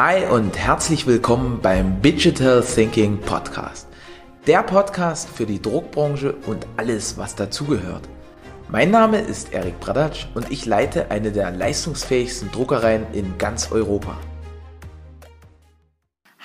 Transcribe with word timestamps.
Hi 0.00 0.24
und 0.26 0.56
herzlich 0.56 1.08
willkommen 1.08 1.58
beim 1.60 2.00
Digital 2.00 2.62
Thinking 2.62 3.18
Podcast. 3.20 3.88
Der 4.46 4.62
Podcast 4.62 5.28
für 5.28 5.44
die 5.44 5.60
Druckbranche 5.60 6.36
und 6.46 6.68
alles, 6.76 7.18
was 7.18 7.34
dazugehört. 7.34 8.08
Mein 8.68 8.92
Name 8.92 9.18
ist 9.18 9.52
Erik 9.52 9.80
Bradatsch 9.80 10.28
und 10.36 10.52
ich 10.52 10.66
leite 10.66 11.10
eine 11.10 11.32
der 11.32 11.50
leistungsfähigsten 11.50 12.52
Druckereien 12.52 13.12
in 13.12 13.38
ganz 13.38 13.72
Europa. 13.72 14.16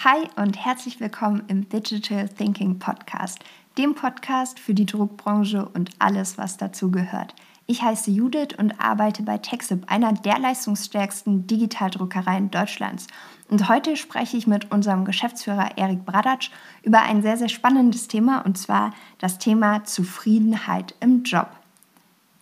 Hi 0.04 0.28
und 0.36 0.58
herzlich 0.58 1.00
willkommen 1.00 1.44
im 1.48 1.70
Digital 1.70 2.30
Thinking 2.30 2.80
Podcast, 2.80 3.38
dem 3.78 3.94
Podcast 3.94 4.60
für 4.60 4.74
die 4.74 4.88
Druckbranche 4.88 5.70
und 5.76 5.92
alles, 6.00 6.40
was 6.40 6.58
dazugehört. 6.58 7.36
Ich 7.66 7.82
heiße 7.82 8.12
Judith 8.12 8.58
und 8.58 8.82
arbeite 8.82 9.24
bei 9.24 9.38
Texip, 9.38 9.90
einer 9.90 10.12
der 10.12 10.38
leistungsstärksten 10.38 11.48
Digitaldruckereien 11.48 12.52
Deutschlands. 12.52 13.08
Und 13.54 13.70
heute 13.70 13.96
spreche 13.98 14.36
ich 14.36 14.48
mit 14.48 14.72
unserem 14.72 15.06
Geschäftsführer 15.06 15.78
Erik 15.78 16.08
Bradatsch 16.08 16.50
über 16.82 17.04
ein 17.04 17.22
sehr, 17.22 17.38
sehr 17.38 17.50
spannendes 17.50 18.08
Thema 18.08 18.44
und 18.44 18.58
zwar 18.58 18.96
das 19.20 19.38
Thema 19.38 19.84
Zufriedenheit 19.84 20.96
im 21.02 21.22
Job. 21.22 21.50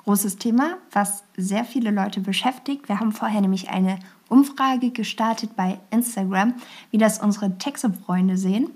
Großes 0.05 0.37
Thema, 0.37 0.77
was 0.93 1.25
sehr 1.35 1.65
viele 1.65 1.91
Leute 1.91 2.21
beschäftigt. 2.21 2.87
Wir 2.87 3.01
haben 3.01 3.11
vorher 3.11 3.41
nämlich 3.41 3.67
eine 3.67 3.99
Umfrage 4.29 4.91
gestartet 4.91 5.57
bei 5.57 5.81
Instagram, 5.89 6.53
wie 6.91 6.97
das 6.97 7.19
unsere 7.19 7.57
Texip-Freunde 7.57 8.37
sehen. 8.37 8.69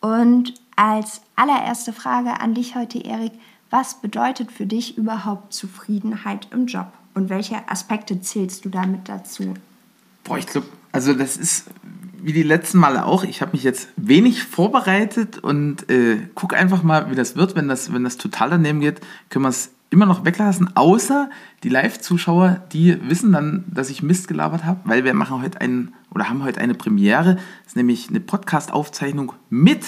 Und 0.00 0.54
als 0.76 1.22
allererste 1.34 1.92
Frage 1.92 2.38
an 2.40 2.54
dich 2.54 2.76
heute, 2.76 3.04
Erik, 3.04 3.32
was 3.70 4.00
bedeutet 4.00 4.52
für 4.52 4.66
dich 4.66 4.96
überhaupt 4.96 5.52
Zufriedenheit 5.52 6.46
im 6.52 6.66
Job? 6.66 6.92
Und 7.14 7.30
welche 7.30 7.68
Aspekte 7.68 8.20
zählst 8.20 8.64
du 8.64 8.68
damit 8.68 9.08
dazu? 9.08 9.54
Boah, 10.22 10.38
ich 10.38 10.46
glaube, 10.46 10.68
also 10.94 11.12
das 11.12 11.36
ist 11.36 11.66
wie 12.22 12.32
die 12.32 12.44
letzten 12.44 12.78
Male 12.78 13.04
auch. 13.04 13.24
Ich 13.24 13.42
habe 13.42 13.52
mich 13.52 13.64
jetzt 13.64 13.88
wenig 13.96 14.44
vorbereitet 14.44 15.38
und 15.38 15.90
äh, 15.90 16.18
guck 16.34 16.54
einfach 16.54 16.84
mal, 16.84 17.10
wie 17.10 17.16
das 17.16 17.34
wird. 17.34 17.56
Wenn 17.56 17.68
das, 17.68 17.92
wenn 17.92 18.04
das 18.04 18.16
total 18.16 18.50
daneben 18.50 18.80
geht, 18.80 19.00
können 19.28 19.44
wir 19.44 19.48
es 19.48 19.72
immer 19.90 20.06
noch 20.06 20.24
weglassen. 20.24 20.76
Außer 20.76 21.28
die 21.64 21.68
Live-Zuschauer, 21.68 22.62
die 22.72 22.96
wissen 23.08 23.32
dann, 23.32 23.64
dass 23.66 23.90
ich 23.90 24.02
Mist 24.04 24.28
gelabert 24.28 24.64
habe, 24.64 24.80
weil 24.84 25.04
wir 25.04 25.14
machen 25.14 25.42
heute 25.42 25.60
einen 25.60 25.94
oder 26.14 26.30
haben 26.30 26.44
heute 26.44 26.60
eine 26.60 26.74
Premiere. 26.74 27.34
Das 27.34 27.72
ist 27.72 27.76
nämlich 27.76 28.08
eine 28.08 28.20
Podcast-Aufzeichnung 28.20 29.32
mit 29.50 29.84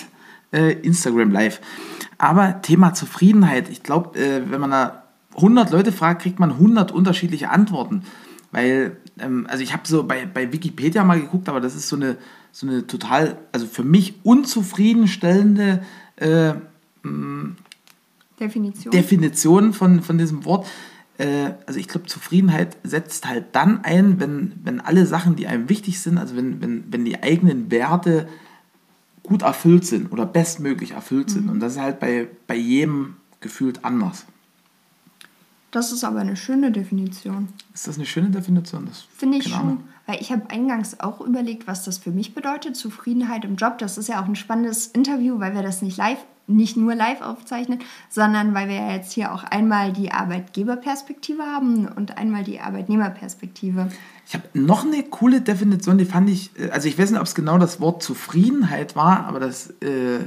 äh, 0.53 0.73
Instagram 0.73 1.31
Live. 1.31 1.61
Aber 2.19 2.61
Thema 2.63 2.95
Zufriedenheit, 2.95 3.71
ich 3.71 3.85
glaube, 3.85 4.19
äh, 4.19 4.43
wenn 4.51 4.61
man 4.61 4.73
da 4.73 5.05
100 5.37 5.71
Leute 5.71 5.93
fragt, 5.93 6.23
kriegt 6.23 6.41
man 6.41 6.51
100 6.51 6.91
unterschiedliche 6.91 7.51
Antworten. 7.51 8.03
Weil, 8.57 8.97
ähm, 9.19 9.47
also 9.51 9.63
ich 9.63 9.75
habe 9.75 9.83
so 9.87 10.05
bei, 10.05 10.25
bei 10.25 10.51
Wikipedia 10.51 11.05
mal 11.05 11.21
geguckt, 11.21 11.51
aber 11.51 11.61
das 11.61 11.75
ist 11.75 11.91
so 11.91 11.97
eine, 11.97 12.17
so 12.53 12.67
eine 12.67 12.87
total, 12.87 13.37
also 13.53 13.67
für 13.67 13.85
mich 13.85 14.15
unzufriedenstellende 14.23 15.85
äh, 16.17 16.55
mm, 17.03 17.55
Definition, 18.41 18.91
Definition 18.91 19.73
von, 19.75 20.01
von 20.01 20.17
diesem 20.17 20.47
Wort. 20.47 20.67
Äh, 21.19 21.51
also 21.67 21.79
ich 21.79 21.87
glaube, 21.87 22.07
Zufriedenheit 22.07 22.79
setzt 22.83 23.29
halt 23.29 23.45
dann 23.53 23.85
ein, 23.85 24.21
wenn, 24.21 24.53
wenn 24.65 24.81
alle 24.81 25.05
Sachen, 25.05 25.37
die 25.37 25.47
einem 25.47 25.69
wichtig 25.69 26.01
sind, 26.01 26.17
also 26.17 26.35
wenn, 26.35 26.63
wenn, 26.63 26.85
wenn 26.91 27.05
die 27.05 27.23
eigenen 27.23 27.71
Werte 27.71 28.27
gut 29.23 29.43
erfüllt 29.43 29.85
sind 29.85 30.13
oder 30.13 30.25
bestmöglich 30.25 30.93
erfüllt 30.93 31.29
sind. 31.29 31.45
Mhm. 31.45 31.51
Und 31.51 31.61
das 31.61 31.75
ist 31.75 31.81
halt 31.83 32.01
bei, 32.01 32.27
bei 32.47 32.57
jedem 32.57 33.17
gefühlt 33.41 33.85
anders. 33.85 34.25
Das 35.77 35.93
ist 35.93 36.05
aber 36.05 36.21
eine 36.21 36.37
schöne 36.37 36.73
Definition. 36.73 37.49
Ist 37.75 37.87
das 37.87 37.97
eine 37.97 38.07
schöne 38.07 38.31
Definition? 38.31 38.89
Finde 39.15 39.37
ich 39.37 39.49
schon. 39.49 39.81
Weil 40.07 40.23
ich 40.23 40.33
habe 40.33 40.49
eingangs 40.49 41.01
auch 41.01 41.21
überlegt, 41.21 41.67
was 41.67 41.85
das 41.85 41.99
für 41.99 42.11
mich 42.11 42.35
bedeutet, 42.35 42.77
Zufriedenheit 42.77 43.45
im 43.45 43.57
Job. 43.57 43.77
Das 43.77 43.99
ist 43.99 44.09
ja 44.09 44.23
auch 44.23 44.25
ein 44.25 44.37
spannendes 44.37 44.87
Interview, 44.87 45.39
weil 45.39 45.55
wir 45.55 45.63
das 45.63 45.83
nicht 45.83 45.99
live, 45.99 46.25
nicht 46.47 46.79
nur 46.79 46.95
live 46.95 47.21
aufzeichnen, 47.21 47.81
sondern 48.09 48.55
weil 48.55 48.69
wir 48.69 48.77
ja 48.77 48.93
jetzt 48.93 49.13
hier 49.13 49.35
auch 49.35 49.45
einmal 49.45 49.93
die 49.93 50.13
Arbeitgeberperspektive 50.13 51.43
haben 51.43 51.87
und 51.89 52.17
einmal 52.17 52.43
die 52.43 52.59
Arbeitnehmerperspektive. 52.59 53.91
Ich 54.27 54.33
habe 54.33 54.45
noch 54.55 54.87
eine 54.87 55.03
coole 55.03 55.43
Definition, 55.43 55.99
die 55.99 56.07
fand 56.07 56.31
ich, 56.31 56.59
äh, 56.59 56.71
also 56.71 56.89
ich 56.89 56.99
weiß 56.99 57.11
nicht, 57.11 57.21
ob 57.21 57.27
es 57.27 57.35
genau 57.35 57.59
das 57.59 57.83
Wort 57.83 58.03
Zufriedenheit 58.03 58.97
war, 58.97 59.27
aber 59.27 59.41
das 59.41 59.75
äh, 59.83 60.21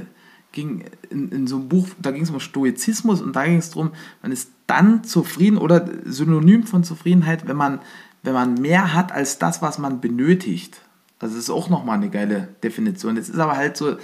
ging 0.52 0.84
in, 1.10 1.28
in 1.30 1.46
so 1.48 1.56
einem 1.56 1.68
Buch, 1.68 1.88
da 2.00 2.12
ging 2.12 2.22
es 2.22 2.30
um 2.30 2.38
Stoizismus 2.38 3.20
und 3.20 3.34
da 3.34 3.44
ging 3.46 3.56
es 3.56 3.70
darum, 3.70 3.90
man 4.22 4.30
ist 4.30 4.50
dann 4.70 5.02
zufrieden 5.04 5.58
oder 5.58 5.84
synonym 6.04 6.62
von 6.62 6.84
Zufriedenheit, 6.84 7.48
wenn 7.48 7.56
man, 7.56 7.80
wenn 8.22 8.32
man 8.32 8.54
mehr 8.54 8.94
hat 8.94 9.10
als 9.10 9.38
das, 9.38 9.60
was 9.60 9.78
man 9.78 10.00
benötigt. 10.00 10.80
Also 11.18 11.34
das 11.34 11.44
ist 11.44 11.50
auch 11.50 11.68
nochmal 11.68 11.98
eine 11.98 12.08
geile 12.08 12.48
Definition. 12.62 13.16
Das 13.16 13.28
ist 13.28 13.38
aber 13.38 13.56
halt 13.56 13.76
so, 13.76 13.96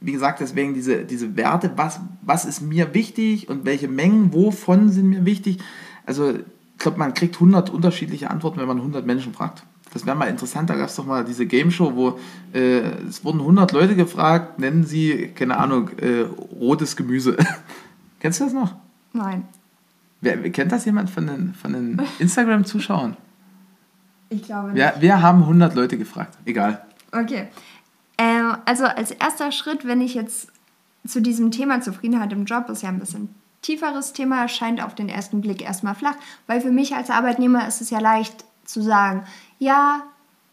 wie 0.00 0.12
gesagt, 0.12 0.40
deswegen 0.40 0.74
diese, 0.74 1.04
diese 1.04 1.36
Werte, 1.36 1.70
was, 1.76 2.00
was 2.22 2.44
ist 2.44 2.60
mir 2.60 2.92
wichtig 2.92 3.48
und 3.48 3.64
welche 3.64 3.88
Mengen 3.88 4.34
wovon 4.34 4.90
sind 4.90 5.08
mir 5.08 5.24
wichtig. 5.24 5.58
Also 6.04 6.30
ich 6.30 6.78
glaube, 6.78 6.98
man 6.98 7.14
kriegt 7.14 7.36
100 7.36 7.70
unterschiedliche 7.70 8.30
Antworten, 8.30 8.58
wenn 8.58 8.68
man 8.68 8.78
100 8.78 9.06
Menschen 9.06 9.32
fragt. 9.32 9.62
Das 9.92 10.06
wäre 10.06 10.16
mal 10.16 10.26
interessant. 10.26 10.70
Da 10.70 10.76
gab 10.76 10.88
es 10.88 10.96
doch 10.96 11.06
mal 11.06 11.24
diese 11.24 11.46
Game 11.46 11.70
Show, 11.70 11.92
wo 11.94 12.18
äh, 12.52 12.80
es 13.08 13.24
wurden 13.24 13.40
100 13.40 13.72
Leute 13.72 13.96
gefragt, 13.96 14.58
nennen 14.58 14.84
sie, 14.84 15.28
keine 15.34 15.58
Ahnung, 15.58 15.90
äh, 15.98 16.26
rotes 16.58 16.96
Gemüse. 16.96 17.36
Kennst 18.20 18.40
du 18.40 18.44
das 18.44 18.52
noch? 18.52 18.74
Nein. 19.12 19.44
Wer, 20.20 20.50
kennt 20.50 20.72
das 20.72 20.84
jemand 20.84 21.10
von 21.10 21.26
den, 21.26 21.54
von 21.54 21.72
den 21.72 22.02
Instagram-Zuschauern? 22.18 23.16
Ich 24.28 24.42
glaube 24.42 24.68
nicht. 24.68 24.76
Wir, 24.76 24.94
wir 24.98 25.22
haben 25.22 25.42
100 25.42 25.74
Leute 25.74 25.98
gefragt. 25.98 26.38
Egal. 26.44 26.84
Okay. 27.12 27.48
Ähm, 28.18 28.56
also 28.64 28.84
als 28.84 29.10
erster 29.10 29.50
Schritt, 29.50 29.86
wenn 29.86 30.00
ich 30.00 30.14
jetzt 30.14 30.48
zu 31.06 31.20
diesem 31.20 31.50
Thema 31.50 31.80
Zufriedenheit 31.80 32.32
im 32.32 32.44
Job, 32.44 32.68
ist 32.68 32.82
ja 32.82 32.90
ein 32.90 32.98
bisschen 32.98 33.34
tieferes 33.62 34.12
Thema, 34.12 34.46
scheint 34.48 34.82
auf 34.82 34.94
den 34.94 35.08
ersten 35.08 35.40
Blick 35.40 35.62
erstmal 35.62 35.94
flach, 35.94 36.16
weil 36.46 36.60
für 36.60 36.70
mich 36.70 36.94
als 36.94 37.10
Arbeitnehmer 37.10 37.66
ist 37.66 37.80
es 37.80 37.90
ja 37.90 37.98
leicht 37.98 38.44
zu 38.64 38.82
sagen, 38.82 39.24
ja, 39.58 40.02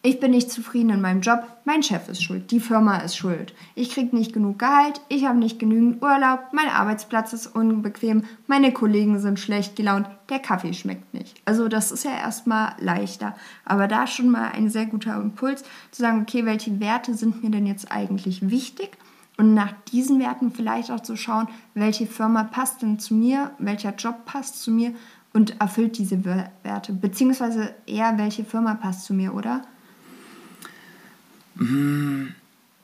ich 0.03 0.19
bin 0.19 0.31
nicht 0.31 0.51
zufrieden 0.51 0.91
in 0.91 1.01
meinem 1.01 1.21
Job, 1.21 1.45
mein 1.65 1.83
Chef 1.83 2.07
ist 2.07 2.23
schuld, 2.23 2.51
die 2.51 2.59
Firma 2.59 2.97
ist 2.97 3.17
schuld. 3.17 3.53
Ich 3.75 3.89
kriege 3.89 4.15
nicht 4.15 4.31
genug 4.31 4.59
Gehalt, 4.59 5.01
ich 5.09 5.25
habe 5.25 5.37
nicht 5.37 5.59
genügend 5.59 6.01
Urlaub, 6.01 6.39
mein 6.53 6.69
Arbeitsplatz 6.69 7.33
ist 7.33 7.47
unbequem, 7.47 8.23
meine 8.45 8.71
Kollegen 8.71 9.19
sind 9.19 9.39
schlecht 9.39 9.75
gelaunt, 9.75 10.07
der 10.29 10.39
Kaffee 10.39 10.73
schmeckt 10.73 11.13
nicht. 11.13 11.41
Also 11.45 11.67
das 11.67 11.91
ist 11.91 12.05
ja 12.05 12.11
erstmal 12.11 12.73
leichter. 12.79 13.35
Aber 13.65 13.87
da 13.87 14.07
schon 14.07 14.29
mal 14.29 14.51
ein 14.51 14.69
sehr 14.69 14.85
guter 14.85 15.15
Impuls 15.15 15.63
zu 15.91 16.01
sagen, 16.01 16.21
okay, 16.21 16.45
welche 16.45 16.79
Werte 16.79 17.13
sind 17.15 17.43
mir 17.43 17.49
denn 17.49 17.65
jetzt 17.65 17.91
eigentlich 17.91 18.49
wichtig? 18.49 18.91
Und 19.37 19.53
nach 19.53 19.73
diesen 19.91 20.19
Werten 20.19 20.51
vielleicht 20.51 20.89
auch 20.89 21.01
zu 21.01 21.15
schauen, 21.15 21.47
welche 21.73 22.07
Firma 22.07 22.43
passt 22.43 22.81
denn 22.81 22.97
zu 22.97 23.13
mir, 23.13 23.51
welcher 23.59 23.93
Job 23.93 24.25
passt 24.25 24.61
zu 24.61 24.71
mir 24.71 24.93
und 25.33 25.59
erfüllt 25.61 25.97
diese 25.97 26.23
Werte. 26.25 26.93
Beziehungsweise 26.93 27.75
eher, 27.85 28.17
welche 28.17 28.43
Firma 28.43 28.73
passt 28.73 29.05
zu 29.05 29.13
mir, 29.13 29.35
oder? 29.35 29.61
Mmh. 31.57 32.27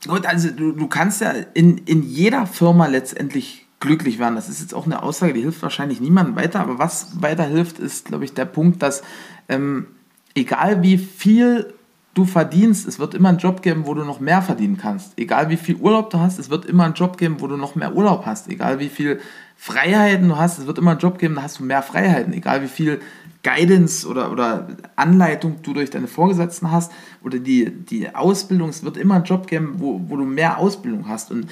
Gut, 0.08 0.26
also 0.26 0.50
du, 0.50 0.74
du 0.74 0.88
kannst 0.88 1.22
ja 1.22 1.32
in, 1.54 1.78
in 1.80 2.04
jeder 2.04 2.46
Firma 2.46 2.88
letztendlich 2.88 3.66
glücklich 3.80 4.20
werden. 4.20 4.36
Das 4.36 4.50
ist 4.50 4.62
jetzt 4.62 4.74
auch 4.74 4.86
eine 4.86 5.04
Aussage, 5.04 5.34
die 5.34 5.42
hilft 5.42 5.62
wahrscheinlich 5.62 6.02
niemandem 6.02 6.36
weiter. 6.36 6.60
Aber 6.60 6.80
was 6.80 7.22
weiterhilft, 7.22 7.80
ist, 7.80 8.06
glaube 8.06 8.26
ich, 8.26 8.34
der 8.34 8.46
Punkt, 8.46 8.82
dass 8.82 9.04
ähm, 9.50 9.88
egal 10.36 10.82
wie 10.82 10.98
viel 10.98 11.74
du 12.14 12.26
verdienst, 12.26 12.88
es 12.88 13.00
wird 13.00 13.16
immer 13.16 13.30
einen 13.30 13.40
Job 13.40 13.62
geben, 13.62 13.86
wo 13.86 13.94
du 13.94 14.04
noch 14.04 14.20
mehr 14.20 14.42
verdienen 14.42 14.78
kannst. 14.78 15.18
Egal 15.18 15.50
wie 15.50 15.58
viel 15.58 15.76
Urlaub 15.76 16.12
du 16.12 16.20
hast, 16.20 16.38
es 16.38 16.50
wird 16.50 16.66
immer 16.66 16.86
einen 16.86 16.94
Job 16.94 17.18
geben, 17.18 17.38
wo 17.40 17.48
du 17.48 17.58
noch 17.58 17.76
mehr 17.76 17.96
Urlaub 17.96 18.26
hast. 18.26 18.48
Egal 18.50 18.80
wie 18.80 18.90
viel 18.90 19.20
Freiheiten 19.58 20.30
du 20.30 20.38
hast, 20.38 20.60
es 20.60 20.68
wird 20.68 20.78
immer 20.78 20.92
einen 20.92 21.00
Job 21.00 21.18
geben, 21.18 21.36
da 21.36 21.44
hast 21.44 21.60
du 21.60 21.64
mehr 21.64 21.82
Freiheiten. 21.82 22.34
Egal 22.34 22.62
wie 22.62 22.68
viel 22.68 23.02
Guidance 23.44 24.08
oder, 24.08 24.32
oder 24.32 24.68
Anleitung 24.96 25.62
du 25.62 25.74
durch 25.74 25.90
deine 25.90 26.08
Vorgesetzten 26.08 26.72
hast 26.72 26.92
oder 27.24 27.40
die, 27.40 27.70
die 27.70 28.16
Ausbildung, 28.16 28.70
es 28.70 28.84
wird 28.84 28.98
immer 28.98 29.16
einen 29.16 29.26
Job 29.26 29.48
geben, 29.48 29.76
wo, 29.78 30.02
wo 30.08 30.16
du 30.16 30.24
mehr 30.24 30.58
Ausbildung 30.58 31.08
hast. 31.10 31.30
Und 31.30 31.50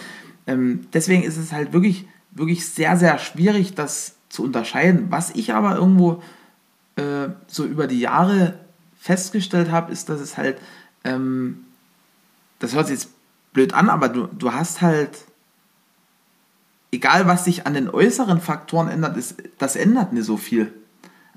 ähm, 0.48 0.88
deswegen 0.94 1.24
ist 1.24 1.38
es 1.38 1.52
halt 1.52 1.74
wirklich, 1.74 2.08
wirklich 2.32 2.68
sehr, 2.68 2.96
sehr 2.96 3.18
schwierig, 3.20 3.76
das 3.76 4.16
zu 4.30 4.44
unterscheiden. 4.44 5.08
Was 5.10 5.32
ich 5.32 5.54
aber 5.54 5.76
irgendwo 5.76 6.24
äh, 6.96 7.30
so 7.48 7.66
über 7.66 7.88
die 7.88 8.00
Jahre 8.00 8.58
festgestellt 8.98 9.70
habe, 9.70 9.92
ist, 9.92 10.08
dass 10.08 10.22
es 10.22 10.38
halt, 10.38 10.58
ähm, 11.04 11.66
das 12.60 12.74
hört 12.74 12.88
sich 12.88 13.00
jetzt 13.00 13.10
blöd 13.52 13.74
an, 13.74 13.90
aber 13.90 14.08
du, 14.08 14.28
du 14.28 14.54
hast 14.54 14.82
halt, 14.82 15.26
egal 16.92 17.28
was 17.28 17.44
sich 17.44 17.68
an 17.68 17.74
den 17.74 17.90
äußeren 17.90 18.40
Faktoren 18.40 18.88
ändert, 18.88 19.18
ist, 19.18 19.36
das 19.58 19.76
ändert 19.76 20.14
nicht 20.14 20.26
so 20.26 20.38
viel. 20.38 20.72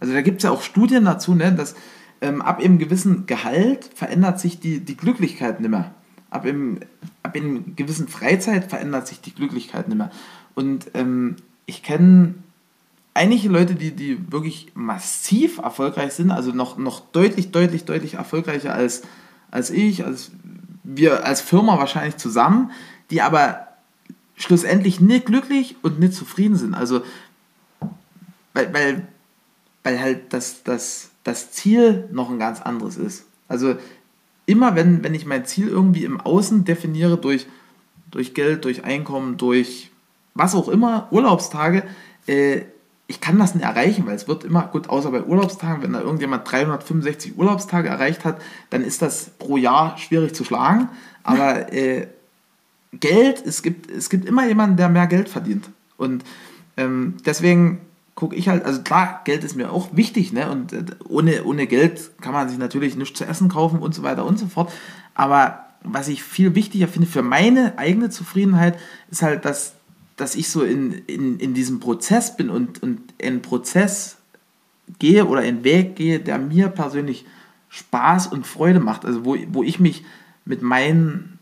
Also 0.01 0.13
da 0.13 0.23
gibt 0.23 0.39
es 0.39 0.45
ja 0.45 0.51
auch 0.51 0.63
Studien 0.63 1.05
dazu, 1.05 1.35
ne, 1.35 1.53
dass 1.53 1.75
ähm, 2.21 2.43
ab 2.43 2.61
einem 2.61 2.79
gewissen 2.79 3.27
Gehalt 3.27 3.91
verändert 3.95 4.41
sich 4.41 4.61
die, 4.61 4.81
die 4.81 4.97
Glücklichkeit 4.97 5.61
nicht 5.61 5.71
mehr. 5.71 5.95
Ab 6.31 6.45
einem, 6.45 6.81
ab 7.23 7.37
einem 7.37 7.77
gewissen 7.77 8.09
Freizeit 8.09 8.65
verändert 8.71 9.07
sich 9.07 9.21
die 9.21 9.35
Glücklichkeit 9.35 9.89
nicht 9.89 9.99
mehr. 9.99 10.11
Und 10.55 10.91
ähm, 10.95 11.37
ich 11.67 11.83
kenne 11.83 12.35
einige 13.15 13.49
Leute, 13.49 13.75
die, 13.75 13.93
die 13.93 14.33
wirklich 14.33 14.73
massiv 14.75 15.59
erfolgreich 15.59 16.13
sind, 16.13 16.31
also 16.31 16.51
noch, 16.51 16.77
noch 16.77 17.01
deutlich, 17.01 17.53
deutlich, 17.53 17.85
deutlich 17.85 18.15
erfolgreicher 18.15 18.75
als, 18.75 19.03
als 19.51 19.71
ich, 19.71 20.05
als 20.05 20.33
wir 20.83 21.25
als 21.25 21.41
Firma 21.41 21.79
wahrscheinlich 21.79 22.17
zusammen, 22.17 22.73
die 23.11 23.23
aber 23.23 23.69
schlussendlich 24.37 25.01
nicht 25.01 25.27
glücklich 25.27 25.77
und 25.83 26.01
nicht 26.01 26.15
zufrieden 26.15 26.57
sind. 26.57 26.75
Also, 26.75 27.03
weil, 28.53 28.75
weil, 28.75 29.09
weil 29.85 30.01
halt 30.01 30.33
das, 30.33 30.65
das, 30.65 31.11
das 31.23 31.53
Ziel 31.53 32.09
noch 32.11 32.31
ein 32.31 32.41
ganz 32.41 32.61
anderes 32.61 32.97
ist. 32.97 33.27
Also, 33.47 33.77
immer 34.47 34.75
wenn, 34.75 35.05
wenn 35.05 35.15
ich 35.15 35.27
mein 35.27 35.47
Ziel 35.47 35.69
irgendwie 35.69 36.05
im 36.05 36.21
Außen 36.21 36.65
definiere 36.65 37.17
durch, 37.17 37.47
durch 38.11 38.35
Geld, 38.35 38.65
durch 38.65 38.85
Einkommen, 38.85 39.37
durch 39.37 39.91
was 40.35 40.55
auch 40.55 40.69
immer, 40.69 41.07
Urlaubstage, 41.13 41.85
äh, 42.27 42.63
ich 43.07 43.21
kann 43.21 43.39
das 43.39 43.55
nicht 43.55 43.65
erreichen, 43.65 44.07
weil 44.07 44.17
es 44.17 44.29
wird 44.29 44.45
immer, 44.45 44.63
gut, 44.63 44.89
außer 44.89 45.11
bei 45.11 45.23
Urlaubstagen, 45.23 45.83
wenn 45.83 45.93
da 45.93 46.01
irgendjemand 46.01 46.51
365 46.51 47.37
Urlaubstage 47.37 47.89
erreicht 47.89 48.25
hat, 48.25 48.41
dann 48.71 48.83
ist 48.83 49.03
das 49.03 49.31
pro 49.39 49.59
Jahr 49.59 49.99
schwierig 49.99 50.35
zu 50.35 50.43
schlagen. 50.43 50.89
Aber 51.23 51.73
äh, 51.73 52.07
Geld, 52.93 53.45
es 53.45 53.63
gibt, 53.63 53.91
es 53.91 54.09
gibt 54.09 54.25
immer 54.25 54.47
jemanden, 54.47 54.77
der 54.79 54.89
mehr 54.89 55.07
Geld 55.07 55.29
verdient. 55.29 55.69
Und 55.99 56.25
ähm, 56.77 57.17
deswegen 57.27 57.81
gucke 58.15 58.37
ich 58.37 58.49
halt, 58.49 58.65
also 58.65 58.83
klar, 58.83 59.23
Geld 59.25 59.45
ist 59.45 59.57
mir 59.57 59.73
auch 59.73 59.89
wichtig, 59.93 60.33
ne? 60.33 60.51
Und 60.51 60.73
äh, 60.73 60.85
ohne, 61.09 61.45
ohne 61.45 61.67
Geld 61.67 62.11
kann 62.21 62.33
man 62.33 62.49
sich 62.49 62.59
natürlich 62.59 62.97
nichts 62.97 63.19
zu 63.19 63.25
essen 63.25 63.49
kaufen 63.49 63.81
und 63.81 63.95
so 63.95 64.03
weiter 64.03 64.25
und 64.25 64.39
so 64.39 64.47
fort. 64.47 64.73
Aber 65.15 65.65
was 65.83 66.09
ich 66.09 66.23
viel 66.23 66.55
wichtiger 66.55 66.89
finde 66.89 67.09
für 67.09 67.23
meine 67.23 67.79
eigene 67.79 68.11
Zufriedenheit, 68.11 68.79
ist 69.11 69.23
halt, 69.23 69.45
dass, 69.45 69.75
dass 70.17 70.35
ich 70.35 70.49
so 70.49 70.63
in, 70.63 70.93
in, 70.93 71.39
in 71.39 71.55
diesem 71.55 71.81
Prozess 71.81 72.37
bin 72.37 72.51
und, 72.51 72.83
und 72.83 73.01
in 73.19 73.43
Prozess 73.43 74.17
gehe 74.99 75.27
oder 75.27 75.41
einen 75.41 75.65
Weg 75.65 75.97
gehe, 75.97 76.21
der 76.21 76.39
mir 76.39 76.69
persönlich 76.69 77.27
Spaß 77.69 78.29
und 78.29 78.47
Freude 78.47 78.81
macht. 78.81 79.05
Also 79.05 79.25
wo, 79.25 79.37
wo 79.49 79.63
ich 79.63 79.81
mich 79.81 80.05
mit 80.45 80.63
meinen 80.63 81.39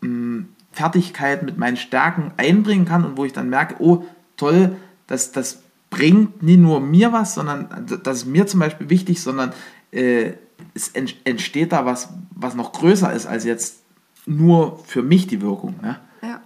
mh, 0.00 0.08
mm, 0.08 0.48
Fertigkeiten, 0.72 1.44
mit 1.44 1.58
meinen 1.58 1.76
Stärken 1.76 2.32
einbringen 2.38 2.86
kann 2.86 3.04
und 3.04 3.18
wo 3.18 3.26
ich 3.26 3.34
dann 3.34 3.50
merke, 3.50 3.76
oh 3.78 4.06
toll, 4.38 4.76
das, 5.06 5.32
das 5.32 5.62
bringt 5.90 6.42
nie 6.42 6.56
nur 6.56 6.80
mir 6.80 7.12
was, 7.12 7.34
sondern 7.34 7.86
das 8.02 8.18
ist 8.18 8.26
mir 8.26 8.46
zum 8.46 8.60
Beispiel 8.60 8.88
wichtig, 8.88 9.22
sondern 9.22 9.52
äh, 9.90 10.32
es 10.74 10.88
entsteht 10.88 11.72
da 11.72 11.84
was, 11.84 12.08
was 12.30 12.54
noch 12.54 12.72
größer 12.72 13.12
ist 13.12 13.26
als 13.26 13.44
jetzt 13.44 13.82
nur 14.26 14.78
für 14.84 15.02
mich 15.02 15.26
die 15.26 15.40
Wirkung. 15.40 15.74
Ne? 15.82 15.98
Ja. 16.22 16.40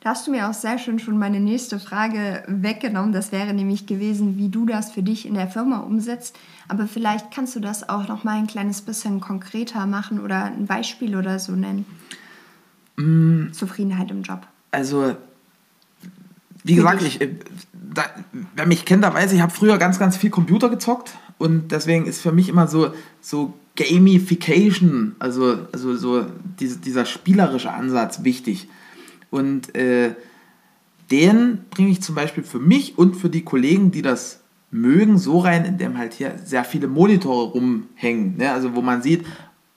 Da 0.00 0.10
hast 0.10 0.26
du 0.26 0.30
mir 0.30 0.48
auch 0.48 0.54
sehr 0.54 0.78
schön 0.78 0.98
schon 0.98 1.18
meine 1.18 1.40
nächste 1.40 1.78
Frage 1.78 2.44
weggenommen. 2.46 3.12
Das 3.12 3.32
wäre 3.32 3.54
nämlich 3.54 3.86
gewesen, 3.86 4.36
wie 4.36 4.50
du 4.50 4.66
das 4.66 4.92
für 4.92 5.02
dich 5.02 5.26
in 5.26 5.34
der 5.34 5.48
Firma 5.48 5.78
umsetzt. 5.78 6.36
Aber 6.68 6.86
vielleicht 6.86 7.30
kannst 7.30 7.56
du 7.56 7.60
das 7.60 7.88
auch 7.88 8.06
noch 8.06 8.22
mal 8.22 8.36
ein 8.36 8.46
kleines 8.46 8.82
bisschen 8.82 9.20
konkreter 9.20 9.86
machen 9.86 10.20
oder 10.20 10.44
ein 10.44 10.66
Beispiel 10.66 11.16
oder 11.16 11.38
so 11.38 11.52
nennen. 11.52 11.86
Mm. 12.96 13.52
Zufriedenheit 13.52 14.10
im 14.10 14.22
Job. 14.22 14.46
Also, 14.72 15.16
wie 16.64 16.74
gesagt, 16.74 17.02
ich, 17.02 17.20
äh, 17.20 17.34
da, 17.94 18.04
wer 18.54 18.66
mich 18.66 18.84
kennt, 18.84 19.04
da 19.04 19.14
weiß 19.14 19.32
ich, 19.32 19.40
habe 19.40 19.52
früher 19.52 19.78
ganz, 19.78 19.98
ganz 19.98 20.16
viel 20.16 20.30
Computer 20.30 20.68
gezockt 20.68 21.16
und 21.38 21.72
deswegen 21.72 22.06
ist 22.06 22.20
für 22.20 22.32
mich 22.32 22.48
immer 22.48 22.66
so, 22.66 22.92
so 23.20 23.54
Gamification, 23.76 25.16
also, 25.18 25.58
also 25.72 25.96
so 25.96 26.26
diese, 26.60 26.78
dieser 26.78 27.04
spielerische 27.06 27.72
Ansatz 27.72 28.22
wichtig. 28.22 28.68
Und 29.30 29.74
äh, 29.74 30.14
den 31.10 31.64
bringe 31.70 31.90
ich 31.90 32.00
zum 32.00 32.14
Beispiel 32.14 32.44
für 32.44 32.60
mich 32.60 32.96
und 32.98 33.16
für 33.16 33.28
die 33.28 33.42
Kollegen, 33.42 33.90
die 33.90 34.02
das 34.02 34.40
mögen, 34.70 35.18
so 35.18 35.38
rein, 35.40 35.64
indem 35.64 35.98
halt 35.98 36.14
hier 36.14 36.36
sehr 36.44 36.64
viele 36.64 36.86
Monitore 36.86 37.52
rumhängen. 37.52 38.36
Ne? 38.36 38.52
Also 38.52 38.74
wo 38.74 38.82
man 38.82 39.02
sieht, 39.02 39.24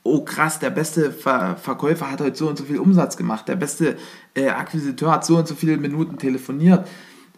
oh 0.03 0.23
krass, 0.23 0.59
der 0.59 0.69
beste 0.69 1.11
Ver 1.11 1.57
Verkäufer 1.57 2.11
hat 2.11 2.21
heute 2.21 2.37
so 2.37 2.49
und 2.49 2.57
so 2.57 2.63
viel 2.63 2.79
Umsatz 2.79 3.17
gemacht, 3.17 3.47
der 3.47 3.55
beste 3.55 3.97
äh, 4.35 4.49
Akquisiteur 4.49 5.11
hat 5.11 5.25
so 5.25 5.37
und 5.37 5.47
so 5.47 5.55
viele 5.55 5.77
Minuten 5.77 6.17
telefoniert. 6.17 6.87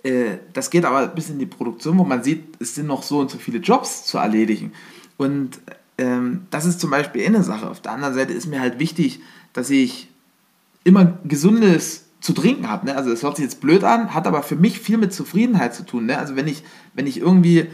Äh, 0.03 0.37
das 0.53 0.69
geht 0.69 0.85
aber 0.85 1.07
bis 1.07 1.29
in 1.29 1.39
die 1.39 1.45
Produktion, 1.45 1.97
wo 1.97 2.03
man 2.03 2.23
sieht, 2.23 2.55
es 2.59 2.75
sind 2.75 2.87
noch 2.87 3.03
so 3.03 3.19
und 3.19 3.29
so 3.29 3.37
viele 3.37 3.59
Jobs 3.59 4.05
zu 4.05 4.17
erledigen. 4.17 4.73
Und 5.17 5.59
ähm, 5.97 6.47
das 6.49 6.65
ist 6.65 6.79
zum 6.79 6.91
Beispiel 6.91 7.25
eine 7.25 7.43
Sache. 7.43 7.69
Auf 7.69 7.81
der 7.81 7.91
anderen 7.91 8.13
Seite 8.13 8.33
ist 8.33 8.47
mir 8.47 8.61
halt 8.61 8.79
wichtig, 8.79 9.19
dass 9.53 9.69
ich 9.69 10.09
immer 10.83 11.17
gesundes 11.25 12.05
zu 12.21 12.33
trinken 12.33 12.69
habe. 12.69 12.87
Ne? 12.87 12.95
Also 12.95 13.11
es 13.11 13.23
hört 13.23 13.37
sich 13.37 13.43
jetzt 13.43 13.61
blöd 13.61 13.83
an, 13.83 14.13
hat 14.13 14.27
aber 14.27 14.43
für 14.43 14.55
mich 14.55 14.79
viel 14.79 14.97
mit 14.97 15.13
Zufriedenheit 15.13 15.73
zu 15.73 15.85
tun. 15.85 16.05
Ne? 16.05 16.17
Also 16.17 16.35
wenn 16.35 16.47
ich, 16.47 16.63
wenn 16.93 17.07
ich 17.07 17.19
irgendwie, 17.19 17.67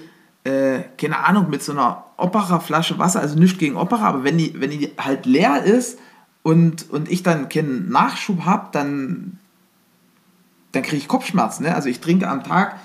äh, 0.44 0.80
keine 0.98 1.20
Ahnung, 1.26 1.50
mit 1.50 1.64
so 1.64 1.72
einer 1.72 2.06
Opera-Flasche 2.18 2.98
Wasser, 3.00 3.22
also 3.22 3.38
nichts 3.38 3.58
gegen 3.58 3.76
Opera, 3.76 4.06
aber 4.08 4.24
wenn 4.24 4.38
die, 4.38 4.60
wenn 4.60 4.72
die 4.72 4.92
halt 4.98 5.26
leer 5.26 5.64
ist 5.64 6.00
und, 6.44 6.90
und 6.90 7.12
ich 7.12 7.24
dann 7.24 7.50
keinen 7.50 7.90
Nachschub 7.90 8.46
habe, 8.46 8.70
dann, 8.72 9.40
dann 10.76 10.84
kriege 10.84 10.98
ich 10.98 11.08
Kopfschmerzen. 11.08 11.64
Ne? 11.64 11.74
Also 11.74 11.90
ich 11.90 12.00
trinke 12.00 12.28
am 12.28 12.44
Tag 12.44 12.76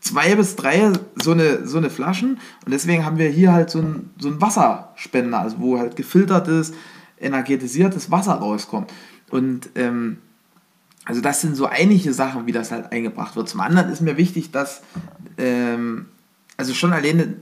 zwei 0.00 0.34
bis 0.34 0.56
drei 0.56 0.92
so 1.16 1.32
eine, 1.32 1.66
so 1.66 1.78
eine 1.78 1.90
Flaschen 1.90 2.38
und 2.64 2.72
deswegen 2.72 3.04
haben 3.04 3.18
wir 3.18 3.28
hier 3.28 3.52
halt 3.52 3.70
so 3.70 3.78
einen 3.78 4.10
so 4.18 4.40
Wasserspender, 4.40 5.40
also 5.40 5.58
wo 5.58 5.78
halt 5.78 5.96
gefiltertes, 5.96 6.72
energetisiertes 7.18 8.10
Wasser 8.10 8.34
rauskommt. 8.34 8.92
Und 9.30 9.70
ähm, 9.74 10.18
also 11.04 11.20
das 11.20 11.40
sind 11.40 11.56
so 11.56 11.66
einige 11.66 12.12
Sachen, 12.12 12.46
wie 12.46 12.52
das 12.52 12.70
halt 12.70 12.92
eingebracht 12.92 13.34
wird. 13.36 13.48
Zum 13.48 13.60
anderen 13.60 13.90
ist 13.90 14.00
mir 14.00 14.16
wichtig, 14.16 14.50
dass, 14.50 14.82
ähm, 15.38 16.06
also 16.56 16.74
schon 16.74 16.92
alleine, 16.92 17.36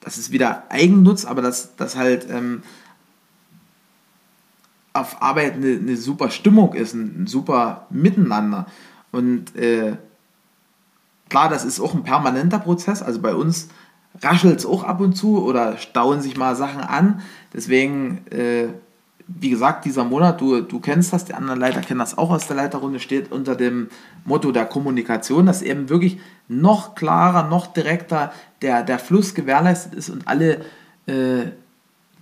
das 0.00 0.18
ist 0.18 0.32
wieder 0.32 0.64
Eigennutz, 0.70 1.24
aber 1.24 1.42
dass, 1.42 1.76
dass 1.76 1.96
halt 1.96 2.26
ähm, 2.30 2.62
auf 4.92 5.22
Arbeit 5.22 5.54
eine, 5.54 5.76
eine 5.76 5.96
super 5.96 6.30
Stimmung 6.30 6.74
ist, 6.74 6.94
ein 6.94 7.26
super 7.26 7.86
Miteinander. 7.90 8.66
Und 9.16 9.56
äh, 9.56 9.96
klar, 11.28 11.48
das 11.48 11.64
ist 11.64 11.80
auch 11.80 11.94
ein 11.94 12.04
permanenter 12.04 12.58
Prozess. 12.58 13.02
Also 13.02 13.20
bei 13.20 13.34
uns 13.34 13.68
raschelt 14.22 14.58
es 14.58 14.66
auch 14.66 14.84
ab 14.84 15.00
und 15.00 15.14
zu 15.14 15.42
oder 15.42 15.78
stauen 15.78 16.20
sich 16.20 16.36
mal 16.36 16.56
Sachen 16.56 16.80
an. 16.80 17.20
Deswegen 17.52 18.26
äh, 18.30 18.68
wie 19.28 19.50
gesagt, 19.50 19.84
dieser 19.84 20.04
Monat, 20.04 20.40
du, 20.40 20.60
du 20.60 20.78
kennst 20.78 21.12
das, 21.12 21.24
die 21.24 21.34
anderen 21.34 21.58
Leiter 21.58 21.80
kennen 21.80 21.98
das 21.98 22.16
auch 22.16 22.30
aus 22.30 22.46
der 22.46 22.56
Leiterrunde, 22.56 23.00
steht 23.00 23.32
unter 23.32 23.56
dem 23.56 23.88
Motto 24.24 24.52
der 24.52 24.66
Kommunikation, 24.66 25.46
dass 25.46 25.62
eben 25.62 25.88
wirklich 25.88 26.18
noch 26.48 26.94
klarer, 26.94 27.48
noch 27.48 27.66
direkter 27.66 28.32
der, 28.62 28.84
der 28.84 29.00
Fluss 29.00 29.34
gewährleistet 29.34 29.94
ist 29.94 30.10
und 30.10 30.28
alle 30.28 30.64
äh, 31.06 31.50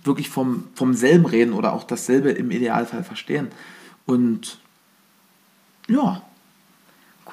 wirklich 0.03 0.29
vom, 0.29 0.65
vom 0.73 0.95
selben 0.95 1.25
reden 1.25 1.53
oder 1.53 1.73
auch 1.73 1.83
dasselbe 1.83 2.31
im 2.31 2.49
Idealfall 2.49 3.03
verstehen. 3.03 3.49
Und 4.05 4.59
ja. 5.87 6.21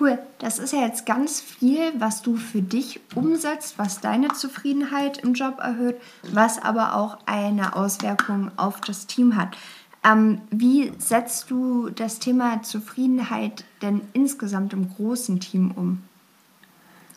Cool, 0.03 0.19
das 0.41 0.59
ist 0.59 0.73
ja 0.73 0.81
jetzt 0.81 1.07
ganz 1.07 1.41
viel, 1.41 1.93
was 1.97 2.23
du 2.23 2.35
für 2.35 2.61
dich 2.61 2.99
umsetzt, 3.15 3.75
was 3.79 4.01
deine 4.01 4.33
Zufriedenheit 4.33 5.19
im 5.19 5.35
Job 5.35 5.61
erhöht, 5.61 5.95
was 6.33 6.61
aber 6.61 6.97
auch 6.97 7.19
eine 7.27 7.77
Auswirkung 7.77 8.51
auf 8.57 8.81
das 8.81 9.07
Team 9.07 9.37
hat. 9.37 9.57
Ähm, 10.03 10.41
wie 10.51 10.93
setzt 10.99 11.53
du 11.53 11.89
das 11.91 12.19
Thema 12.19 12.63
Zufriedenheit 12.63 13.65
denn 13.81 14.01
insgesamt 14.13 14.73
im 14.73 14.93
großen 14.93 15.39
Team 15.39 15.71
um? 15.71 16.03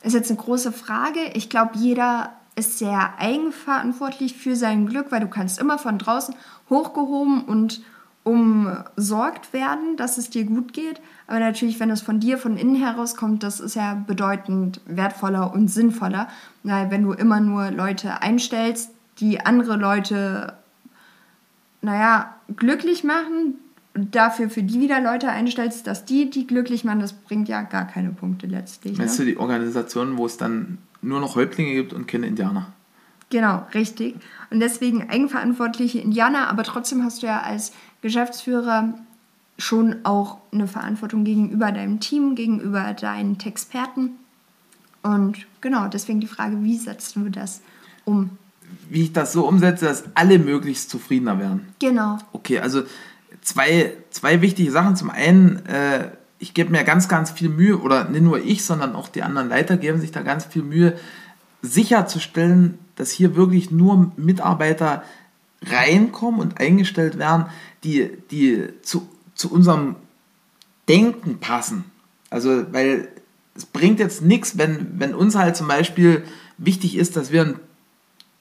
Ist 0.03 0.13
jetzt 0.13 0.29
eine 0.29 0.39
große 0.39 0.71
Frage. 0.71 1.31
Ich 1.33 1.49
glaube, 1.49 1.79
jeder 1.79 2.33
ist 2.55 2.77
sehr 2.77 3.17
eigenverantwortlich 3.17 4.35
für 4.35 4.55
sein 4.55 4.85
Glück, 4.85 5.11
weil 5.11 5.21
du 5.21 5.27
kannst 5.27 5.57
immer 5.57 5.79
von 5.79 5.97
draußen 5.97 6.35
hochgehoben 6.69 7.45
und 7.45 7.81
umsorgt 8.25 9.53
werden, 9.53 9.98
dass 9.98 10.17
es 10.17 10.32
dir 10.32 10.46
gut 10.46 10.74
geht. 10.74 11.00
Aber 11.27 11.39
natürlich, 11.39 11.79
wenn 11.79 11.91
es 11.91 12.01
von 12.01 12.20
dir 12.20 12.39
von 12.39 12.58
innen 12.58 12.75
heraus 12.75 13.15
kommt, 13.15 13.44
das 13.44 13.60
ist 13.60 13.75
ja 13.75 14.03
bedeutend 14.08 14.82
wertvoller 14.88 15.53
und 15.53 15.70
sinnvoller. 15.70 16.27
Weil 16.63 16.89
wenn 16.89 17.03
du 17.03 17.13
immer 17.13 17.39
nur 17.39 17.70
Leute 17.70 18.24
einstellst, 18.24 18.89
die 19.20 19.46
andere 19.46 19.77
Leute, 19.77 20.53
naja, 21.84 22.36
glücklich 22.55 23.03
machen, 23.03 23.60
dafür 23.94 24.50
für 24.50 24.63
die 24.63 24.79
wieder 24.79 25.00
Leute 25.00 25.29
einstellst, 25.29 25.86
dass 25.86 26.03
die 26.03 26.32
die 26.32 26.48
glücklich 26.48 26.84
machen, 26.84 27.01
das 27.01 27.13
bringt 27.13 27.48
ja 27.48 27.62
gar 27.62 27.86
keine 27.86 28.10
Punkte 28.10 28.48
letztlich. 28.48 28.98
Weißt 28.98 29.20
ne? 29.20 29.25
du, 29.25 29.32
die 29.32 29.38
Organisationen, 29.38 30.17
wo 30.17 30.25
es 30.25 30.38
dann 30.38 30.79
nur 31.03 31.20
noch 31.20 31.36
Häuptlinge 31.36 31.74
gibt 31.75 31.94
und 31.94 32.08
keine 32.08 32.25
Indianer? 32.25 32.74
Genau, 33.29 33.65
richtig. 33.74 34.15
Und 34.51 34.60
deswegen 34.60 35.10
eigenverantwortliche 35.10 36.00
Indianer, 36.00 36.48
aber 36.48 36.63
trotzdem 36.63 37.03
hast 37.03 37.24
du 37.24 37.27
ja 37.27 37.41
als 37.41 37.72
Geschäftsführer 38.05 38.93
schon 39.57 39.95
auch 40.03 40.38
eine 40.51 40.67
Verantwortung 40.67 41.24
gegenüber 41.24 41.71
deinem 41.71 42.00
Team, 42.00 42.35
gegenüber 42.35 42.93
deinen 42.93 43.39
Experten. 43.39 44.12
Und 45.01 45.47
genau, 45.59 45.88
deswegen 45.88 46.19
die 46.19 46.27
Frage, 46.27 46.62
wie 46.62 46.77
setzt 46.77 47.15
du 47.15 47.29
das 47.29 47.62
um? 48.03 48.38
Wie 48.91 49.01
ich 49.01 49.13
das 49.13 49.33
so 49.33 49.47
umsetze, 49.47 49.85
dass 49.85 50.03
alle 50.13 50.38
möglichst 50.38 50.91
zufriedener 50.91 51.39
werden. 51.39 51.65
Genau. 51.79 52.19
Okay, 52.31 52.59
also 52.59 52.83
zwei, 53.41 53.93
zwei 54.12 54.39
wichtige 54.39 54.71
Sachen. 54.71 54.95
Zum 54.95 55.09
einen, 55.09 55.65
äh, 55.65 56.12
ich 56.38 56.53
gebe 56.53 56.69
mir 56.69 56.83
ganz, 56.83 57.07
ganz 57.07 57.31
viel 57.31 57.50
Mühe, 57.50 57.79
oder 57.79 58.07
nicht 58.07 58.21
nur 58.21 58.38
ich, 58.38 58.63
sondern 58.63 58.95
auch 58.95 59.09
die 59.09 59.24
anderen 59.24 59.50
Leiter 59.50 59.77
geben 59.77 60.00
sich 60.00 60.12
da 60.12 60.21
ganz 60.21 60.45
viel 60.45 60.62
Mühe, 60.62 60.95
sicherzustellen, 61.63 62.77
dass 62.97 63.09
hier 63.09 63.35
wirklich 63.35 63.71
nur 63.71 64.12
Mitarbeiter 64.15 65.01
reinkommen 65.63 66.39
und 66.39 66.59
eingestellt 66.59 67.17
werden, 67.17 67.45
die, 67.83 68.12
die 68.31 68.67
zu, 68.81 69.07
zu 69.33 69.51
unserem 69.51 69.95
Denken 70.88 71.39
passen. 71.39 71.85
Also, 72.29 72.71
weil 72.74 73.07
es 73.55 73.65
bringt 73.65 74.00
jetzt 74.00 74.21
nichts, 74.21 74.57
wenn, 74.57 75.00
wenn 75.00 75.15
uns 75.15 75.35
halt 75.35 75.55
zum 75.55 75.67
Beispiel 75.67 76.24
wichtig 76.57 76.97
ist, 76.97 77.15
dass 77.15 77.31
wir 77.31 77.41
ein 77.41 77.59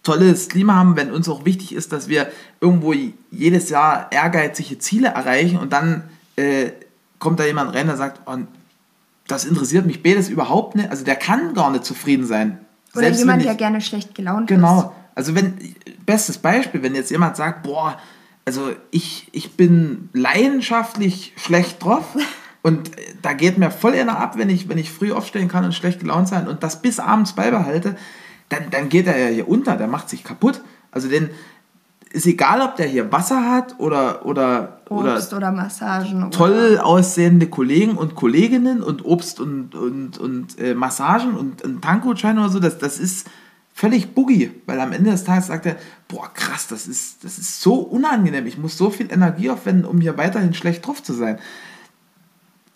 tolles 0.02 0.48
Klima 0.48 0.74
haben, 0.74 0.96
wenn 0.96 1.10
uns 1.10 1.28
auch 1.28 1.44
wichtig 1.44 1.74
ist, 1.74 1.92
dass 1.92 2.08
wir 2.08 2.30
irgendwo 2.60 2.94
jedes 3.30 3.70
Jahr 3.70 4.12
ehrgeizige 4.12 4.78
Ziele 4.78 5.08
erreichen 5.08 5.58
und 5.58 5.72
dann 5.72 6.04
äh, 6.36 6.70
kommt 7.18 7.40
da 7.40 7.44
jemand 7.44 7.74
rein, 7.74 7.86
der 7.86 7.96
sagt, 7.96 8.20
oh, 8.26 8.36
das 9.26 9.44
interessiert 9.46 9.86
mich 9.86 10.02
beides 10.02 10.28
überhaupt 10.28 10.74
nicht. 10.76 10.90
Also 10.90 11.04
der 11.04 11.16
kann 11.16 11.54
gar 11.54 11.70
nicht 11.70 11.84
zufrieden 11.84 12.26
sein. 12.26 12.58
Oder 12.92 13.04
Selbst 13.04 13.20
jemand, 13.20 13.40
ich, 13.40 13.46
der 13.46 13.56
gerne 13.56 13.80
schlecht 13.80 14.14
gelaunt 14.14 14.48
genau, 14.48 14.78
ist. 14.78 14.82
Genau. 14.82 14.94
Also 15.14 15.34
wenn, 15.34 15.54
bestes 16.06 16.38
Beispiel, 16.38 16.82
wenn 16.82 16.94
jetzt 16.94 17.10
jemand 17.10 17.36
sagt, 17.36 17.62
boah, 17.62 17.98
also 18.44 18.72
ich, 18.90 19.28
ich 19.32 19.56
bin 19.56 20.10
leidenschaftlich 20.12 21.32
schlecht 21.36 21.82
drauf 21.82 22.04
und 22.62 22.90
da 23.22 23.32
geht 23.32 23.58
mir 23.58 23.70
voll 23.70 23.94
einer 23.94 24.18
ab, 24.18 24.36
wenn 24.36 24.50
ich, 24.50 24.68
wenn 24.68 24.78
ich 24.78 24.90
früh 24.90 25.12
aufstehen 25.12 25.48
kann 25.48 25.64
und 25.64 25.74
schlecht 25.74 26.00
gelaunt 26.00 26.28
sein 26.28 26.48
und 26.48 26.62
das 26.62 26.82
bis 26.82 26.98
abends 27.00 27.34
beibehalte, 27.34 27.96
dann, 28.48 28.70
dann 28.70 28.88
geht 28.88 29.06
er 29.06 29.18
ja 29.18 29.28
hier 29.28 29.48
unter, 29.48 29.76
der 29.76 29.86
macht 29.86 30.10
sich 30.10 30.24
kaputt. 30.24 30.60
Also 30.90 31.08
den 31.08 31.30
ist 32.14 32.26
egal, 32.26 32.60
ob 32.60 32.76
der 32.76 32.86
hier 32.86 33.10
Wasser 33.10 33.50
hat 33.50 33.74
oder, 33.78 34.24
oder, 34.24 34.80
Obst 34.88 35.32
oder, 35.32 35.48
oder 35.48 35.52
Massagen. 35.52 36.30
Toll 36.30 36.70
oder 36.74 36.86
aussehende 36.86 37.48
Kollegen 37.48 37.96
und 37.96 38.14
Kolleginnen 38.14 38.82
und 38.82 39.04
Obst 39.04 39.40
und, 39.40 39.74
und, 39.74 40.18
und 40.18 40.58
äh, 40.60 40.74
Massagen 40.74 41.34
und 41.34 41.64
ein 41.64 41.80
Tankgutschein 41.80 42.38
oder 42.38 42.50
so, 42.50 42.60
das, 42.60 42.78
das 42.78 43.00
ist 43.00 43.28
völlig 43.74 44.14
boogie, 44.14 44.52
weil 44.66 44.80
am 44.80 44.92
Ende 44.92 45.10
des 45.10 45.24
Tages 45.24 45.48
sagt 45.48 45.66
er, 45.66 45.76
boah 46.06 46.32
krass, 46.32 46.68
das 46.68 46.86
ist, 46.86 47.24
das 47.24 47.38
ist 47.38 47.60
so 47.60 47.74
unangenehm, 47.74 48.46
ich 48.46 48.56
muss 48.56 48.78
so 48.78 48.88
viel 48.88 49.12
Energie 49.12 49.50
aufwenden, 49.50 49.84
um 49.84 50.00
hier 50.00 50.16
weiterhin 50.16 50.54
schlecht 50.54 50.86
drauf 50.86 51.02
zu 51.02 51.12
sein. 51.12 51.40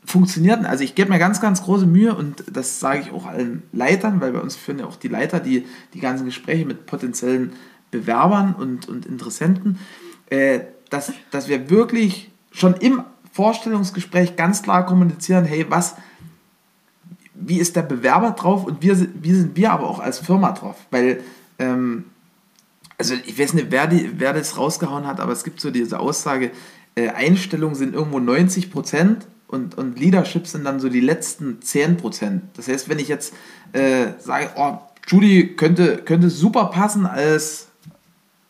Funktioniert, 0.05 0.65
also 0.65 0.83
ich 0.83 0.97
gebe 0.97 1.11
mir 1.11 1.21
ganz, 1.21 1.41
ganz 1.41 1.63
große 1.63 1.87
Mühe 1.87 2.15
und 2.15 2.43
das 2.51 2.81
sage 2.81 3.01
ich 3.01 3.13
auch 3.13 3.27
allen 3.27 3.63
Leitern, 3.73 4.21
weil 4.21 4.33
bei 4.33 4.41
uns 4.41 4.57
führen 4.57 4.81
ja 4.81 4.87
auch 4.87 4.97
die 4.97 5.09
Leiter 5.09 5.39
die, 5.39 5.67
die 5.95 6.01
ganzen 6.01 6.25
Gespräche 6.25 6.67
mit 6.67 6.87
potenziellen 6.87 7.53
Bewerbern 7.93 8.55
und, 8.55 8.89
und 8.89 9.07
Interessenten, 9.07 9.79
äh, 10.31 10.61
dass, 10.91 11.13
dass 11.31 11.49
wir 11.49 11.71
wirklich 11.71 12.33
schon 12.51 12.75
im 12.75 13.05
Vorstellungsgespräch 13.33 14.35
ganz 14.35 14.63
klar 14.63 14.85
kommunizieren, 14.85 15.45
hey, 15.45 15.67
was, 15.69 15.95
wie 17.41 17.59
ist 17.59 17.77
der 17.77 17.83
Bewerber 17.83 18.33
drauf 18.33 18.65
und 18.65 18.83
wir, 18.83 18.99
wie 19.15 19.33
sind 19.33 19.57
wir 19.57 19.73
aber 19.73 19.89
auch 19.89 20.01
als 20.01 20.19
Firma 20.19 20.53
drauf? 20.53 20.77
Weil, 20.91 21.23
ähm, 21.59 22.05
also 22.99 23.15
ich 23.25 23.39
weiß 23.39 23.55
nicht, 23.55 23.71
wer, 23.71 23.87
die, 23.87 24.11
wer 24.19 24.33
das 24.33 24.57
rausgehauen 24.57 25.07
hat, 25.07 25.21
aber 25.21 25.33
es 25.33 25.45
gibt 25.45 25.61
so 25.61 25.71
diese 25.71 26.01
Aussage, 26.01 26.51
äh, 26.95 27.11
Einstellungen 27.11 27.77
sind 27.77 27.95
irgendwo 27.95 28.19
90 28.19 28.71
Prozent 28.71 29.27
und, 29.47 29.79
und 29.79 29.99
Leadership 29.99 30.47
sind 30.47 30.65
dann 30.65 30.81
so 30.81 30.89
die 30.89 31.01
letzten 31.01 31.63
10 31.63 31.97
Prozent. 31.97 32.43
Das 32.57 32.69
heißt, 32.69 32.89
wenn 32.89 32.99
ich 32.99 33.09
jetzt 33.09 33.33
äh, 33.73 34.09
sage, 34.19 34.51
oh, 34.57 34.79
Judy 35.07 35.55
könnte, 35.57 35.99
könnte 35.99 36.29
super 36.29 36.67
passen 36.67 37.07
als, 37.07 37.69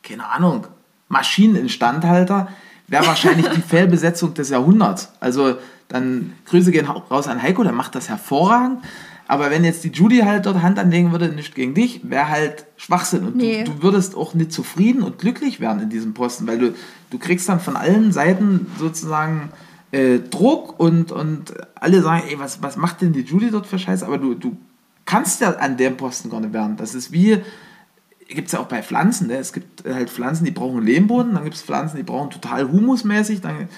keine 0.02 0.26
Ahnung, 0.26 0.66
Maschineninstandhalter, 1.08 2.48
wäre 2.88 3.06
wahrscheinlich 3.06 3.48
die 3.48 3.60
Fehlbesetzung 3.68 4.34
des 4.34 4.48
Jahrhunderts. 4.48 5.12
Also 5.20 5.56
dann 5.88 6.34
Grüße 6.46 6.70
gehen 6.70 6.86
raus 6.86 7.28
an 7.28 7.42
Heiko, 7.42 7.62
der 7.62 7.72
macht 7.72 7.94
das 7.94 8.08
hervorragend. 8.08 8.82
Aber 9.26 9.50
wenn 9.50 9.62
jetzt 9.62 9.84
die 9.84 9.90
Judy 9.90 10.20
halt 10.20 10.46
dort 10.46 10.62
Hand 10.62 10.78
anlegen 10.78 11.12
würde, 11.12 11.28
nicht 11.28 11.54
gegen 11.54 11.74
dich, 11.74 12.00
wäre 12.08 12.28
halt 12.28 12.64
Schwachsinn. 12.78 13.26
Und 13.26 13.36
nee. 13.36 13.62
du, 13.64 13.72
du, 13.72 13.82
würdest 13.82 14.16
auch 14.16 14.32
nicht 14.32 14.52
zufrieden 14.52 15.02
und 15.02 15.18
glücklich 15.18 15.60
werden 15.60 15.82
in 15.82 15.90
diesem 15.90 16.14
Posten, 16.14 16.46
weil 16.46 16.58
du, 16.58 16.74
du 17.10 17.18
kriegst 17.18 17.46
dann 17.48 17.60
von 17.60 17.76
allen 17.76 18.10
Seiten 18.10 18.66
sozusagen 18.78 19.50
äh, 19.92 20.18
Druck 20.18 20.80
und, 20.80 21.12
und 21.12 21.52
alle 21.74 22.00
sagen, 22.00 22.22
ey, 22.28 22.38
was, 22.38 22.62
was 22.62 22.76
macht 22.76 23.02
denn 23.02 23.12
die 23.12 23.20
Judy 23.20 23.50
dort 23.50 23.66
für 23.66 23.78
Scheiße? 23.78 24.06
Aber 24.06 24.16
du, 24.16 24.34
du 24.34 24.56
kannst 25.04 25.42
ja 25.42 25.50
an 25.56 25.76
dem 25.76 25.98
Posten 25.98 26.30
gar 26.30 26.40
nicht 26.40 26.54
werden. 26.54 26.78
Das 26.78 26.94
ist 26.94 27.12
wie, 27.12 27.38
gibt 28.28 28.46
es 28.46 28.52
ja 28.52 28.60
auch 28.60 28.66
bei 28.66 28.82
Pflanzen. 28.82 29.28
Ne? 29.28 29.36
Es 29.36 29.52
gibt 29.52 29.84
halt 29.84 30.10
Pflanzen, 30.10 30.44
die 30.44 30.50
brauchen 30.52 30.82
Lehmboden, 30.82 31.34
dann 31.34 31.44
gibt 31.44 31.56
es 31.56 31.62
Pflanzen, 31.62 31.98
die 31.98 32.02
brauchen 32.02 32.30
total 32.30 32.70
humusmäßig, 32.70 33.42
dann 33.42 33.68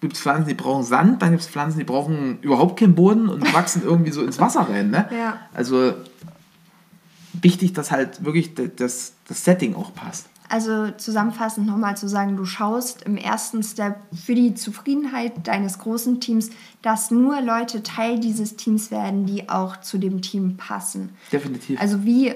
gibt 0.00 0.14
es 0.14 0.20
Pflanzen, 0.20 0.48
die 0.48 0.54
brauchen 0.54 0.84
Sand, 0.84 1.22
dann 1.22 1.30
gibt 1.30 1.42
es 1.42 1.48
Pflanzen, 1.48 1.78
die 1.78 1.84
brauchen 1.84 2.38
überhaupt 2.40 2.78
keinen 2.78 2.94
Boden 2.94 3.28
und 3.28 3.52
wachsen 3.52 3.82
irgendwie 3.84 4.12
so 4.12 4.22
ins 4.22 4.38
Wasser 4.38 4.68
rein. 4.68 4.90
Ne? 4.90 5.08
Ja. 5.10 5.38
Also 5.54 5.94
wichtig, 7.32 7.72
dass 7.72 7.90
halt 7.90 8.24
wirklich 8.24 8.54
das, 8.54 9.14
das 9.26 9.44
Setting 9.44 9.74
auch 9.74 9.94
passt. 9.94 10.26
Also 10.50 10.90
zusammenfassend 10.92 11.66
nochmal 11.66 11.96
zu 11.96 12.08
sagen, 12.08 12.36
du 12.36 12.46
schaust 12.46 13.02
im 13.02 13.18
ersten 13.18 13.62
Step 13.62 13.96
für 14.14 14.34
die 14.34 14.54
Zufriedenheit 14.54 15.46
deines 15.46 15.78
großen 15.78 16.20
Teams, 16.20 16.48
dass 16.80 17.10
nur 17.10 17.42
Leute 17.42 17.82
Teil 17.82 18.18
dieses 18.18 18.56
Teams 18.56 18.90
werden, 18.90 19.26
die 19.26 19.50
auch 19.50 19.78
zu 19.80 19.98
dem 19.98 20.22
Team 20.22 20.56
passen. 20.56 21.10
Definitiv. 21.30 21.78
Also 21.78 22.04
wie 22.04 22.34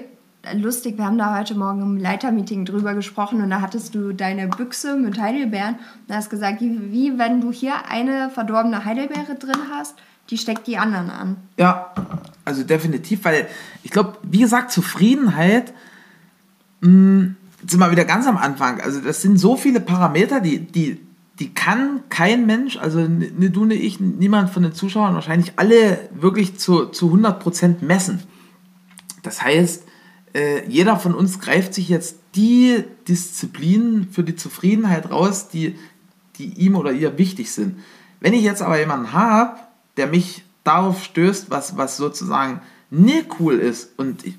lustig, 0.51 0.97
wir 0.97 1.05
haben 1.05 1.17
da 1.17 1.37
heute 1.37 1.55
Morgen 1.55 1.81
im 1.81 1.97
Leitermeeting 1.97 2.65
drüber 2.65 2.93
gesprochen 2.93 3.41
und 3.41 3.49
da 3.49 3.61
hattest 3.61 3.95
du 3.95 4.13
deine 4.13 4.47
Büchse 4.47 4.97
mit 4.97 5.19
Heidelbeeren 5.19 5.75
und 6.07 6.15
hast 6.15 6.29
gesagt, 6.29 6.61
wie, 6.61 7.17
wenn 7.17 7.41
du 7.41 7.51
hier 7.51 7.73
eine 7.89 8.29
verdorbene 8.29 8.83
Heidelbeere 8.83 9.35
drin 9.35 9.59
hast, 9.71 9.95
die 10.29 10.37
steckt 10.37 10.67
die 10.67 10.77
anderen 10.77 11.09
an. 11.09 11.37
Ja, 11.57 11.93
also 12.45 12.63
definitiv, 12.63 13.23
weil 13.25 13.47
ich 13.83 13.91
glaube, 13.91 14.17
wie 14.23 14.39
gesagt, 14.39 14.71
Zufriedenheit 14.71 15.73
mh, 16.81 16.89
hm, 16.89 17.35
sind 17.65 17.79
wir 17.79 17.91
wieder 17.91 18.05
ganz 18.05 18.27
am 18.27 18.37
Anfang. 18.37 18.81
Also 18.81 18.99
das 18.99 19.21
sind 19.21 19.37
so 19.37 19.55
viele 19.55 19.79
Parameter, 19.79 20.41
die, 20.41 20.59
die, 20.59 20.99
die 21.39 21.53
kann 21.53 22.01
kein 22.09 22.45
Mensch, 22.45 22.77
also 22.77 22.99
ne 22.99 23.49
du, 23.49 23.63
ne 23.63 23.75
ich, 23.75 24.01
niemand 24.01 24.49
von 24.49 24.63
den 24.63 24.73
Zuschauern 24.73 25.13
wahrscheinlich 25.13 25.53
alle 25.55 26.09
wirklich 26.13 26.59
zu, 26.59 26.87
zu 26.87 27.13
100% 27.13 27.75
messen. 27.81 28.21
Das 29.23 29.41
heißt, 29.41 29.85
äh, 30.33 30.67
jeder 30.67 30.97
von 30.97 31.13
uns 31.13 31.39
greift 31.39 31.73
sich 31.73 31.89
jetzt 31.89 32.17
die 32.35 32.83
Disziplinen 33.07 34.09
für 34.11 34.23
die 34.23 34.35
Zufriedenheit 34.35 35.11
raus, 35.11 35.47
die, 35.49 35.75
die 36.37 36.45
ihm 36.53 36.75
oder 36.75 36.91
ihr 36.91 37.17
wichtig 37.17 37.51
sind. 37.51 37.79
Wenn 38.19 38.33
ich 38.33 38.43
jetzt 38.43 38.61
aber 38.61 38.79
jemanden 38.79 39.13
habe, 39.13 39.59
der 39.97 40.07
mich 40.07 40.43
darauf 40.63 41.03
stößt, 41.03 41.49
was, 41.49 41.77
was 41.77 41.97
sozusagen 41.97 42.61
nicht 42.89 43.27
cool 43.39 43.55
ist 43.59 43.91
und 43.97 44.25
ich, 44.25 44.37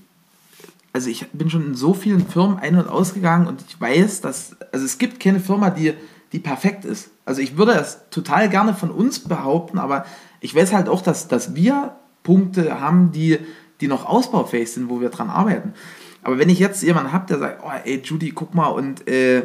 also 0.93 1.11
ich 1.11 1.27
bin 1.33 1.51
schon 1.51 1.67
in 1.67 1.75
so 1.75 1.93
vielen 1.93 2.27
Firmen 2.27 2.59
ein- 2.59 2.77
und 2.77 2.89
ausgegangen 2.89 3.47
und 3.47 3.63
ich 3.69 3.81
weiß, 3.81 4.21
dass, 4.21 4.57
also 4.73 4.85
es 4.85 4.99
gibt 4.99 5.21
keine 5.21 5.41
Firma, 5.41 5.71
die, 5.71 5.95
die 6.33 6.39
perfekt 6.39 6.85
ist. 6.85 7.11
Also 7.25 7.41
ich 7.41 7.57
würde 7.57 7.73
es 7.73 7.99
total 8.11 8.49
gerne 8.49 8.75
von 8.75 8.91
uns 8.91 9.21
behaupten, 9.21 9.79
aber 9.79 10.07
ich 10.41 10.55
weiß 10.55 10.73
halt 10.73 10.89
auch, 10.89 11.03
dass, 11.03 11.29
dass 11.29 11.55
wir 11.55 11.97
Punkte 12.23 12.81
haben, 12.81 13.13
die, 13.13 13.39
die 13.81 13.89
noch 13.89 14.07
ausbaufähig 14.07 14.73
sind, 14.73 14.89
wo 14.89 15.01
wir 15.01 15.11
dran 15.11 15.31
arbeiten. 15.31 15.75
Aber 16.23 16.39
wenn 16.39 16.49
ich 16.49 16.59
jetzt 16.59 16.83
jemanden 16.83 17.13
habe, 17.13 17.27
der 17.27 17.39
sagt, 17.39 17.63
oh 17.65 17.71
ey 17.85 18.01
Judy, 18.03 18.31
guck 18.31 18.55
mal 18.55 18.69
und 18.69 19.07
äh, 19.07 19.43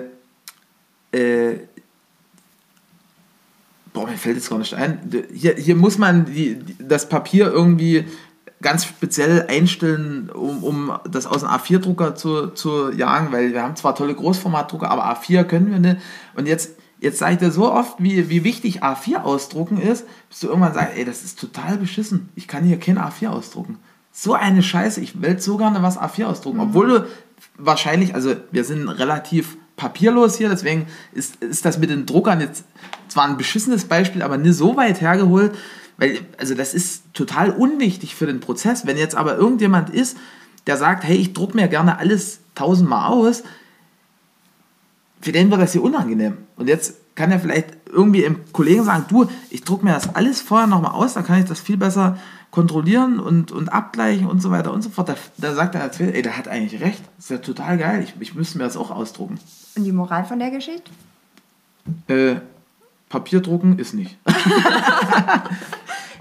äh, 1.12 1.60
boah, 3.94 4.08
mir 4.08 4.18
fällt 4.18 4.38
jetzt 4.38 4.50
gar 4.50 4.60
nicht 4.60 4.74
ein, 4.74 5.00
hier, 5.34 5.56
hier 5.56 5.76
muss 5.76 5.98
man 5.98 6.26
die, 6.26 6.58
das 6.80 7.10
Papier 7.10 7.52
irgendwie 7.52 8.06
ganz 8.62 8.86
speziell 8.86 9.46
einstellen, 9.48 10.30
um, 10.30 10.64
um 10.64 11.00
das 11.10 11.26
aus 11.26 11.42
dem 11.42 11.50
A4-Drucker 11.50 12.16
zu, 12.16 12.48
zu 12.48 12.92
jagen, 12.92 13.32
weil 13.32 13.54
wir 13.54 13.64
haben 13.64 13.76
zwar 13.76 13.96
tolle 13.96 14.16
Großformatdrucker, 14.16 14.90
aber 14.90 15.06
A4 15.14 15.44
können 15.46 15.72
wir 15.72 15.80
nicht. 15.80 15.98
Und 16.36 16.46
jetzt, 16.46 16.76
jetzt 17.00 17.20
sage 17.20 17.34
ich 17.34 17.40
dir 17.40 17.52
so 17.52 17.72
oft, 17.72 17.96
wie, 18.00 18.30
wie 18.30 18.44
wichtig 18.44 18.84
A4 18.84 19.22
ausdrucken 19.22 19.82
ist, 19.82 20.06
bis 20.30 20.42
du 20.42 20.48
irgendwann 20.48 20.74
sagst, 20.74 20.98
ey, 20.98 21.06
das 21.06 21.24
ist 21.24 21.40
total 21.40 21.78
beschissen. 21.78 22.30
Ich 22.36 22.48
kann 22.48 22.64
hier 22.64 22.80
kein 22.80 23.00
A4 23.00 23.30
ausdrucken 23.30 23.80
so 24.22 24.34
eine 24.34 24.62
Scheiße, 24.62 25.00
ich 25.00 25.22
will 25.22 25.40
so 25.40 25.56
gerne 25.56 25.82
was 25.82 25.98
A4 25.98 26.26
ausdrucken. 26.26 26.58
Mhm. 26.58 26.64
Obwohl 26.64 26.88
du 26.90 27.08
wahrscheinlich, 27.58 28.16
also 28.16 28.36
wir 28.52 28.66
sind 28.66 28.90
relativ 28.90 29.56
papierlos 29.78 30.38
hier, 30.38 30.50
deswegen 30.50 30.88
ist, 31.14 31.38
ist 31.38 31.64
das 31.64 31.78
mit 31.78 31.90
den 31.90 32.06
Druckern 32.06 32.42
jetzt 32.42 32.66
zwar 33.08 33.26
ein 33.26 33.38
beschissenes 33.38 33.86
Beispiel, 33.86 34.22
aber 34.22 34.38
nicht 34.38 34.56
so 34.56 34.76
weit 34.76 35.00
hergeholt, 35.00 35.58
weil, 35.98 36.20
also 36.38 36.54
das 36.54 36.74
ist 36.74 37.04
total 37.14 37.52
unwichtig 37.52 38.14
für 38.14 38.26
den 38.26 38.42
Prozess. 38.42 38.86
Wenn 38.86 38.98
jetzt 38.98 39.16
aber 39.16 39.38
irgendjemand 39.38 39.90
ist, 39.90 40.18
der 40.68 40.76
sagt, 40.76 41.06
hey, 41.06 41.16
ich 41.16 41.32
druck 41.32 41.56
mir 41.56 41.70
gerne 41.70 41.98
alles 41.98 42.40
tausendmal 42.56 43.14
aus, 43.14 43.44
für 45.22 45.32
den 45.32 45.50
wird 45.50 45.62
das 45.62 45.72
hier 45.72 45.84
unangenehm. 45.84 46.38
Und 46.58 46.68
jetzt 46.68 46.96
kann 47.16 47.32
er 47.32 47.40
vielleicht 47.40 47.70
irgendwie 47.86 48.24
im 48.24 48.52
Kollegen 48.52 48.84
sagen, 48.84 49.06
du, 49.08 49.28
ich 49.50 49.64
druck 49.64 49.84
mir 49.84 49.94
das 49.94 50.14
alles 50.14 50.42
vorher 50.42 50.68
nochmal 50.68 50.92
aus, 50.92 51.14
dann 51.14 51.26
kann 51.26 51.40
ich 51.40 51.46
das 51.46 51.60
viel 51.62 51.78
besser 51.78 52.18
kontrollieren 52.52 53.20
und, 53.20 53.52
und 53.52 53.70
abgleichen 53.70 54.28
und 54.28 54.42
so 54.42 54.50
weiter 54.52 54.74
und 54.74 54.82
so 54.82 54.90
fort. 54.90 55.10
Da, 55.10 55.16
da 55.38 55.54
sagt 55.54 55.76
er 55.76 55.82
als 55.82 56.00
ey, 56.00 56.22
der 56.22 56.38
hat 56.38 56.48
eigentlich 56.48 56.82
recht. 56.82 57.02
Das 57.18 57.26
ist 57.26 57.32
ja 57.32 57.38
total 57.38 57.78
geil. 57.78 58.04
Ich, 58.04 58.16
ich 58.20 58.36
müsste 58.36 58.58
mir 58.58 58.64
das 58.64 58.78
auch 58.78 58.92
ausdrucken. 58.92 59.40
Und 59.76 59.84
die 59.84 59.92
Moral 59.92 60.26
von 60.26 60.40
der 60.40 60.50
Geschichte? 60.52 60.90
Äh, 62.08 62.38
Papier 63.08 63.42
drucken 63.42 63.78
ist 63.80 63.94
nicht. 63.94 64.18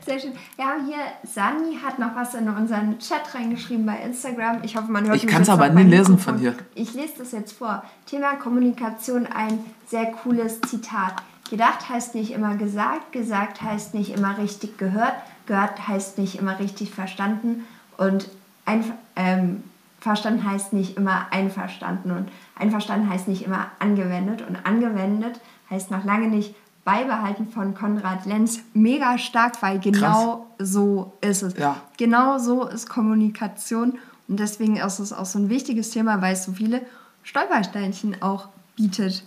Sehr 0.07 0.21
schön. 0.21 0.33
Ja, 0.59 0.77
hier, 0.87 0.97
Sani 1.23 1.77
hat 1.85 1.99
noch 1.99 2.17
was 2.17 2.35
in 2.35 2.49
unseren 2.49 2.99
Chat 2.99 3.35
reingeschrieben 3.35 3.85
bei 3.85 3.99
Instagram. 3.99 4.61
Ich 4.63 4.75
hoffe, 4.75 4.91
man 4.91 5.07
hört 5.07 5.17
Ich 5.17 5.27
kann 5.27 5.43
es 5.43 5.51
aber 5.51 5.69
nie 5.69 5.83
lesen 5.83 6.19
von 6.19 6.39
hier. 6.39 6.55
Ich 6.75 6.95
lese 6.95 7.15
das 7.19 7.33
jetzt 7.33 7.53
vor. 7.53 7.83
Thema 8.07 8.37
Kommunikation, 8.37 9.27
ein 9.27 9.59
sehr 9.87 10.07
cooles 10.07 10.63
Zitat. 10.63 11.17
Gedacht 11.51 11.91
heißt 11.91 12.15
nicht 12.15 12.31
immer 12.31 12.57
gesagt, 12.57 13.13
gesagt 13.13 13.61
heißt 13.61 13.93
nicht 13.93 14.17
immer 14.17 14.39
richtig 14.39 14.79
gehört, 14.79 15.13
gehört 15.49 15.89
heißt 15.89 16.19
nicht 16.19 16.37
immer 16.37 16.61
richtig 16.61 16.95
verstanden 16.95 17.65
und 17.97 18.29
ein, 18.65 18.85
ähm, 19.17 19.65
verstanden 19.99 20.49
heißt 20.49 20.73
nicht 20.73 20.97
immer 20.97 21.27
einverstanden 21.33 22.13
und 22.13 22.29
einverstanden 22.55 23.11
heißt 23.11 23.27
nicht 23.27 23.45
immer 23.45 23.67
angewendet 23.81 24.45
und 24.47 24.65
angewendet 24.65 25.41
heißt 25.71 25.91
noch 25.91 26.05
lange 26.05 26.29
nicht 26.29 26.55
beibehalten 26.85 27.49
von 27.49 27.75
Konrad 27.75 28.25
Lenz 28.25 28.61
mega 28.73 29.19
stark, 29.19 29.61
weil 29.61 29.79
genau 29.81 30.47
Krass. 30.57 30.71
so 30.71 31.13
ist 31.21 31.43
es. 31.43 31.57
Ja. 31.59 31.83
Genau 31.97 32.39
so 32.39 32.67
ist 32.67 32.89
Kommunikation 32.89 33.99
und 34.29 34.39
deswegen 34.39 34.77
ist 34.77 34.99
es 34.99 35.13
auch 35.13 35.27
so 35.27 35.39
ein 35.39 35.49
wichtiges 35.49 35.91
Thema, 35.91 36.23
weil 36.23 36.35
es 36.35 36.45
so 36.45 36.53
viele 36.53 36.83
Stolpersteinchen 37.25 38.23
auch 38.23 38.49
bietet. 38.77 39.25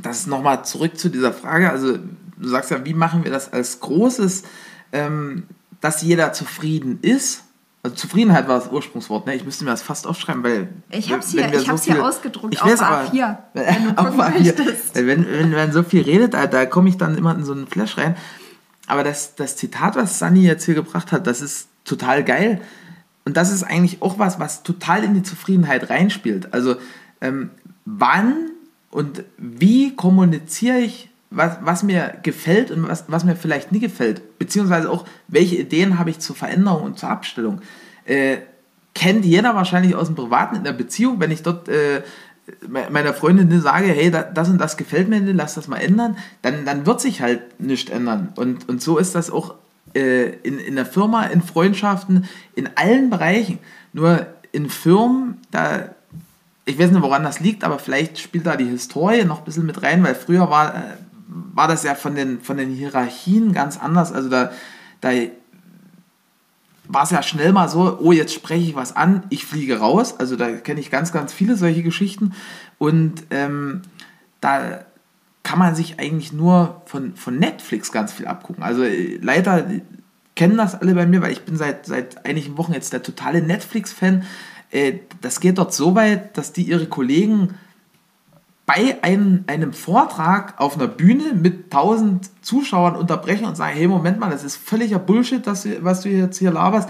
Das 0.00 0.20
ist 0.20 0.26
nochmal 0.26 0.64
zurück 0.64 0.98
zu 0.98 1.08
dieser 1.08 1.32
Frage. 1.32 1.70
Also 1.70 1.98
du 2.36 2.48
sagst 2.48 2.70
ja, 2.70 2.84
wie 2.84 2.94
machen 2.94 3.24
wir 3.24 3.30
das 3.30 3.52
als 3.52 3.80
Großes, 3.80 4.42
ähm, 4.92 5.44
dass 5.80 6.02
jeder 6.02 6.32
zufrieden 6.32 6.98
ist 7.02 7.44
also 7.84 7.96
Zufriedenheit 7.96 8.46
war 8.46 8.60
das 8.60 8.70
Ursprungswort, 8.70 9.26
ne? 9.26 9.34
Ich 9.34 9.44
müsste 9.44 9.64
mir 9.64 9.70
das 9.70 9.82
fast 9.82 10.06
aufschreiben, 10.06 10.44
weil. 10.44 10.68
Ich 10.90 11.10
habe 11.10 11.20
es 11.20 11.30
hier, 11.30 11.52
ich 11.52 11.66
so 11.66 11.76
hier 11.76 12.04
ausgedruckt, 12.04 12.54
ich 12.54 12.62
auf 12.62 12.80
A4. 12.80 13.38
wenn 13.54 13.84
du 13.84 13.98
auf 13.98 14.16
A4. 14.16 14.54
Wenn, 14.94 15.26
wenn, 15.26 15.52
wenn 15.52 15.72
so 15.72 15.82
viel 15.82 16.02
redet, 16.02 16.34
da, 16.34 16.46
da 16.46 16.64
komme 16.64 16.88
ich 16.88 16.96
dann 16.96 17.18
immer 17.18 17.34
in 17.34 17.44
so 17.44 17.52
einen 17.52 17.66
Flash 17.66 17.98
rein. 17.98 18.16
Aber 18.86 19.02
das, 19.02 19.34
das 19.34 19.56
Zitat, 19.56 19.96
was 19.96 20.20
Sunny 20.20 20.42
jetzt 20.42 20.64
hier 20.64 20.76
gebracht 20.76 21.10
hat, 21.10 21.26
das 21.26 21.40
ist 21.40 21.68
total 21.84 22.22
geil. 22.22 22.60
Und 23.24 23.36
das 23.36 23.52
ist 23.52 23.64
eigentlich 23.64 24.00
auch 24.00 24.18
was, 24.18 24.38
was 24.38 24.62
total 24.62 25.02
in 25.02 25.14
die 25.14 25.22
Zufriedenheit 25.24 25.90
reinspielt. 25.90 26.54
Also, 26.54 26.76
ähm, 27.20 27.50
wann 27.84 28.50
und 28.92 29.24
wie 29.38 29.96
kommuniziere 29.96 30.78
ich 30.78 31.08
was, 31.34 31.58
was 31.62 31.82
mir 31.82 32.14
gefällt 32.22 32.70
und 32.70 32.88
was, 32.88 33.04
was 33.08 33.24
mir 33.24 33.36
vielleicht 33.36 33.72
nie 33.72 33.80
gefällt, 33.80 34.38
beziehungsweise 34.38 34.90
auch, 34.90 35.04
welche 35.28 35.56
Ideen 35.56 35.98
habe 35.98 36.10
ich 36.10 36.18
zur 36.18 36.36
Veränderung 36.36 36.84
und 36.84 36.98
zur 36.98 37.10
Abstellung. 37.10 37.60
Äh, 38.04 38.38
kennt 38.94 39.24
jeder 39.24 39.54
wahrscheinlich 39.54 39.94
aus 39.94 40.08
dem 40.08 40.16
Privaten 40.16 40.56
in 40.56 40.64
der 40.64 40.72
Beziehung, 40.72 41.20
wenn 41.20 41.30
ich 41.30 41.42
dort 41.42 41.68
äh, 41.68 42.02
meiner 42.68 43.14
Freundin 43.14 43.60
sage, 43.60 43.86
hey, 43.86 44.10
das 44.10 44.48
und 44.48 44.58
das 44.58 44.76
gefällt 44.76 45.08
mir 45.08 45.20
nicht, 45.20 45.36
lass 45.36 45.54
das 45.54 45.68
mal 45.68 45.78
ändern, 45.78 46.16
dann, 46.42 46.64
dann 46.64 46.86
wird 46.86 47.00
sich 47.00 47.22
halt 47.22 47.60
nichts 47.60 47.90
ändern. 47.90 48.32
Und, 48.36 48.68
und 48.68 48.82
so 48.82 48.98
ist 48.98 49.14
das 49.14 49.30
auch 49.30 49.54
äh, 49.94 50.30
in, 50.42 50.58
in 50.58 50.74
der 50.74 50.86
Firma, 50.86 51.24
in 51.24 51.42
Freundschaften, 51.42 52.26
in 52.54 52.68
allen 52.74 53.10
Bereichen. 53.10 53.58
Nur 53.92 54.26
in 54.50 54.68
Firmen, 54.68 55.38
da, 55.50 55.90
ich 56.64 56.78
weiß 56.78 56.90
nicht, 56.90 57.02
woran 57.02 57.24
das 57.24 57.40
liegt, 57.40 57.64
aber 57.64 57.78
vielleicht 57.78 58.18
spielt 58.18 58.46
da 58.46 58.56
die 58.56 58.66
Historie 58.66 59.24
noch 59.24 59.38
ein 59.38 59.44
bisschen 59.44 59.66
mit 59.66 59.82
rein, 59.82 60.02
weil 60.02 60.14
früher 60.14 60.50
war, 60.50 60.74
äh, 60.74 60.78
war 61.54 61.68
das 61.68 61.82
ja 61.82 61.94
von 61.94 62.14
den, 62.14 62.40
von 62.40 62.56
den 62.56 62.70
Hierarchien 62.70 63.52
ganz 63.52 63.78
anders. 63.78 64.12
Also 64.12 64.28
da, 64.28 64.50
da 65.00 65.10
war 66.88 67.04
es 67.04 67.10
ja 67.10 67.22
schnell 67.22 67.52
mal 67.52 67.68
so, 67.68 67.98
oh, 68.00 68.12
jetzt 68.12 68.34
spreche 68.34 68.64
ich 68.64 68.74
was 68.74 68.94
an, 68.94 69.24
ich 69.30 69.46
fliege 69.46 69.78
raus. 69.78 70.18
Also 70.18 70.36
da 70.36 70.50
kenne 70.52 70.80
ich 70.80 70.90
ganz, 70.90 71.12
ganz 71.12 71.32
viele 71.32 71.56
solche 71.56 71.82
Geschichten. 71.82 72.34
Und 72.78 73.24
ähm, 73.30 73.82
da 74.40 74.84
kann 75.42 75.58
man 75.58 75.74
sich 75.74 75.98
eigentlich 75.98 76.32
nur 76.32 76.82
von, 76.86 77.16
von 77.16 77.38
Netflix 77.38 77.92
ganz 77.92 78.12
viel 78.12 78.26
abgucken. 78.26 78.62
Also 78.62 78.82
äh, 78.82 79.18
leider 79.22 79.66
kennen 80.34 80.56
das 80.56 80.74
alle 80.74 80.94
bei 80.94 81.06
mir, 81.06 81.22
weil 81.22 81.32
ich 81.32 81.42
bin 81.42 81.56
seit, 81.56 81.86
seit 81.86 82.26
einigen 82.26 82.56
Wochen 82.58 82.72
jetzt 82.72 82.92
der 82.92 83.02
totale 83.02 83.42
Netflix-Fan. 83.42 84.24
Äh, 84.70 84.94
das 85.20 85.40
geht 85.40 85.58
dort 85.58 85.72
so 85.74 85.94
weit, 85.94 86.36
dass 86.36 86.52
die 86.52 86.62
ihre 86.62 86.86
Kollegen 86.86 87.54
bei 88.66 89.02
einem, 89.02 89.44
einem 89.48 89.72
Vortrag 89.72 90.54
auf 90.60 90.76
einer 90.76 90.86
Bühne 90.86 91.34
mit 91.34 91.70
tausend 91.70 92.30
Zuschauern 92.42 92.94
unterbrechen 92.94 93.44
und 93.44 93.56
sagen, 93.56 93.76
hey, 93.76 93.88
Moment 93.88 94.20
mal, 94.20 94.30
das 94.30 94.44
ist 94.44 94.56
völliger 94.56 94.98
Bullshit, 94.98 95.46
das, 95.46 95.66
was 95.80 96.02
du 96.02 96.08
jetzt 96.08 96.38
hier 96.38 96.52
laberst, 96.52 96.88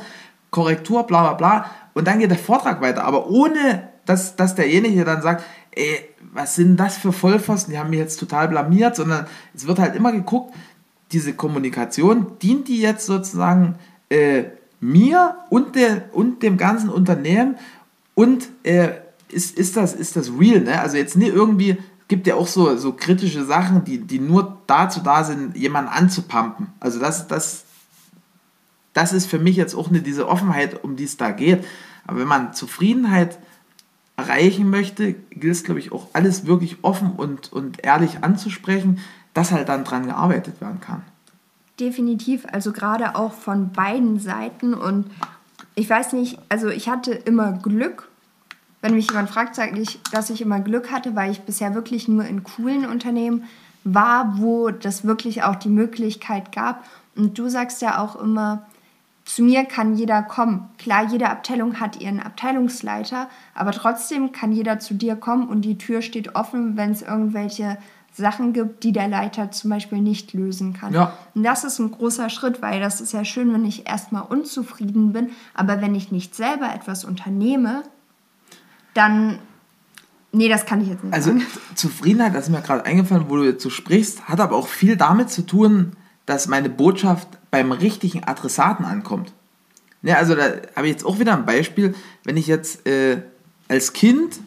Korrektur, 0.50 1.04
bla 1.04 1.22
bla 1.22 1.32
bla. 1.32 1.70
Und 1.94 2.06
dann 2.06 2.18
geht 2.18 2.30
der 2.30 2.38
Vortrag 2.38 2.80
weiter, 2.82 3.04
aber 3.04 3.28
ohne, 3.28 3.88
dass, 4.04 4.36
dass 4.36 4.54
derjenige 4.54 5.04
dann 5.04 5.22
sagt, 5.22 5.44
ey, 5.72 6.08
was 6.32 6.56
sind 6.56 6.78
das 6.78 6.96
für 6.96 7.12
Vollpfosten, 7.12 7.72
die 7.72 7.78
haben 7.78 7.90
mich 7.90 7.98
jetzt 7.98 8.20
total 8.20 8.48
blamiert, 8.48 8.96
sondern 8.96 9.26
es 9.54 9.66
wird 9.66 9.78
halt 9.78 9.96
immer 9.96 10.12
geguckt, 10.12 10.54
diese 11.12 11.34
Kommunikation, 11.34 12.38
dient 12.40 12.68
die 12.68 12.80
jetzt 12.80 13.06
sozusagen 13.06 13.76
äh, 14.08 14.44
mir 14.80 15.36
und, 15.50 15.74
der, 15.74 16.04
und 16.12 16.42
dem 16.42 16.56
ganzen 16.56 16.88
Unternehmen 16.88 17.56
und 18.14 18.48
äh, 18.62 18.88
ist, 19.32 19.56
ist, 19.58 19.76
das, 19.76 19.94
ist 19.94 20.16
das 20.16 20.30
real, 20.38 20.60
ne? 20.60 20.80
Also 20.80 20.96
jetzt 20.96 21.16
nicht 21.16 21.34
irgendwie, 21.34 21.78
gibt 22.08 22.26
ja 22.26 22.34
auch 22.34 22.46
so, 22.46 22.76
so 22.76 22.92
kritische 22.92 23.44
Sachen, 23.44 23.84
die, 23.84 23.98
die 23.98 24.18
nur 24.18 24.58
dazu 24.66 25.00
da 25.00 25.24
sind, 25.24 25.56
jemanden 25.56 25.90
anzupumpen. 25.90 26.68
Also 26.78 26.98
das, 26.98 27.26
das, 27.26 27.64
das 28.92 29.12
ist 29.12 29.26
für 29.26 29.38
mich 29.38 29.56
jetzt 29.56 29.74
auch 29.74 29.90
nicht 29.90 30.06
diese 30.06 30.28
Offenheit, 30.28 30.84
um 30.84 30.96
die 30.96 31.04
es 31.04 31.16
da 31.16 31.30
geht. 31.30 31.64
Aber 32.06 32.20
wenn 32.20 32.28
man 32.28 32.52
Zufriedenheit 32.52 33.38
erreichen 34.16 34.68
möchte, 34.68 35.14
gilt 35.30 35.52
es, 35.52 35.64
glaube 35.64 35.80
ich, 35.80 35.92
auch 35.92 36.08
alles 36.12 36.46
wirklich 36.46 36.78
offen 36.82 37.12
und, 37.12 37.52
und 37.52 37.84
ehrlich 37.84 38.22
anzusprechen, 38.22 38.98
dass 39.34 39.50
halt 39.50 39.68
dann 39.68 39.84
dran 39.84 40.06
gearbeitet 40.06 40.60
werden 40.60 40.80
kann. 40.80 41.02
Definitiv, 41.80 42.44
also 42.52 42.72
gerade 42.72 43.16
auch 43.16 43.32
von 43.32 43.72
beiden 43.72 44.20
Seiten 44.20 44.74
und 44.74 45.06
ich 45.74 45.88
weiß 45.88 46.12
nicht, 46.12 46.38
also 46.50 46.68
ich 46.68 46.90
hatte 46.90 47.12
immer 47.12 47.52
Glück 47.52 48.10
wenn 48.82 48.94
mich 48.94 49.08
jemand 49.08 49.30
fragt, 49.30 49.54
sage 49.54 49.80
ich, 49.80 50.02
dass 50.10 50.28
ich 50.28 50.42
immer 50.42 50.60
Glück 50.60 50.90
hatte, 50.90 51.16
weil 51.16 51.30
ich 51.30 51.42
bisher 51.42 51.74
wirklich 51.74 52.08
nur 52.08 52.24
in 52.24 52.42
coolen 52.42 52.84
Unternehmen 52.84 53.44
war, 53.84 54.38
wo 54.38 54.70
das 54.70 55.04
wirklich 55.04 55.44
auch 55.44 55.56
die 55.56 55.68
Möglichkeit 55.68 56.52
gab. 56.52 56.84
Und 57.16 57.38
du 57.38 57.48
sagst 57.48 57.80
ja 57.80 58.02
auch 58.02 58.16
immer, 58.16 58.66
zu 59.24 59.42
mir 59.42 59.64
kann 59.64 59.94
jeder 59.96 60.22
kommen. 60.22 60.68
Klar, 60.78 61.06
jede 61.10 61.30
Abteilung 61.30 61.78
hat 61.78 62.00
ihren 62.00 62.20
Abteilungsleiter, 62.20 63.28
aber 63.54 63.70
trotzdem 63.70 64.32
kann 64.32 64.52
jeder 64.52 64.80
zu 64.80 64.94
dir 64.94 65.14
kommen 65.14 65.48
und 65.48 65.62
die 65.62 65.78
Tür 65.78 66.02
steht 66.02 66.34
offen, 66.34 66.76
wenn 66.76 66.90
es 66.90 67.02
irgendwelche 67.02 67.78
Sachen 68.12 68.52
gibt, 68.52 68.84
die 68.84 68.92
der 68.92 69.08
Leiter 69.08 69.50
zum 69.52 69.70
Beispiel 69.70 69.98
nicht 69.98 70.34
lösen 70.34 70.74
kann. 70.74 70.92
Ja. 70.92 71.16
Und 71.34 71.44
das 71.44 71.64
ist 71.64 71.78
ein 71.78 71.92
großer 71.92 72.28
Schritt, 72.30 72.60
weil 72.60 72.80
das 72.80 73.00
ist 73.00 73.12
ja 73.12 73.24
schön, 73.24 73.52
wenn 73.52 73.64
ich 73.64 73.88
erstmal 73.88 74.24
unzufrieden 74.24 75.12
bin, 75.12 75.30
aber 75.54 75.80
wenn 75.80 75.94
ich 75.94 76.12
nicht 76.12 76.34
selber 76.34 76.74
etwas 76.74 77.04
unternehme, 77.04 77.84
dann. 78.94 79.38
Nee, 80.34 80.48
das 80.48 80.64
kann 80.64 80.80
ich 80.80 80.88
jetzt 80.88 81.04
nicht. 81.04 81.12
Also 81.12 81.30
sagen. 81.30 81.46
Zufriedenheit, 81.74 82.34
das 82.34 82.44
ist 82.44 82.50
mir 82.50 82.62
gerade 82.62 82.86
eingefallen, 82.86 83.26
wo 83.28 83.36
du 83.36 83.44
jetzt 83.44 83.62
so 83.62 83.68
sprichst, 83.68 84.28
hat 84.28 84.40
aber 84.40 84.56
auch 84.56 84.68
viel 84.68 84.96
damit 84.96 85.28
zu 85.28 85.42
tun, 85.42 85.92
dass 86.24 86.48
meine 86.48 86.70
Botschaft 86.70 87.28
beim 87.50 87.72
richtigen 87.72 88.24
Adressaten 88.24 88.84
ankommt. 88.84 89.32
Ja, 90.02 90.16
also 90.16 90.34
da 90.34 90.44
habe 90.74 90.86
ich 90.86 90.92
jetzt 90.92 91.04
auch 91.04 91.18
wieder 91.18 91.34
ein 91.34 91.44
Beispiel, 91.44 91.94
wenn 92.24 92.36
ich 92.36 92.46
jetzt 92.46 92.86
äh, 92.86 93.22
als 93.68 93.92
Kind 93.92 94.40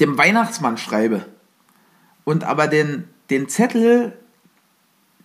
dem 0.00 0.18
Weihnachtsmann 0.18 0.78
schreibe 0.78 1.26
und 2.24 2.44
aber 2.44 2.66
den, 2.66 3.04
den 3.30 3.48
Zettel 3.48 4.12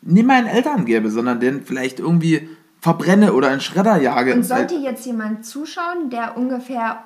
nicht 0.01 0.25
meinen 0.25 0.47
Eltern 0.47 0.85
gebe, 0.85 1.09
sondern 1.09 1.39
den 1.39 1.65
vielleicht 1.65 1.99
irgendwie 1.99 2.49
verbrenne 2.79 3.33
oder 3.33 3.51
in 3.51 3.59
Schredder 3.59 3.99
jage. 3.99 4.33
Und 4.33 4.43
sollte 4.43 4.75
jetzt 4.75 5.05
jemand 5.05 5.45
zuschauen, 5.45 6.09
der 6.09 6.37
ungefähr 6.37 7.03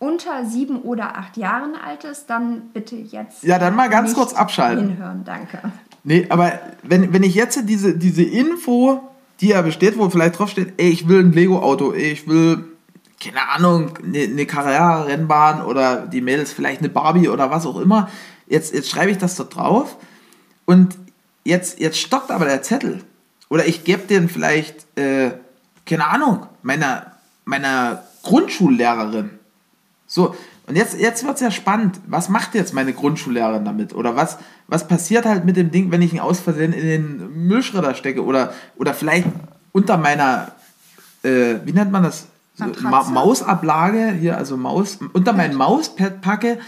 unter 0.00 0.46
sieben 0.46 0.80
oder 0.80 1.16
acht 1.16 1.36
Jahren 1.36 1.76
alt 1.76 2.04
ist, 2.04 2.28
dann 2.28 2.70
bitte 2.72 2.96
jetzt. 2.96 3.44
Ja, 3.44 3.58
dann 3.58 3.76
mal 3.76 3.88
ganz 3.88 4.14
kurz 4.14 4.32
abschalten. 4.32 4.88
Hinhören, 4.88 5.24
danke. 5.24 5.60
Nee, 6.02 6.26
aber 6.30 6.58
wenn, 6.82 7.12
wenn 7.12 7.22
ich 7.22 7.34
jetzt 7.34 7.68
diese, 7.68 7.96
diese 7.96 8.22
Info, 8.22 9.02
die 9.40 9.48
ja 9.48 9.62
besteht, 9.62 9.98
wo 9.98 10.08
vielleicht 10.08 10.38
draufsteht, 10.38 10.72
ey, 10.78 10.88
ich 10.88 11.06
will 11.06 11.20
ein 11.20 11.32
Lego-Auto, 11.32 11.92
ey, 11.92 12.12
ich 12.12 12.26
will, 12.26 12.64
keine 13.22 13.46
Ahnung, 13.50 13.92
eine, 14.02 14.22
eine 14.22 14.46
Carrera-Rennbahn 14.46 15.62
oder 15.62 16.06
die 16.06 16.22
Mädels 16.22 16.52
vielleicht 16.52 16.80
eine 16.80 16.88
Barbie 16.88 17.28
oder 17.28 17.50
was 17.50 17.66
auch 17.66 17.78
immer, 17.78 18.08
jetzt, 18.46 18.72
jetzt 18.72 18.88
schreibe 18.88 19.10
ich 19.10 19.18
das 19.18 19.36
dort 19.36 19.54
drauf 19.54 19.98
und 20.64 20.96
jetzt, 21.44 21.78
jetzt 21.78 21.98
stockt 21.98 22.30
aber 22.30 22.46
der 22.46 22.62
Zettel. 22.62 23.04
Oder 23.50 23.66
ich 23.66 23.84
gebe 23.84 24.06
den 24.06 24.30
vielleicht, 24.30 24.86
äh, 24.98 25.32
keine 25.84 26.06
Ahnung, 26.06 26.46
meiner, 26.62 27.16
meiner 27.44 28.04
Grundschullehrerin 28.22 29.39
so, 30.12 30.34
und 30.66 30.74
jetzt, 30.74 30.98
jetzt 30.98 31.24
wird 31.24 31.36
es 31.36 31.40
ja 31.40 31.52
spannend. 31.52 32.00
Was 32.08 32.28
macht 32.28 32.56
jetzt 32.56 32.74
meine 32.74 32.92
Grundschullehrerin 32.92 33.64
damit? 33.64 33.94
Oder 33.94 34.16
was, 34.16 34.38
was 34.66 34.88
passiert 34.88 35.24
halt 35.24 35.44
mit 35.44 35.56
dem 35.56 35.70
Ding, 35.70 35.92
wenn 35.92 36.02
ich 36.02 36.12
ihn 36.12 36.18
aus 36.18 36.40
Versehen 36.40 36.72
in 36.72 36.84
den 36.84 37.46
Müllschredder 37.46 37.94
stecke? 37.94 38.24
Oder, 38.24 38.52
oder 38.76 38.92
vielleicht 38.92 39.28
unter 39.70 39.98
meiner, 39.98 40.50
äh, 41.22 41.54
wie 41.64 41.72
nennt 41.72 41.92
man 41.92 42.02
das? 42.02 42.26
Ma 42.80 43.04
Mausablage, 43.04 44.10
hier, 44.10 44.36
also 44.36 44.56
Maus, 44.56 44.98
unter 45.12 45.32
mein 45.32 45.54
Mauspad 45.54 46.20
packe 46.20 46.58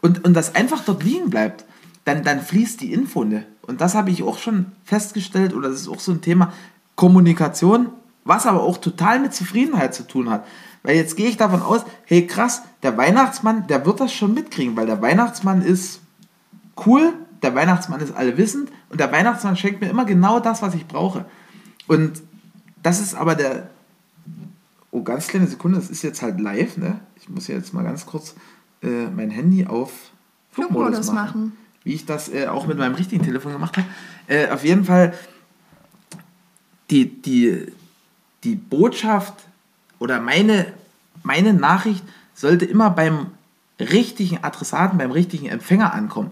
und, 0.00 0.24
und 0.24 0.32
das 0.32 0.54
einfach 0.54 0.82
dort 0.82 1.04
liegen 1.04 1.28
bleibt, 1.28 1.66
dann, 2.06 2.24
dann 2.24 2.40
fließt 2.40 2.80
die 2.80 2.94
Info 2.94 3.24
nicht. 3.24 3.44
Und 3.60 3.82
das 3.82 3.94
habe 3.94 4.10
ich 4.10 4.22
auch 4.22 4.38
schon 4.38 4.72
festgestellt, 4.84 5.52
oder 5.52 5.68
das 5.68 5.82
ist 5.82 5.88
auch 5.88 6.00
so 6.00 6.12
ein 6.12 6.22
Thema. 6.22 6.52
Kommunikation, 6.94 7.90
was 8.24 8.46
aber 8.46 8.62
auch 8.62 8.78
total 8.78 9.20
mit 9.20 9.34
Zufriedenheit 9.34 9.94
zu 9.94 10.06
tun 10.06 10.30
hat. 10.30 10.46
Weil 10.86 10.94
jetzt 10.94 11.16
gehe 11.16 11.28
ich 11.28 11.36
davon 11.36 11.62
aus, 11.62 11.82
hey 12.04 12.28
krass, 12.28 12.62
der 12.84 12.96
Weihnachtsmann, 12.96 13.66
der 13.66 13.84
wird 13.84 13.98
das 13.98 14.12
schon 14.12 14.34
mitkriegen, 14.34 14.76
weil 14.76 14.86
der 14.86 15.02
Weihnachtsmann 15.02 15.60
ist 15.60 16.00
cool, 16.86 17.12
der 17.42 17.56
Weihnachtsmann 17.56 18.00
ist 18.00 18.14
allwissend 18.14 18.70
und 18.88 19.00
der 19.00 19.10
Weihnachtsmann 19.10 19.56
schenkt 19.56 19.80
mir 19.80 19.90
immer 19.90 20.04
genau 20.04 20.38
das, 20.38 20.62
was 20.62 20.74
ich 20.74 20.86
brauche. 20.86 21.24
Und 21.88 22.22
das 22.84 23.00
ist 23.00 23.16
aber 23.16 23.34
der. 23.34 23.70
Oh, 24.92 25.02
ganz 25.02 25.26
kleine 25.26 25.48
Sekunde, 25.48 25.78
das 25.78 25.90
ist 25.90 26.02
jetzt 26.02 26.22
halt 26.22 26.40
live, 26.40 26.76
ne? 26.76 27.00
Ich 27.16 27.28
muss 27.28 27.48
jetzt 27.48 27.74
mal 27.74 27.82
ganz 27.82 28.06
kurz 28.06 28.36
äh, 28.80 29.06
mein 29.06 29.30
Handy 29.30 29.66
auf 29.66 29.90
Flugmodus, 30.52 31.12
machen. 31.12 31.14
machen. 31.14 31.52
Wie 31.82 31.94
ich 31.94 32.06
das 32.06 32.28
äh, 32.28 32.46
auch 32.46 32.68
mit 32.68 32.78
meinem 32.78 32.94
richtigen 32.94 33.24
Telefon 33.24 33.52
gemacht 33.52 33.76
habe. 33.76 33.88
Äh, 34.28 34.50
auf 34.50 34.64
jeden 34.64 34.84
Fall, 34.84 35.14
die, 36.90 37.20
die, 37.20 37.72
die 38.44 38.54
Botschaft 38.54 39.34
oder 39.98 40.20
meine, 40.20 40.72
meine 41.26 41.52
Nachricht 41.52 42.04
sollte 42.34 42.64
immer 42.64 42.90
beim 42.90 43.26
richtigen 43.80 44.42
Adressaten, 44.42 44.96
beim 44.96 45.10
richtigen 45.10 45.46
Empfänger 45.46 45.92
ankommen. 45.92 46.30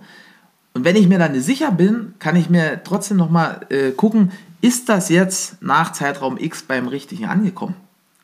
Und 0.73 0.85
wenn 0.85 0.97
ich 0.97 1.09
mir 1.09 1.19
dann 1.19 1.33
nicht 1.33 1.45
sicher 1.45 1.71
bin, 1.71 2.15
kann 2.19 2.37
ich 2.37 2.49
mir 2.49 2.83
trotzdem 2.85 3.17
nochmal 3.17 3.67
äh, 3.69 3.91
gucken, 3.91 4.33
ist 4.61 4.89
das 4.89 5.09
jetzt 5.09 5.61
nach 5.63 5.93
Zeitraum 5.93 6.39
X 6.39 6.63
beim 6.63 6.89
richtigen 6.89 7.27
angekommen? 7.27 7.75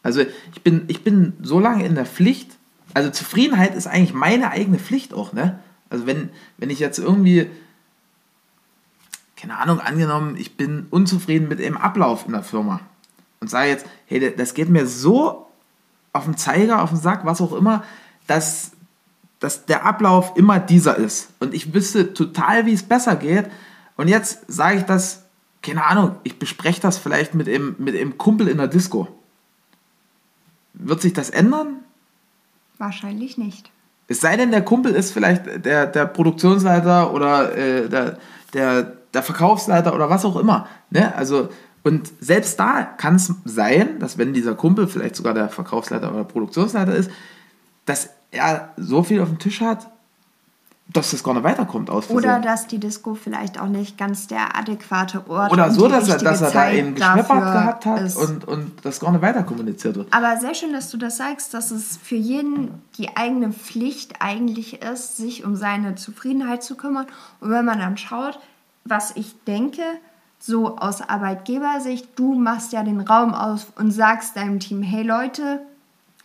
Also 0.03 0.23
ich 0.55 0.63
bin, 0.63 0.85
ich 0.87 1.05
bin 1.05 1.35
so 1.43 1.59
lange 1.61 1.85
in 1.85 1.95
der 1.95 2.07
Pflicht, 2.07 2.57
also 2.95 3.11
Zufriedenheit 3.11 3.75
ist 3.75 3.87
eigentlich 3.87 4.15
meine 4.15 4.51
eigene 4.51 4.79
Pflicht 4.79 5.13
auch, 5.13 5.33
ne? 5.33 5.59
Also 5.91 6.07
wenn, 6.07 6.31
wenn 6.57 6.71
ich 6.71 6.79
jetzt 6.79 6.99
irgendwie, 6.99 7.51
keine 9.37 9.59
Ahnung, 9.59 9.81
angenommen, 9.81 10.37
ich 10.37 10.57
bin 10.57 10.87
unzufrieden 10.91 11.49
mit 11.49 11.59
dem 11.59 11.77
Ablauf 11.77 12.27
in 12.27 12.33
der 12.33 12.43
Firma 12.43 12.81
und 13.41 13.51
sage 13.51 13.71
jetzt, 13.71 13.87
hey, 14.07 14.35
das 14.35 14.55
geht 14.55 14.71
mir 14.71 14.87
so 14.87 15.50
auf 16.13 16.25
den 16.25 16.37
Zeiger, 16.37 16.83
auf 16.83 16.91
den 16.91 16.99
Sack, 16.99 17.25
was 17.25 17.41
auch 17.41 17.53
immer, 17.53 17.85
dass, 18.27 18.73
dass 19.39 19.67
der 19.67 19.85
Ablauf 19.85 20.37
immer 20.37 20.59
dieser 20.59 20.97
ist. 20.97 21.31
Und 21.41 21.55
ich 21.55 21.73
wüsste 21.73 22.15
total, 22.15 22.67
wie 22.67 22.73
es 22.73 22.83
besser 22.83 23.17
geht. 23.17 23.51
Und 23.97 24.09
jetzt 24.09 24.41
sage 24.49 24.79
ich 24.79 24.85
das, 24.85 25.25
keine 25.63 25.85
Ahnung, 25.85 26.17
ich 26.23 26.39
bespreche 26.39 26.81
das 26.81 26.99
vielleicht 26.99 27.35
mit 27.35 27.47
dem, 27.47 27.77
mit 27.79 27.95
dem 27.95 28.19
Kumpel 28.19 28.49
in 28.49 28.59
der 28.59 28.69
Disco. 28.69 29.09
Wird 30.73 31.03
sich 31.03 31.13
das 31.13 31.31
ändern? 31.31 31.81
Wahrscheinlich 32.79 33.37
nicht. 33.37 33.71
Es 34.09 34.21
sei 34.21 34.37
denn, 34.37 34.51
der 34.51 34.65
Kumpel 34.65 34.95
ist 34.95 35.13
vielleicht 35.13 35.65
der, 35.65 35.87
der 35.87 36.07
Produktionsleiter 36.07 37.13
oder 37.13 37.57
äh, 37.57 37.89
der, 37.89 38.19
der, 38.55 38.97
der 39.13 39.23
Verkaufsleiter 39.23 39.95
oder 39.95 40.11
was 40.11 40.25
auch 40.25 40.37
immer. 40.37 40.67
Ne? 40.91 41.15
Also 41.15 41.51
und 41.83 42.13
selbst 42.21 42.59
da 42.61 42.83
kann 42.83 43.17
es 43.17 43.33
sein, 43.45 43.99
dass 43.99 44.19
wenn 44.19 44.35
dieser 44.35 44.55
Kumpel 44.55 44.87
vielleicht 44.87 45.17
sogar 45.17 45.35
der 45.35 45.49
Verkaufsleiter 45.49 46.13
oder 46.13 46.25
Produktionsleiter 46.25 46.95
ist, 46.95 47.11
dass 47.87 48.11
er 48.31 48.73
so 48.77 49.03
viel 49.03 49.21
auf 49.21 49.29
dem 49.29 49.39
Tisch 49.39 49.61
hat, 49.61 49.89
dass 50.93 51.13
das 51.13 51.23
gar 51.23 51.35
nicht 51.35 51.45
weiterkommt 51.45 51.89
aus 51.89 52.11
Oder 52.11 52.41
dass 52.41 52.67
die 52.67 52.79
Disco 52.79 53.15
vielleicht 53.15 53.61
auch 53.61 53.69
nicht 53.69 53.97
ganz 53.97 54.27
der 54.27 54.57
adäquate 54.59 55.29
Ort 55.29 55.53
Oder 55.53 55.71
so, 55.71 55.89
dass 55.89 56.09
er, 56.09 56.19
dass 56.19 56.41
er 56.41 56.51
da 56.51 56.63
einen 56.63 56.95
geschleppert 56.95 57.29
gehabt 57.29 57.87
hat 57.87 58.17
und, 58.17 58.47
und 58.47 58.73
das 58.85 58.99
gar 58.99 59.13
nicht 59.13 59.23
weiter 59.23 59.45
kommuniziert 59.45 59.97
wird. 59.97 60.13
Aber 60.13 60.37
sehr 60.39 60.55
schön, 60.55 60.73
dass 60.73 60.91
du 60.91 60.97
das 60.97 61.17
sagst, 61.17 61.55
dass 61.55 61.71
es 61.71 61.97
für 61.97 62.17
jeden 62.17 62.83
die 62.99 63.17
eigene 63.17 63.53
Pflicht 63.53 64.15
eigentlich 64.19 64.83
ist, 64.83 65.17
sich 65.17 65.45
um 65.45 65.55
seine 65.55 65.95
Zufriedenheit 65.95 66.63
zu 66.63 66.75
kümmern. 66.77 67.07
Und 67.41 67.51
wenn 67.51 67.65
man 67.65 67.79
dann 67.79 67.97
schaut, 67.97 68.41
was 68.85 69.15
ich 69.15 69.37
denke, 69.45 69.83
so 70.41 70.79
aus 70.79 71.03
Arbeitgebersicht, 71.03 72.19
du 72.19 72.35
machst 72.35 72.73
ja 72.73 72.83
den 72.83 73.01
Raum 73.01 73.35
aus 73.35 73.67
und 73.77 73.93
sagst 73.93 74.37
deinem 74.37 74.59
Team, 74.59 74.83
hey 74.83 75.03
Leute, 75.03 75.61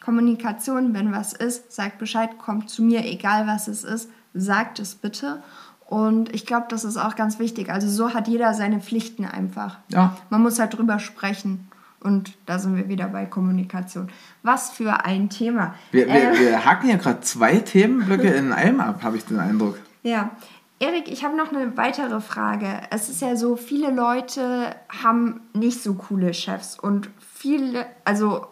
Kommunikation, 0.04 0.94
wenn 0.94 1.12
was 1.12 1.34
ist, 1.34 1.72
sagt 1.74 2.00
Bescheid, 2.00 2.38
kommt 2.38 2.70
zu 2.70 2.82
mir, 2.82 3.06
egal 3.06 3.46
was 3.46 3.68
es 3.68 3.84
ist, 3.84 4.10
sagt 4.34 4.80
es 4.80 4.96
bitte. 4.96 5.44
Und 5.88 6.34
ich 6.34 6.46
glaube, 6.46 6.66
das 6.70 6.84
ist 6.84 6.98
auch 6.98 7.16
ganz 7.16 7.40
wichtig. 7.40 7.70
Also 7.70 7.88
so 7.88 8.14
hat 8.14 8.28
jeder 8.28 8.54
seine 8.54 8.80
Pflichten 8.80 9.26
einfach. 9.26 9.78
Ja. 9.90 10.18
Man 10.30 10.42
muss 10.42 10.60
halt 10.60 10.78
drüber 10.78 11.00
sprechen. 11.00 11.70
Und 12.00 12.34
da 12.46 12.60
sind 12.60 12.76
wir 12.76 12.88
wieder 12.88 13.08
bei 13.08 13.26
Kommunikation. 13.26 14.10
Was 14.44 14.70
für 14.70 15.06
ein 15.06 15.30
Thema. 15.30 15.74
Wir, 15.92 16.06
wir, 16.06 16.34
äh, 16.34 16.40
wir 16.40 16.66
hacken 16.66 16.90
ja 16.90 16.98
gerade 16.98 17.22
zwei 17.22 17.58
Themenblöcke 17.58 18.28
in 18.28 18.54
einem 18.54 18.80
ab, 18.80 19.02
habe 19.02 19.18
ich 19.18 19.26
den 19.26 19.40
Eindruck. 19.40 19.80
Ja, 20.04 20.30
Erik, 20.80 21.08
ich 21.08 21.24
habe 21.24 21.38
noch 21.38 21.54
eine 21.54 21.78
weitere 21.78 22.20
Frage. 22.20 22.82
Es 22.90 23.08
ist 23.08 23.22
ja 23.22 23.38
so, 23.38 23.56
viele 23.56 23.92
Leute 23.92 24.76
haben 24.90 25.42
nicht 25.54 25.82
so 25.82 25.94
coole 25.94 26.34
Chefs 26.34 26.78
und 26.78 27.10
viele, 27.20 27.86
also 28.04 28.46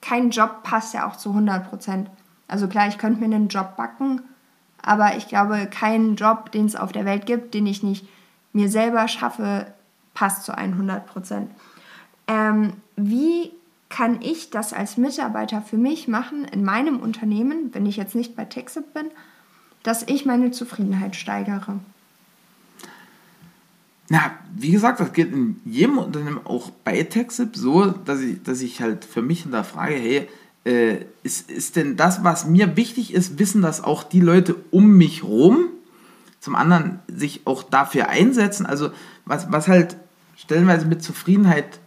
kein 0.00 0.30
Job 0.30 0.62
passt 0.62 0.94
ja 0.94 1.06
auch 1.06 1.16
zu 1.16 1.30
100 1.30 1.68
Prozent. 1.68 2.10
Also 2.46 2.68
klar, 2.68 2.88
ich 2.88 2.96
könnte 2.96 3.20
mir 3.20 3.26
einen 3.26 3.48
Job 3.48 3.76
backen, 3.76 4.22
aber 4.80 5.16
ich 5.16 5.28
glaube, 5.28 5.68
kein 5.70 6.16
Job, 6.16 6.52
den 6.52 6.64
es 6.64 6.76
auf 6.76 6.92
der 6.92 7.04
Welt 7.04 7.26
gibt, 7.26 7.52
den 7.52 7.66
ich 7.66 7.82
nicht 7.82 8.08
mir 8.54 8.70
selber 8.70 9.06
schaffe, 9.06 9.66
passt 10.14 10.44
zu 10.44 10.56
100 10.56 11.06
Prozent. 11.06 11.50
Ähm, 12.26 12.72
wie 12.96 13.52
kann 13.90 14.22
ich 14.22 14.50
das 14.50 14.72
als 14.72 14.96
Mitarbeiter 14.96 15.60
für 15.60 15.76
mich 15.76 16.08
machen 16.08 16.44
in 16.44 16.64
meinem 16.64 17.00
Unternehmen, 17.00 17.74
wenn 17.74 17.86
ich 17.86 17.96
jetzt 17.96 18.14
nicht 18.14 18.36
bei 18.36 18.46
Texip 18.46 18.94
bin, 18.94 19.10
dass 19.82 20.02
ich 20.04 20.24
meine 20.26 20.50
Zufriedenheit 20.50 21.16
steigere. 21.16 21.80
Na, 24.10 24.32
wie 24.54 24.70
gesagt, 24.70 25.00
das 25.00 25.12
geht 25.12 25.32
in 25.32 25.60
jedem 25.64 25.98
Unternehmen, 25.98 26.40
auch 26.44 26.70
bei 26.70 27.02
TechSip, 27.02 27.56
so, 27.56 27.86
dass 27.86 28.20
ich, 28.20 28.42
dass 28.42 28.62
ich 28.62 28.80
halt 28.80 29.04
für 29.04 29.20
mich 29.20 29.42
hinterfrage, 29.42 29.94
hey, 29.94 30.28
äh, 30.64 31.04
ist, 31.22 31.50
ist 31.50 31.76
denn 31.76 31.96
das, 31.96 32.24
was 32.24 32.46
mir 32.46 32.76
wichtig 32.76 33.12
ist, 33.12 33.38
wissen 33.38 33.60
das 33.60 33.84
auch 33.84 34.02
die 34.02 34.20
Leute 34.20 34.56
um 34.70 34.96
mich 34.96 35.24
rum? 35.24 35.68
Zum 36.40 36.54
anderen 36.54 37.00
sich 37.08 37.42
auch 37.46 37.62
dafür 37.62 38.08
einsetzen. 38.08 38.64
Also, 38.64 38.90
was, 39.24 39.52
was 39.52 39.68
halt 39.68 39.96
stellenweise 40.36 40.86
mit 40.86 41.02
Zufriedenheit 41.02 41.78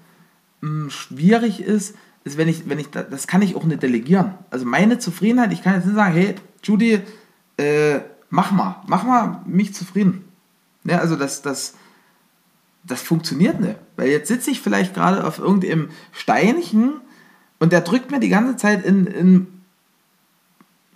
mh, 0.61 0.69
hm, 0.69 0.89
schwierig 0.89 1.61
ist, 1.61 1.95
ist, 2.23 2.37
wenn 2.37 2.47
ich, 2.47 2.69
wenn 2.69 2.77
ich, 2.77 2.89
das 2.89 3.25
kann 3.25 3.41
ich 3.41 3.55
auch 3.55 3.63
nicht 3.63 3.81
delegieren. 3.81 4.33
Also 4.51 4.65
meine 4.65 4.99
Zufriedenheit, 4.99 5.51
ich 5.53 5.63
kann 5.63 5.75
jetzt 5.75 5.85
nicht 5.85 5.95
sagen, 5.95 6.13
hey, 6.13 6.35
Judy, 6.63 7.01
äh, 7.61 8.01
mach 8.29 8.51
mal, 8.51 8.81
mach 8.87 9.03
mal 9.03 9.41
mich 9.45 9.73
zufrieden. 9.73 10.25
Ja, 10.83 10.97
also 10.99 11.15
das, 11.15 11.41
das, 11.41 11.75
das 12.83 13.01
funktioniert 13.01 13.59
nicht. 13.59 13.75
Weil 13.95 14.09
jetzt 14.09 14.27
sitze 14.27 14.51
ich 14.51 14.61
vielleicht 14.61 14.95
gerade 14.95 15.23
auf 15.23 15.39
irgendeinem 15.39 15.89
Steinchen 16.11 16.93
und 17.59 17.71
der 17.71 17.81
drückt 17.81 18.09
mir 18.09 18.19
die 18.19 18.29
ganze 18.29 18.57
Zeit 18.57 18.83
in, 18.83 19.05
in, 19.05 19.47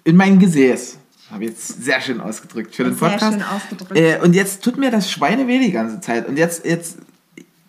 in 0.03 0.15
mein 0.15 0.39
Gesäß. 0.39 0.97
Habe 1.31 1.43
ich 1.43 1.51
jetzt 1.51 1.83
sehr 1.83 2.01
schön 2.01 2.21
ausgedrückt 2.21 2.75
für 2.75 2.83
den 2.83 2.95
Podcast. 2.95 3.21
Sehr 3.21 3.31
schön 3.31 3.43
ausgedrückt. 3.43 3.97
Äh, 3.97 4.19
und 4.23 4.33
jetzt 4.33 4.63
tut 4.63 4.77
mir 4.77 4.91
das 4.91 5.11
Schweine 5.11 5.47
weh 5.47 5.59
die 5.59 5.71
ganze 5.71 5.99
Zeit. 5.99 6.27
Und 6.27 6.37
jetzt, 6.37 6.65
jetzt, 6.65 6.97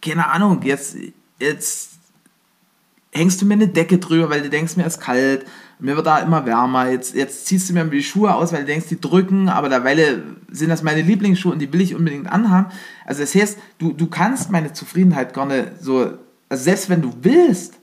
keine 0.03 0.29
Ahnung, 0.29 0.63
jetzt, 0.63 0.97
jetzt 1.39 1.91
hängst 3.13 3.41
du 3.41 3.47
mir 3.47 3.55
eine 3.55 3.69
Decke 3.69 3.99
drüber, 3.99 4.31
weil 4.31 4.43
du 4.43 4.51
denkst, 4.51 4.77
mir 4.77 4.87
ist 4.87 5.01
kalt 5.01 5.47
mir 5.79 5.97
wird 5.97 6.07
da 6.07 6.19
immer 6.19 6.47
wärmer. 6.47 6.91
Jetzt, 6.91 7.15
jetzt 7.15 7.47
ziehst 7.47 7.69
du 7.69 7.75
mir 7.75 7.85
die 7.85 8.03
Schuhe 8.03 8.35
aus, 8.35 8.53
weil 8.53 8.61
du 8.61 8.67
denkst, 8.67 8.89
die 8.89 9.01
drücken, 9.01 9.49
aber 9.49 9.69
derweil 9.69 10.23
sind 10.51 10.71
das 10.71 10.83
meine 10.83 11.03
Lieblingsschuhe 11.03 11.53
und 11.53 11.59
die 11.59 11.73
will 11.73 11.81
ich 11.81 11.95
unbedingt 11.95 12.31
anhaben. 12.31 12.69
Also 13.05 13.21
das 13.21 13.35
heißt, 13.35 13.59
du, 13.79 13.93
du 13.93 14.07
kannst 14.07 14.51
meine 14.51 14.73
Zufriedenheit 14.73 15.37
nicht 15.37 15.67
so, 15.81 16.13
also 16.49 16.65
selbst 16.65 16.89
wenn 16.89 17.03
du 17.03 17.13
willst, 17.23 17.75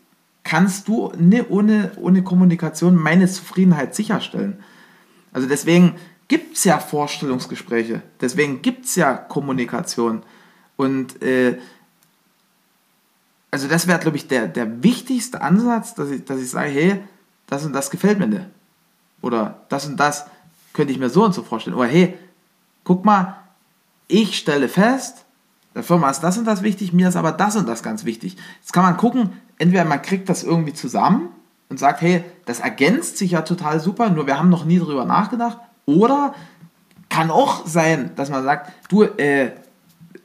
kannst 0.44 0.88
du 0.88 1.12
ne, 1.18 1.46
ohne, 1.48 1.92
ohne 1.98 2.24
Kommunikation 2.24 2.96
meine 2.96 3.28
Zufriedenheit 3.28 3.96
sicherstellen. 3.96 4.58
Also 5.32 5.48
deswegen 5.48 5.96
gibt 6.28 6.58
es 6.58 6.64
ja 6.64 6.80
Vorstellungsgespräche, 6.80 8.02
deswegen 8.20 8.62
gibt 8.62 8.86
es 8.86 8.96
ja 8.96 9.14
Kommunikation. 9.14 10.24
Und 10.76 11.22
äh, 11.22 11.60
also 13.52 13.68
das 13.68 13.88
wäre, 13.88 14.00
glaube 14.00 14.18
ich, 14.18 14.28
der, 14.28 14.48
der 14.48 14.84
wichtigste 14.84 15.42
Ansatz, 15.42 15.94
dass 15.94 16.10
ich, 16.10 16.26
dass 16.26 16.42
ich 16.42 16.50
sage, 16.50 16.70
hey, 16.70 17.00
das 17.48 17.66
und 17.66 17.74
das 17.74 17.92
gefällt 17.92 18.20
mir 18.20 18.28
nicht. 18.28 18.46
Oder 19.22 19.62
das 19.70 19.86
und 19.86 19.98
das 19.98 20.26
könnte 20.74 20.92
ich 20.92 21.00
mir 21.00 21.10
so 21.10 21.24
und 21.24 21.34
so 21.34 21.44
vorstellen. 21.44 21.76
Oder 21.76 21.88
hey, 21.88 22.18
guck 22.84 23.06
mal, 23.06 23.38
ich 24.08 24.38
stelle 24.38 24.68
fest, 24.68 25.26
der 25.76 25.84
Firma 25.84 26.10
ist 26.10 26.22
das 26.22 26.38
und 26.38 26.46
das 26.46 26.62
wichtig, 26.62 26.94
mir 26.94 27.10
ist 27.10 27.16
aber 27.16 27.32
das 27.32 27.56
und 27.56 27.68
das 27.68 27.84
ganz 27.84 28.06
wichtig. 28.06 28.38
Jetzt 28.60 28.74
kann 28.74 28.84
man 28.84 28.98
gucken, 28.98 29.32
entweder 29.58 29.86
man 29.86 30.02
kriegt 30.02 30.30
das 30.30 30.44
irgendwie 30.44 30.74
zusammen 30.74 31.30
und 31.70 31.80
sagt, 31.80 32.02
hey, 32.02 32.24
das 32.46 32.60
ergänzt 32.60 33.18
sich 33.18 33.32
ja 33.32 33.42
total 33.42 33.80
super, 33.80 34.10
nur 34.10 34.28
wir 34.28 34.38
haben 34.38 34.50
noch 34.50 34.66
nie 34.66 34.78
drüber 34.78 35.06
nachgedacht. 35.06 35.58
Oder 35.86 36.36
kann 37.10 37.32
auch 37.32 37.66
sein, 37.66 38.12
dass 38.16 38.30
man 38.30 38.44
sagt, 38.44 38.72
du, 38.90 39.04
äh, 39.04 39.52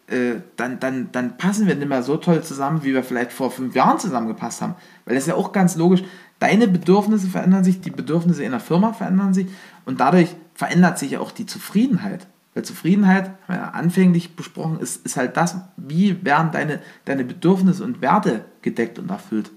äh, 0.09 0.41
dann, 0.57 0.81
dann, 0.81 1.11
dann 1.13 1.37
passen 1.37 1.67
wir 1.67 1.75
nicht 1.75 1.89
mehr 1.89 2.03
so 2.03 2.17
toll 2.17 2.43
zusammen, 2.43 2.83
wie 2.83 2.95
wir 2.95 3.05
vielleicht 3.05 3.33
vor 3.33 3.51
fünf 3.51 3.75
Jahren 3.75 3.99
zusammengepasst 3.99 4.63
haben. 4.63 4.75
Weil 5.05 5.15
das 5.15 5.25
ist 5.25 5.29
ja 5.29 5.35
auch 5.35 5.53
ganz 5.53 5.77
logisch, 5.77 6.03
deine 6.39 6.69
Bedürfnisse 6.69 7.29
verändern 7.29 7.65
sich, 7.65 7.81
die 7.81 7.91
Bedürfnisse 7.91 8.45
in 8.45 8.53
der 8.53 8.61
Firma 8.61 8.93
verändern 8.93 9.35
sich 9.35 9.49
und 9.85 10.01
dadurch 10.01 10.35
verändert 10.55 10.99
sich 10.99 11.19
auch 11.19 11.31
die 11.31 11.47
Zufriedenheit. 11.47 12.27
Weil 12.55 12.65
Zufriedenheit, 12.65 13.27
haben 13.27 13.39
wir 13.49 13.57
ja 13.57 13.71
anfänglich 13.71 14.35
besprochen, 14.35 14.81
ist, 14.81 15.05
ist 15.05 15.17
halt 15.17 15.37
das, 15.37 15.57
wie 15.77 16.25
werden 16.25 16.51
deine, 16.53 16.81
deine 17.05 17.25
Bedürfnisse 17.25 17.85
und 17.85 18.01
Werte 18.01 18.45
gedeckt 18.63 18.99
und 18.99 19.11
erfüllt. 19.11 19.51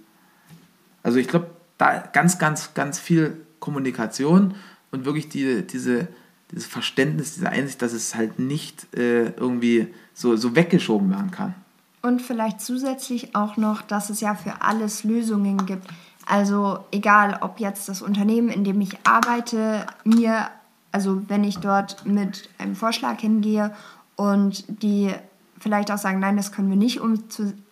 Also 1.03 1.17
ich 1.17 1.27
glaube, 1.27 1.47
da 1.77 1.97
ganz, 1.97 2.37
ganz, 2.37 2.73
ganz 2.73 2.99
viel 2.99 3.37
Kommunikation 3.59 4.55
und 4.91 5.05
wirklich 5.05 5.29
die, 5.29 5.65
diese, 5.65 6.07
dieses 6.51 6.67
Verständnis, 6.67 7.35
diese 7.35 7.49
Einsicht, 7.49 7.81
dass 7.81 7.93
es 7.93 8.13
halt 8.13 8.37
nicht 8.37 8.95
äh, 8.95 9.29
irgendwie 9.31 9.87
so, 10.13 10.35
so 10.35 10.55
weggeschoben 10.55 11.09
werden 11.09 11.31
kann. 11.31 11.55
Und 12.03 12.21
vielleicht 12.21 12.61
zusätzlich 12.61 13.35
auch 13.35 13.57
noch, 13.57 13.81
dass 13.81 14.09
es 14.09 14.21
ja 14.21 14.35
für 14.35 14.61
alles 14.61 15.03
Lösungen 15.03 15.65
gibt. 15.65 15.87
Also 16.25 16.79
egal, 16.91 17.39
ob 17.41 17.59
jetzt 17.59 17.89
das 17.89 18.01
Unternehmen, 18.01 18.49
in 18.49 18.63
dem 18.63 18.79
ich 18.81 18.97
arbeite, 19.05 19.85
mir, 20.03 20.47
also 20.91 21.27
wenn 21.27 21.43
ich 21.43 21.57
dort 21.57 22.05
mit 22.05 22.49
einem 22.57 22.75
Vorschlag 22.75 23.19
hingehe 23.19 23.73
und 24.15 24.65
die 24.67 25.11
vielleicht 25.59 25.91
auch 25.91 25.97
sagen, 25.97 26.19
nein, 26.19 26.37
das 26.37 26.51
können 26.51 26.69
wir 26.69 26.77
nicht 26.77 26.99
um, 26.99 27.23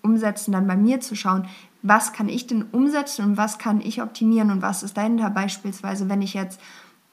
umsetzen, 0.01 0.51
dann 0.51 0.67
bei 0.67 0.77
mir 0.77 1.01
zu 1.01 1.15
schauen, 1.15 1.47
was 1.81 2.13
kann 2.13 2.27
ich 2.27 2.47
denn 2.47 2.63
umsetzen 2.63 3.25
und 3.25 3.37
was 3.37 3.57
kann 3.57 3.81
ich 3.81 4.01
optimieren 4.01 4.51
und 4.51 4.61
was 4.61 4.83
ist 4.83 4.97
dahinter. 4.97 5.29
Beispielsweise, 5.29 6.09
wenn 6.09 6.21
ich 6.21 6.33
jetzt 6.33 6.59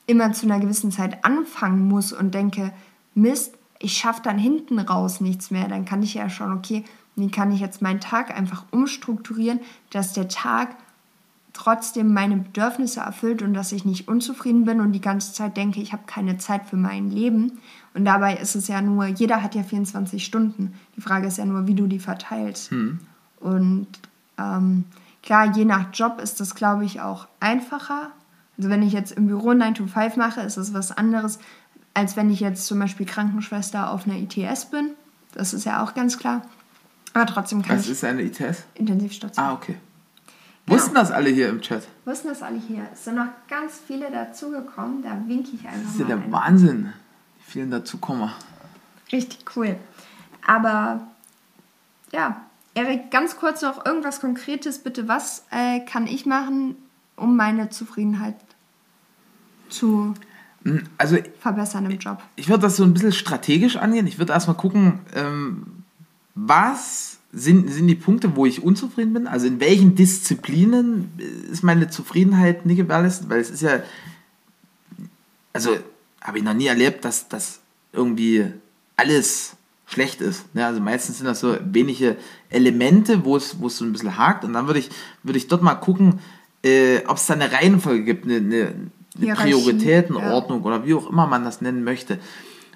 immer 0.06 0.32
zu 0.32 0.46
einer 0.46 0.60
gewissen 0.60 0.90
Zeit 0.90 1.24
anfangen 1.24 1.86
muss 1.86 2.12
und 2.12 2.34
denke, 2.34 2.72
Mist, 3.14 3.54
ich 3.78 3.96
schaffe 3.96 4.22
dann 4.22 4.38
hinten 4.38 4.78
raus 4.78 5.20
nichts 5.20 5.50
mehr, 5.50 5.68
dann 5.68 5.84
kann 5.84 6.02
ich 6.02 6.14
ja 6.14 6.28
schauen, 6.28 6.52
okay, 6.52 6.84
wie 7.14 7.30
kann 7.30 7.52
ich 7.52 7.60
jetzt 7.60 7.82
meinen 7.82 8.00
Tag 8.00 8.36
einfach 8.36 8.64
umstrukturieren, 8.70 9.60
dass 9.90 10.12
der 10.12 10.28
Tag 10.28 10.76
trotzdem 11.56 12.12
meine 12.12 12.36
Bedürfnisse 12.36 13.00
erfüllt 13.00 13.42
und 13.42 13.54
dass 13.54 13.72
ich 13.72 13.84
nicht 13.84 14.08
unzufrieden 14.08 14.64
bin 14.64 14.80
und 14.80 14.92
die 14.92 15.00
ganze 15.00 15.32
Zeit 15.32 15.56
denke, 15.56 15.80
ich 15.80 15.92
habe 15.92 16.02
keine 16.06 16.36
Zeit 16.38 16.66
für 16.66 16.76
mein 16.76 17.10
Leben. 17.10 17.58
Und 17.94 18.04
dabei 18.04 18.36
ist 18.36 18.54
es 18.54 18.68
ja 18.68 18.82
nur, 18.82 19.06
jeder 19.06 19.42
hat 19.42 19.54
ja 19.54 19.62
24 19.62 20.24
Stunden. 20.24 20.74
Die 20.96 21.00
Frage 21.00 21.26
ist 21.26 21.38
ja 21.38 21.46
nur, 21.46 21.66
wie 21.66 21.74
du 21.74 21.86
die 21.86 21.98
verteilst. 21.98 22.70
Hm. 22.70 23.00
Und 23.40 23.86
ähm, 24.38 24.84
klar, 25.22 25.56
je 25.56 25.64
nach 25.64 25.86
Job 25.94 26.20
ist 26.22 26.40
das, 26.40 26.54
glaube 26.54 26.84
ich, 26.84 27.00
auch 27.00 27.26
einfacher. 27.40 28.10
Also 28.58 28.68
wenn 28.68 28.82
ich 28.82 28.92
jetzt 28.92 29.12
im 29.12 29.26
Büro 29.26 29.54
9 29.54 29.74
to 29.74 29.86
5 29.86 30.16
mache, 30.16 30.42
ist 30.42 30.58
es 30.58 30.74
was 30.74 30.96
anderes, 30.96 31.38
als 31.94 32.16
wenn 32.16 32.30
ich 32.30 32.40
jetzt 32.40 32.66
zum 32.66 32.78
Beispiel 32.78 33.06
Krankenschwester 33.06 33.90
auf 33.90 34.06
einer 34.06 34.16
ITS 34.16 34.66
bin. 34.66 34.90
Das 35.32 35.54
ist 35.54 35.64
ja 35.64 35.82
auch 35.82 35.94
ganz 35.94 36.18
klar. 36.18 36.42
Aber 37.14 37.24
trotzdem 37.24 37.62
kann 37.62 37.78
Was 37.78 37.84
ich. 37.84 37.92
Was 37.92 37.96
ist 37.98 38.04
eine 38.04 38.22
ITS? 38.22 38.64
Intensivstation. 38.74 39.42
Ah, 39.42 39.54
okay. 39.54 39.76
Wussten 40.66 40.94
das 40.94 41.12
alle 41.12 41.30
hier 41.30 41.48
im 41.48 41.60
Chat? 41.60 41.86
Wussten 42.04 42.28
das 42.28 42.42
alle 42.42 42.58
hier. 42.58 42.86
Es 42.92 43.04
sind 43.04 43.16
noch 43.16 43.28
ganz 43.48 43.80
viele 43.86 44.10
dazugekommen. 44.10 45.02
Da 45.02 45.16
winke 45.26 45.50
ich 45.54 45.66
einfach. 45.66 45.82
Das 45.82 45.92
ist 45.92 46.00
ja 46.00 46.06
der 46.06 46.16
ein. 46.16 46.32
Wahnsinn, 46.32 46.92
wie 47.38 47.50
vielen 47.52 47.70
dazukommen. 47.70 48.30
Richtig 49.12 49.44
cool. 49.54 49.76
Aber 50.44 51.06
ja, 52.12 52.42
Erik, 52.74 53.10
ganz 53.10 53.36
kurz 53.36 53.62
noch 53.62 53.86
irgendwas 53.86 54.20
Konkretes 54.20 54.80
bitte. 54.80 55.06
Was 55.06 55.44
äh, 55.50 55.80
kann 55.80 56.06
ich 56.06 56.26
machen, 56.26 56.76
um 57.14 57.36
meine 57.36 57.70
Zufriedenheit 57.70 58.36
zu 59.68 60.14
hm, 60.64 60.84
also, 60.98 61.16
verbessern 61.38 61.88
im 61.88 61.98
Job? 61.98 62.22
Ich 62.34 62.48
würde 62.48 62.62
das 62.62 62.76
so 62.76 62.84
ein 62.84 62.92
bisschen 62.92 63.12
strategisch 63.12 63.76
angehen. 63.76 64.06
Ich 64.06 64.18
würde 64.18 64.32
erstmal 64.32 64.56
gucken, 64.56 65.00
ähm, 65.14 65.84
was 66.34 67.15
sind, 67.36 67.70
sind 67.70 67.86
die 67.86 67.94
Punkte, 67.94 68.34
wo 68.34 68.46
ich 68.46 68.62
unzufrieden 68.62 69.12
bin? 69.12 69.26
Also 69.26 69.46
in 69.46 69.60
welchen 69.60 69.94
Disziplinen 69.94 71.10
ist 71.52 71.62
meine 71.62 71.90
Zufriedenheit 71.90 72.64
nicht 72.64 72.78
gewährleistet? 72.78 73.28
Weil 73.28 73.40
es 73.40 73.50
ist 73.50 73.60
ja, 73.60 73.82
also 75.52 75.76
habe 76.22 76.38
ich 76.38 76.44
noch 76.44 76.54
nie 76.54 76.66
erlebt, 76.66 77.04
dass 77.04 77.28
das 77.28 77.60
irgendwie 77.92 78.46
alles 78.96 79.54
schlecht 79.84 80.22
ist. 80.22 80.54
Ne? 80.54 80.64
Also 80.64 80.80
meistens 80.80 81.18
sind 81.18 81.26
das 81.26 81.40
so 81.40 81.58
wenige 81.62 82.16
Elemente, 82.48 83.22
wo 83.26 83.36
es, 83.36 83.60
wo 83.60 83.66
es 83.66 83.76
so 83.76 83.84
ein 83.84 83.92
bisschen 83.92 84.16
hakt. 84.16 84.42
Und 84.44 84.54
dann 84.54 84.66
würde 84.66 84.80
ich, 84.80 84.88
würde 85.22 85.36
ich 85.36 85.46
dort 85.46 85.62
mal 85.62 85.74
gucken, 85.74 86.20
äh, 86.64 87.04
ob 87.06 87.18
es 87.18 87.26
da 87.26 87.34
eine 87.34 87.52
Reihenfolge 87.52 88.02
gibt, 88.02 88.24
eine, 88.24 88.36
eine, 88.36 88.72
eine 89.20 89.34
Prioritätenordnung 89.34 90.60
ja. 90.60 90.64
oder 90.64 90.86
wie 90.86 90.94
auch 90.94 91.10
immer 91.10 91.26
man 91.26 91.44
das 91.44 91.60
nennen 91.60 91.84
möchte. 91.84 92.18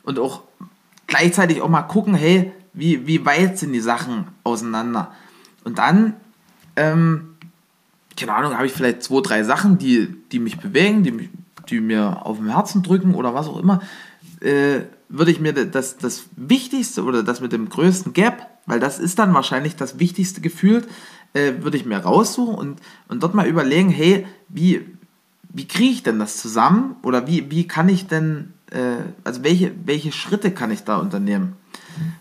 Und 0.02 0.18
auch 0.18 0.42
gleichzeitig 1.06 1.62
auch 1.62 1.70
mal 1.70 1.82
gucken, 1.82 2.14
hey, 2.14 2.52
wie, 2.72 3.06
wie 3.06 3.24
weit 3.24 3.58
sind 3.58 3.72
die 3.72 3.80
Sachen 3.80 4.26
auseinander? 4.44 5.12
Und 5.64 5.78
dann, 5.78 6.14
ähm, 6.76 7.36
keine 8.16 8.34
Ahnung, 8.34 8.54
habe 8.54 8.66
ich 8.66 8.72
vielleicht 8.72 9.02
zwei, 9.02 9.20
drei 9.20 9.42
Sachen, 9.42 9.78
die, 9.78 10.08
die 10.32 10.38
mich 10.38 10.58
bewegen, 10.58 11.02
die, 11.02 11.30
die 11.68 11.80
mir 11.80 12.24
auf 12.24 12.38
dem 12.38 12.48
Herzen 12.48 12.82
drücken 12.82 13.14
oder 13.14 13.34
was 13.34 13.48
auch 13.48 13.58
immer. 13.58 13.80
Äh, 14.40 14.80
würde 15.08 15.32
ich 15.32 15.40
mir 15.40 15.52
das, 15.52 15.98
das 15.98 16.26
Wichtigste 16.36 17.02
oder 17.02 17.22
das 17.22 17.40
mit 17.40 17.52
dem 17.52 17.68
größten 17.68 18.12
Gap, 18.12 18.46
weil 18.66 18.78
das 18.78 18.98
ist 18.98 19.18
dann 19.18 19.34
wahrscheinlich 19.34 19.74
das 19.74 19.98
Wichtigste 19.98 20.40
gefühlt, 20.40 20.88
äh, 21.32 21.54
würde 21.60 21.76
ich 21.76 21.84
mir 21.84 21.98
raussuchen 21.98 22.54
und, 22.54 22.80
und 23.08 23.22
dort 23.22 23.34
mal 23.34 23.46
überlegen, 23.46 23.90
hey, 23.90 24.26
wie, 24.48 24.86
wie 25.48 25.66
kriege 25.66 25.90
ich 25.90 26.02
denn 26.02 26.18
das 26.18 26.36
zusammen 26.36 26.96
oder 27.02 27.26
wie, 27.26 27.50
wie 27.50 27.66
kann 27.66 27.88
ich 27.88 28.06
denn, 28.06 28.52
äh, 28.70 28.98
also 29.24 29.42
welche, 29.42 29.72
welche 29.84 30.12
Schritte 30.12 30.52
kann 30.52 30.70
ich 30.70 30.84
da 30.84 30.98
unternehmen? 30.98 31.56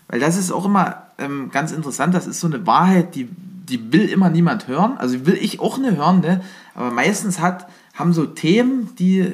Weil 0.08 0.20
das 0.20 0.36
ist 0.36 0.50
auch 0.50 0.64
immer 0.64 1.06
ähm, 1.18 1.50
ganz 1.50 1.72
interessant, 1.72 2.14
das 2.14 2.26
ist 2.26 2.40
so 2.40 2.46
eine 2.46 2.66
Wahrheit, 2.66 3.14
die, 3.14 3.28
die 3.68 3.92
will 3.92 4.08
immer 4.08 4.30
niemand 4.30 4.68
hören, 4.68 4.98
also 4.98 5.26
will 5.26 5.38
ich 5.40 5.60
auch 5.60 5.78
nicht 5.78 5.96
hören, 5.96 6.20
ne? 6.20 6.42
aber 6.74 6.90
meistens 6.90 7.40
hat, 7.40 7.68
haben 7.94 8.12
so 8.12 8.26
Themen, 8.26 8.94
die, 8.96 9.32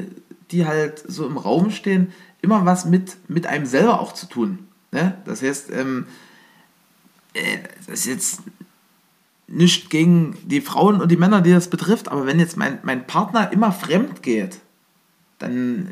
die 0.51 0.67
halt 0.67 1.03
so 1.07 1.27
im 1.27 1.39
Raum 1.39 1.71
stehen, 1.71 2.13
immer 2.43 2.65
was 2.67 2.85
mit, 2.85 3.17
mit 3.29 3.47
einem 3.47 3.67
selber 3.67 4.01
auch 4.01 4.13
zu 4.13 4.27
tun. 4.27 4.61
Ne? 4.93 5.15
Das 5.25 5.43
heißt, 5.43 5.71
ähm, 5.73 6.07
äh, 7.35 7.59
das 7.87 8.01
ist 8.01 8.07
jetzt 8.07 8.41
nicht 9.49 9.91
gegen 9.91 10.37
die 10.45 10.61
Frauen 10.61 11.01
und 11.01 11.11
die 11.11 11.17
Männer, 11.17 11.41
die 11.41 11.53
das 11.53 11.71
betrifft, 11.71 12.09
aber 12.09 12.27
wenn 12.27 12.41
jetzt 12.41 12.57
mein, 12.57 12.79
mein 12.83 13.07
Partner 13.07 13.53
immer 13.53 13.73
fremd 13.73 14.23
geht, 14.23 14.59
dann 15.39 15.91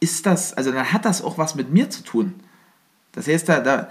ist 0.00 0.26
das, 0.26 0.52
also 0.54 0.72
dann 0.72 0.92
hat 0.92 1.04
das 1.04 1.22
auch 1.22 1.38
was 1.38 1.54
mit 1.54 1.70
mir 1.70 1.90
zu 1.90 2.02
tun. 2.02 2.34
Das 3.12 3.26
heißt, 3.26 3.48
da, 3.48 3.60
da, 3.60 3.88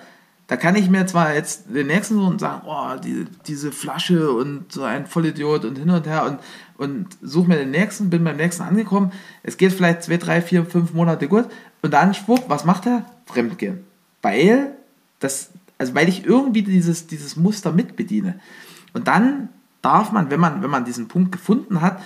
da 0.48 0.58
kann 0.58 0.76
ich 0.76 0.90
mir 0.90 1.06
zwar 1.06 1.36
jetzt 1.36 1.66
den 1.74 1.88
nächsten 1.88 2.16
so 2.16 2.26
und 2.26 2.40
sagen, 2.40 2.64
oh, 2.66 2.96
die, 2.96 3.26
diese 3.46 3.72
Flasche 3.72 4.32
und 4.32 4.72
so 4.72 4.84
ein 4.84 5.06
Vollidiot 5.06 5.66
und 5.66 5.78
hin 5.78 5.90
und 5.90 6.08
her 6.08 6.26
und, 6.26 6.40
und 6.78 7.08
suche 7.22 7.50
mir 7.50 7.58
den 7.58 7.72
nächsten, 7.72 8.10
bin 8.10 8.24
beim 8.24 8.38
nächsten 8.38 8.64
angekommen. 8.64 9.12
Es 9.44 9.58
geht 9.58 9.74
vielleicht 9.74 10.04
zwei, 10.04 10.18
drei, 10.18 10.42
vier, 10.42 10.66
fünf 10.66 10.94
Monate 10.94 11.28
gut 11.28 11.46
und 11.82 11.94
dann 11.94 12.14
schwupp, 12.14 12.46
was 12.48 12.66
macht 12.66 12.88
er? 12.88 13.06
Fremdgehen. 13.26 13.84
Weil 14.22 14.74
das, 15.20 15.52
also 15.78 15.94
weil 15.94 16.10
ich 16.10 16.26
irgendwie 16.26 16.64
dieses, 16.64 17.08
dieses 17.08 17.36
Muster 17.36 17.72
mitbediene. 17.72 18.40
Und 18.94 19.08
dann 19.08 19.50
darf 19.82 20.12
man, 20.12 20.32
wenn 20.32 20.40
man, 20.40 20.64
wenn 20.64 20.70
man 20.70 20.86
diesen 20.86 21.08
Punkt 21.08 21.32
gefunden 21.32 21.82
hat, 21.82 22.02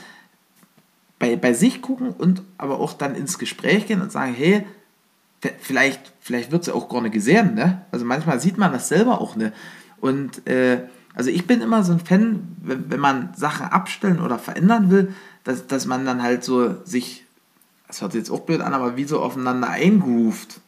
bei, 1.17 1.37
bei 1.37 1.53
sich 1.53 1.81
gucken 1.81 2.09
und 2.09 2.41
aber 2.57 2.79
auch 2.79 2.91
dann 2.93 3.15
ins 3.15 3.39
Gespräch 3.39 3.87
gehen 3.87 4.01
und 4.01 4.11
sagen, 4.11 4.33
hey, 4.33 4.65
vielleicht, 5.59 6.13
vielleicht 6.19 6.51
wird 6.51 6.67
ja 6.67 6.73
auch 6.73 6.89
gar 6.89 7.01
nicht 7.01 7.13
gesehen. 7.13 7.55
Ne? 7.55 7.81
Also 7.91 8.05
manchmal 8.05 8.39
sieht 8.39 8.57
man 8.57 8.71
das 8.71 8.87
selber 8.87 9.21
auch 9.21 9.35
nicht. 9.35 9.53
Und 9.99 10.47
äh, 10.47 10.83
also 11.13 11.29
ich 11.29 11.45
bin 11.47 11.61
immer 11.61 11.83
so 11.83 11.93
ein 11.93 11.99
Fan, 11.99 12.55
wenn, 12.61 12.89
wenn 12.89 12.99
man 12.99 13.33
Sachen 13.35 13.67
abstellen 13.67 14.19
oder 14.19 14.39
verändern 14.39 14.89
will, 14.89 15.13
dass, 15.43 15.67
dass 15.67 15.85
man 15.85 16.05
dann 16.05 16.23
halt 16.23 16.43
so 16.43 16.83
sich, 16.85 17.25
das 17.87 18.01
hört 18.01 18.13
sich 18.13 18.19
jetzt 18.19 18.31
auch 18.31 18.41
blöd 18.41 18.61
an, 18.61 18.73
aber 18.73 18.97
wie 18.97 19.03
so 19.05 19.21
aufeinander 19.21 19.69
eingroovt. 19.69 20.61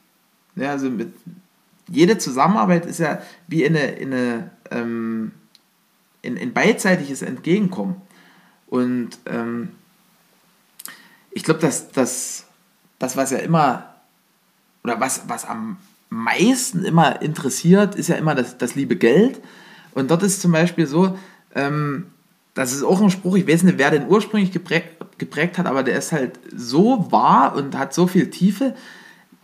Ja, 0.56 0.72
also 0.72 0.90
mit, 0.90 1.14
jede 1.88 2.18
Zusammenarbeit 2.18 2.86
ist 2.86 3.00
ja 3.00 3.22
wie 3.48 3.64
in 3.64 3.76
eine, 3.76 3.92
in 3.92 4.14
eine 4.14 4.52
ähm, 4.72 5.32
in, 6.26 6.38
in 6.38 6.54
beidseitiges 6.54 7.22
Entgegenkommen. 7.22 8.02
Und 8.68 9.12
ähm, 9.26 9.70
ich 11.32 11.44
glaube, 11.44 11.60
dass 11.60 11.92
das, 11.92 12.46
das, 12.98 13.16
was 13.16 13.32
ja 13.32 13.38
immer 13.38 13.95
oder 14.86 15.00
was, 15.00 15.24
was 15.28 15.46
am 15.46 15.78
meisten 16.12 16.86
immer 16.86 17.24
interessiert, 17.24 17.96
ist 17.96 18.08
ja 18.08 18.18
immer 18.18 18.36
das, 18.36 18.60
das 18.60 18.76
liebe 18.76 18.96
Geld. 18.98 19.42
Und 19.96 20.12
dort 20.12 20.22
ist 20.22 20.42
zum 20.42 20.52
Beispiel 20.52 20.86
so, 20.86 21.18
ähm, 21.56 22.06
das 22.54 22.72
ist 22.72 22.84
auch 22.84 23.02
ein 23.02 23.10
Spruch, 23.10 23.36
ich 23.36 23.48
weiß 23.48 23.64
nicht, 23.64 23.80
wer 23.80 23.90
den 23.90 24.08
ursprünglich 24.08 24.52
geprägt, 24.52 24.90
geprägt 25.18 25.58
hat, 25.58 25.66
aber 25.66 25.82
der 25.82 25.98
ist 25.98 26.12
halt 26.12 26.40
so 26.56 27.12
wahr 27.12 27.56
und 27.56 27.76
hat 27.76 27.96
so 27.96 28.06
viel 28.06 28.30
Tiefe. 28.30 28.76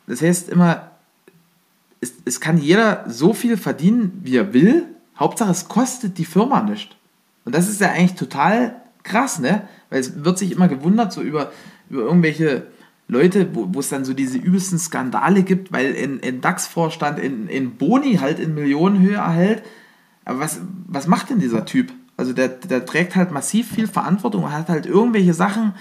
Das 0.05 0.21
heißt 0.21 0.47
immer, 0.49 0.91
es, 2.01 2.13
es 2.23 2.39
kann 2.39 2.59
jeder 2.59 3.03
so 3.07 3.33
viel 3.33 3.57
verdienen, 3.57 4.21
wie 4.23 4.37
er 4.37 4.53
will. 4.53 4.85
Hauptsache, 5.17 5.49
es 5.49 5.67
kostet 5.67 6.19
die 6.19 6.25
Firma 6.25 6.61
nicht. 6.61 6.95
Und 7.45 7.55
das 7.55 7.67
ist 7.67 7.81
ja 7.81 7.89
eigentlich 7.89 8.13
total 8.13 8.75
krass, 9.01 9.39
ne? 9.39 9.67
Weil 9.89 10.01
es 10.01 10.23
wird 10.23 10.37
sich 10.37 10.51
immer 10.51 10.67
gewundert, 10.67 11.11
so 11.11 11.21
über, 11.21 11.51
über 11.89 12.03
irgendwelche 12.03 12.67
Leute, 13.11 13.49
wo 13.53 13.77
es 13.77 13.89
dann 13.89 14.05
so 14.05 14.13
diese 14.13 14.37
übelsten 14.37 14.79
Skandale 14.79 15.43
gibt, 15.43 15.73
weil 15.73 15.93
ein, 16.01 16.21
ein 16.23 16.39
DAX-Vorstand 16.39 17.19
in, 17.19 17.49
in 17.49 17.75
Boni 17.75 18.15
halt 18.15 18.39
in 18.39 18.53
Millionenhöhe 18.55 19.17
erhält. 19.17 19.63
Aber 20.23 20.39
was, 20.39 20.61
was 20.87 21.07
macht 21.07 21.29
denn 21.29 21.39
dieser 21.39 21.65
Typ? 21.65 21.91
Also 22.15 22.31
der, 22.31 22.47
der 22.47 22.85
trägt 22.85 23.17
halt 23.17 23.31
massiv 23.31 23.69
viel 23.69 23.87
Verantwortung 23.87 24.45
und 24.45 24.53
hat 24.53 24.69
halt 24.69 24.85
irgendwelche 24.85 25.33
Sachen 25.33 25.73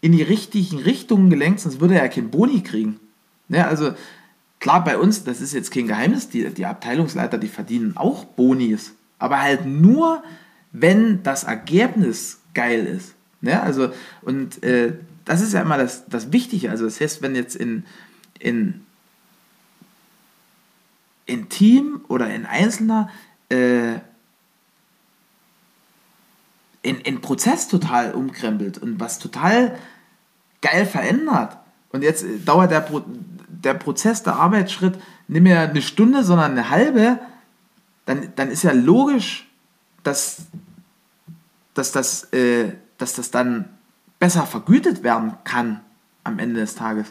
in 0.00 0.12
die 0.12 0.22
richtigen 0.22 0.78
Richtungen 0.78 1.28
gelenkt, 1.28 1.60
sonst 1.60 1.82
würde 1.82 1.96
er 1.96 2.04
ja 2.04 2.08
keinen 2.08 2.30
Boni 2.30 2.62
kriegen. 2.62 2.98
Ne, 3.48 3.66
also 3.66 3.92
klar, 4.58 4.82
bei 4.82 4.96
uns, 4.96 5.22
das 5.24 5.42
ist 5.42 5.52
jetzt 5.52 5.72
kein 5.72 5.86
Geheimnis, 5.86 6.30
die, 6.30 6.48
die 6.48 6.64
Abteilungsleiter, 6.64 7.36
die 7.36 7.48
verdienen 7.48 7.98
auch 7.98 8.24
Bonis, 8.24 8.94
aber 9.18 9.42
halt 9.42 9.66
nur, 9.66 10.22
wenn 10.72 11.22
das 11.24 11.44
Ergebnis 11.44 12.40
geil 12.54 12.86
ist. 12.86 13.14
Ne? 13.42 13.60
Also, 13.62 13.90
und 14.22 14.62
äh, 14.62 14.94
das 15.30 15.42
ist 15.42 15.52
ja 15.52 15.62
immer 15.62 15.78
das, 15.78 16.06
das 16.06 16.32
Wichtige. 16.32 16.70
Also, 16.70 16.86
das 16.86 17.00
heißt, 17.00 17.22
wenn 17.22 17.36
jetzt 17.36 17.54
in, 17.54 17.84
in, 18.40 18.84
in 21.24 21.48
Team 21.48 22.00
oder 22.08 22.34
in 22.34 22.46
Einzelner 22.46 23.08
äh, 23.48 23.92
in, 26.82 26.96
in 27.02 27.20
Prozess 27.20 27.68
total 27.68 28.12
umkrempelt 28.12 28.78
und 28.78 28.98
was 28.98 29.20
total 29.20 29.78
geil 30.62 30.84
verändert. 30.84 31.58
Und 31.90 32.02
jetzt 32.02 32.24
äh, 32.24 32.40
dauert 32.40 32.72
der, 32.72 32.80
Pro 32.80 33.04
der 33.46 33.74
Prozess, 33.74 34.24
der 34.24 34.34
Arbeitsschritt 34.34 34.98
nicht 35.28 35.42
mehr 35.42 35.60
eine 35.60 35.82
Stunde, 35.82 36.24
sondern 36.24 36.50
eine 36.50 36.70
halbe, 36.70 37.20
dann, 38.04 38.32
dann 38.34 38.50
ist 38.50 38.64
ja 38.64 38.72
logisch, 38.72 39.48
dass, 40.02 40.38
dass, 41.74 41.92
das, 41.92 42.32
äh, 42.32 42.72
dass 42.98 43.14
das 43.14 43.30
dann 43.30 43.68
besser 44.20 44.46
vergütet 44.46 45.02
werden 45.02 45.32
kann 45.42 45.80
am 46.22 46.38
Ende 46.38 46.60
des 46.60 46.76
Tages. 46.76 47.08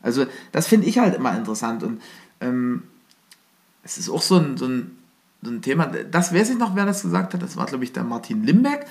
Also 0.00 0.24
das 0.52 0.66
finde 0.66 0.86
ich 0.86 0.98
halt 0.98 1.14
immer 1.14 1.36
interessant 1.36 1.82
und 1.82 2.00
ähm, 2.40 2.84
es 3.84 3.98
ist 3.98 4.08
auch 4.08 4.22
so 4.22 4.38
ein, 4.38 4.56
so, 4.56 4.66
ein, 4.66 4.96
so 5.42 5.50
ein 5.50 5.60
Thema, 5.60 5.86
das 5.86 6.32
weiß 6.32 6.50
ich 6.50 6.56
noch, 6.56 6.74
wer 6.74 6.86
das 6.86 7.02
gesagt 7.02 7.34
hat, 7.34 7.42
das 7.42 7.56
war 7.56 7.66
glaube 7.66 7.84
ich 7.84 7.92
der 7.92 8.04
Martin 8.04 8.44
Limbeck, 8.44 8.86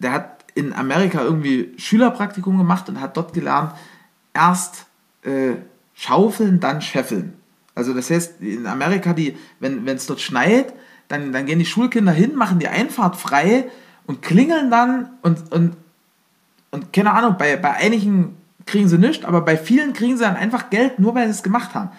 der 0.00 0.12
hat 0.12 0.44
in 0.54 0.74
Amerika 0.74 1.22
irgendwie 1.22 1.72
Schülerpraktikum 1.78 2.58
gemacht 2.58 2.88
und 2.90 3.00
hat 3.00 3.16
dort 3.16 3.32
gelernt, 3.32 3.72
erst 4.34 4.86
äh, 5.22 5.54
schaufeln, 5.94 6.60
dann 6.60 6.82
scheffeln. 6.82 7.34
Also 7.74 7.94
das 7.94 8.10
heißt, 8.10 8.40
in 8.40 8.66
Amerika, 8.66 9.14
die, 9.14 9.36
wenn 9.60 9.86
es 9.88 10.06
dort 10.06 10.20
schneit, 10.20 10.74
dann, 11.08 11.32
dann 11.32 11.46
gehen 11.46 11.58
die 11.58 11.66
Schulkinder 11.66 12.12
hin, 12.12 12.34
machen 12.34 12.58
die 12.58 12.68
Einfahrt 12.68 13.16
frei 13.16 13.70
und 14.06 14.22
klingeln 14.22 14.70
dann 14.70 15.10
und, 15.22 15.52
und, 15.52 15.76
und 16.72 16.92
keine 16.92 17.12
Ahnung, 17.12 17.36
bei, 17.38 17.56
bei 17.56 17.72
einigen 17.72 18.36
kriegen 18.66 18.88
sie 18.88 18.98
nichts, 18.98 19.24
aber 19.24 19.42
bei 19.42 19.56
vielen 19.56 19.92
kriegen 19.92 20.16
sie 20.16 20.24
dann 20.24 20.36
einfach 20.36 20.70
Geld, 20.70 20.98
nur 20.98 21.14
weil 21.14 21.26
sie 21.26 21.32
es 21.32 21.42
gemacht 21.42 21.74
haben. 21.74 21.90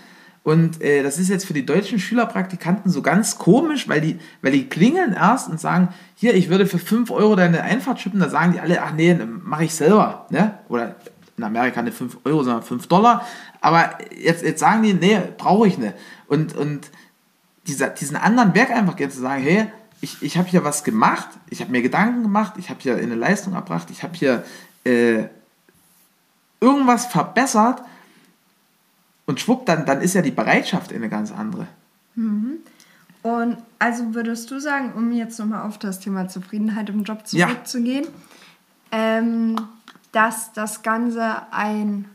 Und 0.43 0.81
äh, 0.81 1.03
das 1.03 1.19
ist 1.19 1.29
jetzt 1.29 1.45
für 1.45 1.53
die 1.53 1.65
deutschen 1.65 1.99
Schülerpraktikanten 1.99 2.91
so 2.91 3.01
ganz 3.01 3.37
komisch, 3.37 3.87
weil 3.87 4.01
die, 4.01 4.19
weil 4.41 4.51
die 4.51 4.67
klingeln 4.67 5.13
erst 5.13 5.49
und 5.49 5.59
sagen, 5.59 5.89
hier, 6.15 6.33
ich 6.33 6.49
würde 6.49 6.65
für 6.65 6.79
5 6.79 7.11
Euro 7.11 7.37
deine 7.37 7.63
Einfahrt 7.63 8.01
schippen, 8.01 8.19
da 8.19 8.29
sagen 8.29 8.51
die 8.51 8.59
alle, 8.59 8.81
ach 8.81 8.91
nee, 8.93 9.15
mache 9.15 9.63
ich 9.63 9.73
selber. 9.73 10.25
Ne? 10.31 10.57
Oder 10.67 10.95
in 11.37 11.43
Amerika 11.45 11.81
nicht 11.81 11.97
5 11.97 12.17
Euro, 12.25 12.43
sondern 12.43 12.63
5 12.63 12.87
Dollar. 12.87 13.25
Aber 13.61 13.97
jetzt, 14.17 14.43
jetzt 14.43 14.59
sagen 14.59 14.83
die, 14.83 14.93
nee, 14.93 15.19
brauche 15.37 15.67
ich 15.67 15.77
nicht. 15.77 15.93
Und, 16.27 16.57
und 16.57 16.89
dieser, 17.67 17.89
diesen 17.89 18.17
anderen 18.17 18.53
Werk 18.53 18.71
einfach 18.71 18.99
jetzt 18.99 19.15
zu 19.15 19.21
sagen, 19.21 19.41
hey, 19.41 19.67
ich, 20.03 20.21
ich 20.21 20.37
habe 20.37 20.49
hier 20.49 20.65
was 20.65 20.83
gemacht, 20.83 21.29
ich 21.49 21.61
habe 21.61 21.71
mir 21.71 21.81
Gedanken 21.81 22.23
gemacht, 22.23 22.55
ich 22.57 22.69
habe 22.69 22.81
hier 22.81 22.97
eine 22.97 23.15
Leistung 23.15 23.53
erbracht, 23.53 23.89
ich 23.89 24.03
habe 24.03 24.13
hier 24.13 24.43
äh, 24.83 25.23
irgendwas 26.59 27.05
verbessert 27.05 27.81
und 29.25 29.39
schwupp, 29.39 29.65
dann, 29.65 29.85
dann 29.85 30.01
ist 30.01 30.13
ja 30.13 30.21
die 30.21 30.31
Bereitschaft 30.31 30.91
eine 30.91 31.07
ganz 31.07 31.31
andere. 31.31 31.67
Mhm. 32.15 32.57
Und 33.21 33.57
also 33.79 34.13
würdest 34.13 34.51
du 34.51 34.59
sagen, 34.59 34.91
um 34.93 35.13
jetzt 35.13 35.39
nochmal 35.39 35.65
auf 35.65 35.77
das 35.77 36.01
Thema 36.01 36.27
Zufriedenheit 36.27 36.89
im 36.89 37.05
Job 37.05 37.25
zurückzugehen, 37.25 38.03
ja. 38.03 39.17
ähm, 39.17 39.55
dass 40.11 40.51
das 40.51 40.83
Ganze 40.83 41.43
ein 41.51 42.09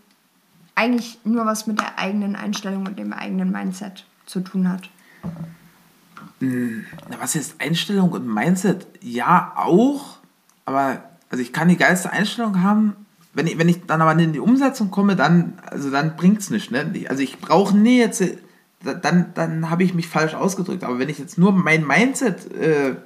eigentlich 0.74 1.18
nur 1.24 1.46
was 1.46 1.66
mit 1.66 1.81
der 1.81 1.98
eigenen 1.98 2.37
Einstellung 2.37 2.87
und 2.87 2.98
dem 2.98 3.14
eigenen 3.14 3.51
Mindset 3.51 4.05
zu 4.27 4.40
tun 4.40 4.68
hat? 4.68 4.90
Was 6.40 7.35
ist 7.35 7.61
Einstellung 7.61 8.11
und 8.11 8.27
Mindset? 8.27 8.87
Ja, 9.01 9.53
auch, 9.57 10.18
aber 10.64 11.03
also 11.31 11.42
ich 11.42 11.53
kann 11.53 11.68
die 11.68 11.77
geilste 11.77 12.11
Einstellung 12.11 12.62
haben, 12.62 12.94
wenn 13.35 13.46
ich, 13.46 13.59
wenn 13.59 13.68
ich 13.68 13.87
dann 13.87 14.01
aber 14.01 14.20
in 14.20 14.33
die 14.33 14.40
Umsetzung 14.40 14.90
komme, 14.90 15.16
dann, 15.16 15.59
also 15.66 15.90
dann 15.90 16.16
bringt 16.16 16.40
es 16.40 16.51
nichts. 16.51 16.70
Ne? 16.70 17.07
Also 17.09 17.22
ich 17.22 17.38
brauche 17.38 17.77
nie 17.77 17.98
jetzt, 17.98 18.22
dann, 18.83 19.33
dann 19.35 19.70
habe 19.70 19.85
ich 19.85 19.94
mich 19.94 20.09
falsch 20.09 20.35
ausgedrückt. 20.35 20.85
Aber 20.85 20.98
wenn 20.98 21.09
ich 21.09 21.18
jetzt 21.18 21.38
nur 21.38 21.53
mein 21.53 21.87
Mindset 21.87 22.51
äh, 22.53 22.96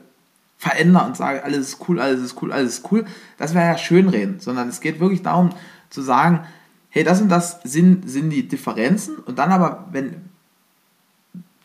verändere 0.57 1.05
und 1.05 1.17
sage, 1.17 1.45
alles 1.45 1.69
ist 1.69 1.89
cool, 1.89 2.01
alles 2.01 2.23
ist 2.23 2.43
cool, 2.43 2.53
alles 2.53 2.79
ist 2.79 2.93
cool, 2.93 3.05
das 3.37 3.55
wäre 3.55 3.67
ja 3.67 3.79
schönreden. 3.79 4.41
Sondern 4.41 4.69
es 4.69 4.81
geht 4.81 5.01
wirklich 5.01 5.23
darum 5.23 5.51
zu 5.91 6.03
sagen, 6.03 6.41
hey, 6.89 7.05
das 7.05 7.21
und 7.21 7.29
das 7.29 7.61
sind, 7.65 8.09
sind 8.09 8.31
die 8.31 8.47
Differenzen. 8.47 9.17
Und 9.17 9.39
dann 9.39 9.51
aber, 9.51 9.89
wenn, 9.93 10.17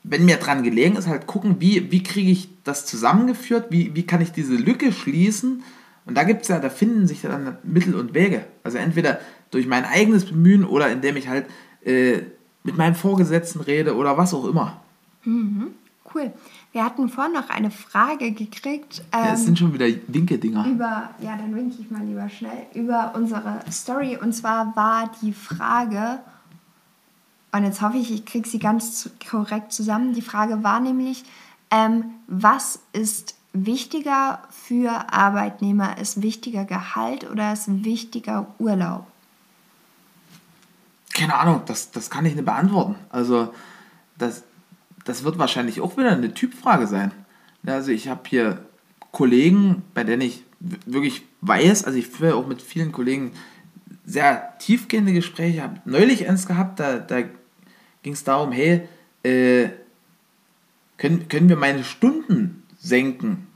wenn 0.10 0.26
mir 0.26 0.38
dran 0.38 0.63
gelegen 0.63 0.96
ist, 0.96 1.08
halt 1.08 1.28
gucken, 1.28 1.58
wie, 1.60 1.91
wie 1.91 2.04
kriege 2.04 2.32
ich 2.32 2.50
das 2.63 2.86
zusammengeführt, 2.86 3.67
wie, 3.70 3.96
wie 3.96 4.06
kann 4.06 4.22
ich 4.22 4.32
diese 4.32 4.56
Lücke 4.56 4.91
schließen 4.91 5.63
und 6.08 6.15
da 6.15 6.24
gibt 6.24 6.43
es 6.43 6.48
ja, 6.48 6.60
da 6.60 6.70
finden 6.70 7.06
sich 7.06 7.22
dann 7.22 7.58
Mittel 7.63 7.93
und 7.93 8.13
Wege. 8.13 8.46
Also 8.63 8.78
entweder 8.78 9.20
durch 9.52 9.67
mein 9.67 9.84
eigenes 9.84 10.26
Bemühen 10.26 10.63
oder 10.63 10.89
indem 10.89 11.17
ich 11.17 11.28
halt 11.28 11.46
äh, 11.84 12.22
mit 12.63 12.78
meinem 12.78 12.96
Vorgesetzten 12.96 13.60
rede 13.60 13.96
oder 13.96 14.17
was 14.17 14.34
auch 14.34 14.46
immer. 14.46 14.80
Mhm, 15.26 15.67
cool. 16.15 16.32
Wir 16.72 16.86
hatten 16.86 17.10
vorhin 17.10 17.34
noch 17.34 17.50
eine 17.50 17.72
Frage 17.72 18.32
gekriegt. 18.32 19.04
Ähm, 19.12 19.26
ja, 19.26 19.34
es 19.34 19.46
sind 19.46 19.60
schon 19.60 19.74
wieder 19.74 19.86
Winke-Dinger. 20.08 20.65
Über, 20.67 21.10
ja, 21.20 21.36
dann 21.36 21.54
winke 21.54 21.76
ich 21.82 21.91
mal 21.91 22.06
lieber 22.06 22.30
schnell, 22.30 22.67
über 22.74 23.12
unsere 23.13 23.60
Story. 23.70 24.17
Und 24.22 24.34
zwar 24.34 24.78
war 24.78 25.12
die 25.22 25.34
Frage, 25.34 26.20
und 27.58 27.63
jetzt 27.63 27.82
hoffe 27.82 27.98
ich, 27.98 28.12
ich 28.12 28.26
kriege 28.26 28.48
sie 28.48 28.60
ganz 28.60 29.10
korrekt 29.30 29.72
zusammen. 29.72 30.13
Die 30.13 30.22
Frage 30.22 30.63
war 30.63 30.80
nämlich, 30.80 31.24
ähm, 31.72 32.06
was 32.28 32.80
ist 32.93 33.36
wichtiger 33.54 34.41
für 34.50 35.12
Arbeitnehmer? 35.12 35.98
Ist 35.98 36.22
wichtiger 36.22 36.65
Gehalt 36.65 37.30
oder 37.30 37.54
ist 37.54 37.84
wichtiger 37.84 38.48
Urlaub? 38.60 39.08
Keine 41.13 41.36
Ahnung, 41.36 41.62
das, 41.65 41.91
das 41.91 42.10
kann 42.10 42.26
ich 42.26 42.36
nicht 42.36 42.46
beantworten. 42.46 42.96
Also 43.10 43.54
das, 44.17 44.43
das 45.04 45.24
wird 45.24 45.39
wahrscheinlich 45.39 45.82
auch 45.82 45.98
wieder 45.98 46.12
eine 46.12 46.34
Typfrage 46.34 46.88
sein. 46.88 47.12
Also 47.65 47.91
ich 47.91 48.08
habe 48.08 48.22
hier 48.28 48.65
Kollegen, 49.12 49.84
bei 49.93 50.04
denen 50.04 50.22
ich 50.22 50.43
wirklich 50.60 51.24
weiß, 51.41 51.86
also 51.86 51.98
ich 51.98 52.08
führe 52.08 52.36
auch 52.36 52.48
mit 52.48 52.62
vielen 52.62 52.91
Kollegen 52.91 53.32
sehr 54.06 54.58
tiefgehende 54.60 55.12
Gespräche. 55.12 55.63
Habe 55.63 55.82
neulich 55.86 56.30
eins 56.30 56.48
gehabt, 56.48 56.80
da, 56.80 56.98
da 56.98 57.24
ging 58.08 58.13
es 58.13 58.24
darum, 58.24 58.54
hey, 58.54 58.88
äh, 59.24 59.67
können, 60.98 61.28
können 61.28 61.50
wir 61.50 61.58
meine 61.58 61.84
Stunden 61.84 62.63
senken? 62.80 63.48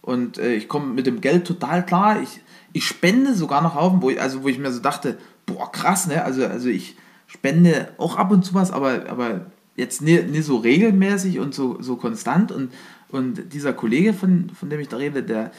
Und 0.00 0.38
äh, 0.38 0.54
ich 0.54 0.68
komme 0.68 0.94
mit 0.94 1.06
dem 1.06 1.20
Geld 1.20 1.44
total 1.44 1.84
klar. 1.84 2.22
Ich, 2.22 2.40
ich 2.72 2.86
spende 2.86 3.34
sogar 3.34 3.62
noch 3.62 3.74
auf, 3.74 3.94
wo 4.00 4.10
ich, 4.10 4.22
also 4.22 4.44
wo 4.44 4.48
ich 4.48 4.60
mir 4.60 4.70
so 4.70 4.80
dachte, 4.80 5.18
boah, 5.44 5.72
krass, 5.72 6.06
ne? 6.06 6.24
Also, 6.24 6.46
also 6.46 6.68
ich 6.68 6.96
spende 7.26 7.88
auch 7.98 8.16
ab 8.16 8.30
und 8.30 8.44
zu 8.44 8.54
was, 8.54 8.70
aber, 8.70 9.10
aber 9.10 9.46
jetzt 9.74 10.02
nicht, 10.02 10.30
nicht 10.30 10.44
so 10.44 10.58
regelmäßig 10.58 11.40
und 11.40 11.52
so, 11.52 11.82
so 11.82 11.96
konstant. 11.96 12.52
Und, 12.52 12.72
und 13.08 13.52
dieser 13.52 13.72
Kollege, 13.72 14.14
von, 14.14 14.50
von 14.50 14.70
dem 14.70 14.78
ich 14.78 14.88
da 14.88 14.98
rede, 14.98 15.24
der, 15.24 15.50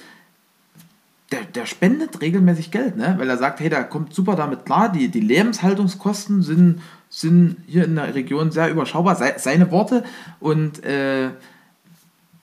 der, 1.34 1.44
der 1.44 1.66
spendet 1.66 2.22
regelmäßig 2.22 2.72
Geld, 2.72 2.96
ne? 2.96 3.16
weil 3.18 3.30
er 3.30 3.38
sagt, 3.38 3.60
hey, 3.60 3.68
der 3.68 3.84
kommt 3.84 4.14
super 4.14 4.38
damit 4.38 4.64
klar, 4.64 4.90
die, 4.90 5.10
die 5.10 5.20
Lebenshaltungskosten 5.20 6.44
sind, 6.44 6.80
sind 7.12 7.58
hier 7.68 7.84
in 7.84 7.96
der 7.96 8.16
Region 8.16 8.52
sehr 8.52 8.72
überschaubar, 8.72 9.16
seine 9.38 9.70
Worte. 9.70 10.04
Und 10.40 10.84
äh, 10.84 11.30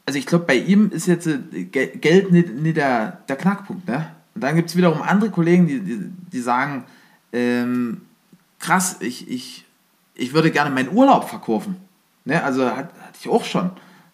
also 0.04 0.18
ich 0.18 0.26
glaube, 0.26 0.44
bei 0.44 0.57
ihm 0.57 0.90
ist 0.90 1.07
jetzt 1.07 1.26
äh, 1.26 1.64
Geld 1.64 2.31
nicht, 2.31 2.54
nicht 2.54 2.76
der, 2.76 3.22
der 3.28 3.37
Knackpunkt. 3.37 3.88
Ne? 3.88 4.11
Und 4.35 4.44
dann 4.44 4.54
gibt 4.54 4.68
es 4.68 4.76
wiederum 4.76 5.00
andere 5.00 5.31
Kollegen, 5.31 5.66
die, 5.66 5.81
die, 5.81 5.98
die 6.33 6.40
sagen, 6.40 6.85
ähm, 7.33 8.02
krass, 8.59 8.98
ich, 9.00 9.31
ich, 9.31 9.64
ich 10.14 10.35
würde 10.35 10.50
gerne 10.50 10.70
meinen 10.70 10.94
Urlaub 10.94 11.28
verkaufen. 11.28 11.76
Ne? 12.26 12.44
Also 12.44 12.66
hat, 12.66 12.92
hatte 13.00 13.18
ich 13.18 13.28
auch 13.28 13.44
schon, 13.44 13.70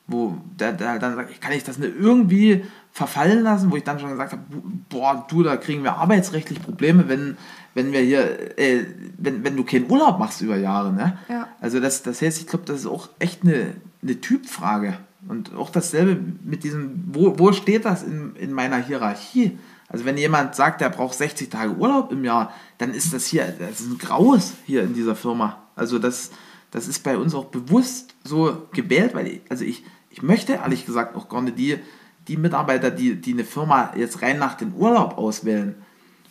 wo 0.06 0.38
der, 0.58 0.72
der 0.72 1.00
dann 1.00 1.16
sagt, 1.16 1.40
kann 1.40 1.52
ich 1.52 1.64
das 1.64 1.78
nicht 1.78 1.94
irgendwie 1.98 2.64
verfallen 2.94 3.42
lassen, 3.42 3.72
wo 3.72 3.76
ich 3.76 3.82
dann 3.82 3.98
schon 3.98 4.10
gesagt 4.10 4.32
habe, 4.32 4.42
boah, 4.88 5.26
du, 5.28 5.42
da 5.42 5.56
kriegen 5.56 5.82
wir 5.82 5.96
arbeitsrechtlich 5.96 6.62
Probleme, 6.62 7.08
wenn, 7.08 7.36
wenn 7.74 7.90
wir 7.90 7.98
hier, 7.98 8.56
äh, 8.56 8.86
wenn, 9.18 9.42
wenn 9.42 9.56
du 9.56 9.64
keinen 9.64 9.90
Urlaub 9.90 10.20
machst 10.20 10.40
über 10.40 10.56
Jahre. 10.56 10.92
Ne? 10.92 11.18
Ja. 11.28 11.48
Also 11.60 11.80
das, 11.80 12.04
das 12.04 12.22
heißt, 12.22 12.40
ich 12.40 12.46
glaube, 12.46 12.66
das 12.66 12.78
ist 12.80 12.86
auch 12.86 13.08
echt 13.18 13.42
eine, 13.42 13.74
eine 14.00 14.20
Typfrage. 14.20 14.96
Und 15.26 15.56
auch 15.56 15.70
dasselbe 15.70 16.20
mit 16.44 16.62
diesem, 16.62 17.02
wo, 17.12 17.36
wo 17.36 17.52
steht 17.52 17.84
das 17.84 18.04
in, 18.04 18.36
in 18.36 18.52
meiner 18.52 18.76
Hierarchie? 18.76 19.58
Also 19.88 20.04
wenn 20.04 20.16
jemand 20.16 20.54
sagt, 20.54 20.80
er 20.80 20.90
braucht 20.90 21.18
60 21.18 21.50
Tage 21.50 21.74
Urlaub 21.74 22.12
im 22.12 22.24
Jahr, 22.24 22.52
dann 22.78 22.94
ist 22.94 23.12
das 23.12 23.26
hier, 23.26 23.52
das 23.58 23.80
ist 23.80 23.90
ein 23.90 23.98
Graues 23.98 24.52
hier 24.66 24.84
in 24.84 24.94
dieser 24.94 25.16
Firma. 25.16 25.64
Also 25.74 25.98
das, 25.98 26.30
das 26.70 26.86
ist 26.86 27.02
bei 27.02 27.16
uns 27.16 27.34
auch 27.34 27.46
bewusst 27.46 28.14
so 28.22 28.68
gewählt, 28.72 29.16
weil 29.16 29.26
ich, 29.26 29.40
also 29.48 29.64
ich, 29.64 29.84
ich 30.10 30.22
möchte 30.22 30.52
ehrlich 30.52 30.86
gesagt 30.86 31.16
auch 31.16 31.28
gar 31.28 31.42
nicht 31.42 31.58
die, 31.58 31.80
die 32.28 32.36
Mitarbeiter, 32.36 32.90
die, 32.90 33.16
die 33.16 33.32
eine 33.32 33.44
Firma 33.44 33.92
jetzt 33.96 34.22
rein 34.22 34.38
nach 34.38 34.54
dem 34.54 34.74
Urlaub 34.74 35.18
auswählen. 35.18 35.74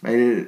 Weil, 0.01 0.47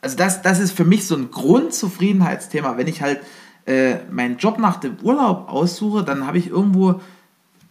also 0.00 0.16
das, 0.16 0.42
das 0.42 0.60
ist 0.60 0.72
für 0.72 0.84
mich 0.84 1.06
so 1.06 1.16
ein 1.16 1.30
Grundzufriedenheitsthema. 1.30 2.76
Wenn 2.76 2.88
ich 2.88 3.02
halt 3.02 3.20
äh, 3.66 3.96
meinen 4.10 4.38
Job 4.38 4.58
nach 4.58 4.76
dem 4.76 4.96
Urlaub 5.02 5.48
aussuche, 5.48 6.04
dann 6.04 6.26
habe 6.26 6.38
ich 6.38 6.48
irgendwo 6.48 7.00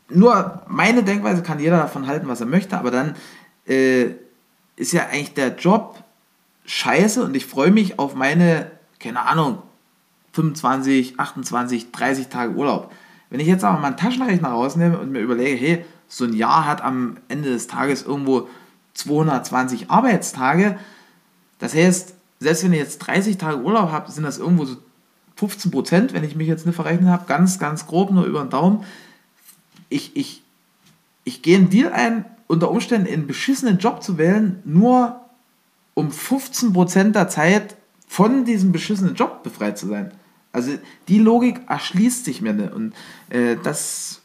nur 0.10 0.62
meine 0.68 1.04
Denkweise, 1.04 1.42
kann 1.42 1.60
jeder 1.60 1.78
davon 1.78 2.08
halten, 2.08 2.28
was 2.28 2.42
er 2.42 2.48
möchte, 2.48 2.78
aber 2.78 2.92
dann 2.92 3.16
äh, 3.66 4.08
ist 4.76 4.92
ja 4.92 5.08
eigentlich 5.08 5.34
der 5.34 5.56
Job 5.56 6.04
scheiße 6.66 7.24
und 7.24 7.36
ich 7.36 7.46
freue 7.46 7.72
mich 7.72 8.00
auf 8.00 8.16
meine, 8.16 8.72
keine 9.00 9.22
Ahnung, 9.22 9.60
25, 10.34 11.20
28, 11.20 11.92
30 11.92 12.28
Tage 12.28 12.54
Urlaub. 12.54 12.92
Wenn 13.30 13.40
ich 13.40 13.48
jetzt 13.48 13.64
aber 13.64 13.80
mal 13.80 13.88
einen 13.88 13.98
Taschenrechner 13.98 14.50
rausnehme 14.50 14.98
und 14.98 15.12
mir 15.12 15.20
überlege, 15.20 15.58
hey, 15.58 15.86
so 16.12 16.26
ein 16.26 16.34
Jahr 16.34 16.68
hat 16.68 16.82
am 16.82 17.18
Ende 17.30 17.50
des 17.50 17.68
Tages 17.68 18.04
irgendwo 18.04 18.50
220 18.96 19.90
Arbeitstage, 19.90 20.78
das 21.60 21.74
heißt, 21.74 22.16
selbst 22.40 22.64
wenn 22.64 22.74
ich 22.74 22.80
jetzt 22.80 23.00
30 23.00 23.38
Tage 23.38 23.62
Urlaub 23.62 23.92
habe, 23.92 24.12
sind 24.12 24.24
das 24.24 24.40
irgendwo 24.40 24.66
so 24.66 24.76
15 25.38 25.72
Prozent, 25.72 26.14
wenn 26.14 26.24
ich 26.24 26.36
mich 26.36 26.48
jetzt 26.48 26.66
nicht 26.66 26.76
verrechnet 26.76 27.08
habe, 27.08 27.26
ganz, 27.28 27.60
ganz 27.60 27.88
grob 27.88 28.12
nur 28.12 28.26
über 28.26 28.44
den 28.44 28.50
Daumen. 28.50 28.84
Ich, 29.90 30.16
ich, 30.16 30.44
ich 31.24 31.42
gehe 31.42 31.58
einen 31.58 31.70
Deal 31.70 31.94
ein, 31.94 32.26
unter 32.48 32.72
Umständen 32.72 33.08
einen 33.08 33.28
beschissenen 33.28 33.78
Job 33.78 34.04
zu 34.04 34.18
wählen, 34.18 34.60
nur 34.66 35.22
um 35.94 36.12
15 36.12 36.74
Prozent 36.74 37.16
der 37.16 37.30
Zeit 37.30 37.76
von 38.08 38.44
diesem 38.44 38.72
beschissenen 38.72 39.16
Job 39.16 39.44
befreit 39.44 39.78
zu 39.78 39.88
sein. 39.88 40.12
Also 40.52 40.72
die 41.08 41.20
Logik 41.20 41.62
erschließt 41.70 42.26
sich 42.26 42.42
mir 42.42 42.54
nicht. 42.54 42.74
Und 42.74 42.94
äh, 43.30 43.56
das 43.64 44.21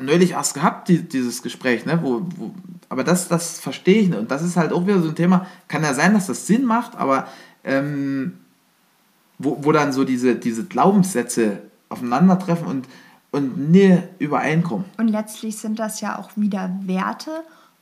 neulich 0.00 0.32
erst 0.32 0.54
gehabt, 0.54 0.88
die, 0.88 1.02
dieses 1.02 1.42
Gespräch, 1.42 1.86
ne? 1.86 2.00
Wo, 2.02 2.22
wo, 2.36 2.54
aber 2.88 3.04
das, 3.04 3.28
das 3.28 3.58
verstehe 3.58 4.02
ich 4.02 4.08
nicht. 4.08 4.18
Und 4.18 4.30
das 4.30 4.42
ist 4.42 4.56
halt 4.56 4.72
auch 4.72 4.86
wieder 4.86 5.00
so 5.00 5.08
ein 5.08 5.14
Thema, 5.14 5.46
kann 5.68 5.82
ja 5.82 5.94
sein, 5.94 6.14
dass 6.14 6.26
das 6.26 6.46
Sinn 6.46 6.64
macht, 6.64 6.96
aber 6.96 7.26
ähm, 7.64 8.38
wo, 9.38 9.58
wo 9.62 9.72
dann 9.72 9.92
so 9.92 10.04
diese, 10.04 10.36
diese 10.36 10.64
Glaubenssätze 10.64 11.60
aufeinandertreffen 11.88 12.66
und, 12.66 12.88
und 13.32 13.70
nie 13.70 13.98
übereinkommen. 14.18 14.84
Und 14.98 15.08
letztlich 15.08 15.56
sind 15.58 15.78
das 15.78 16.00
ja 16.00 16.18
auch 16.18 16.30
wieder 16.36 16.70
Werte 16.82 17.30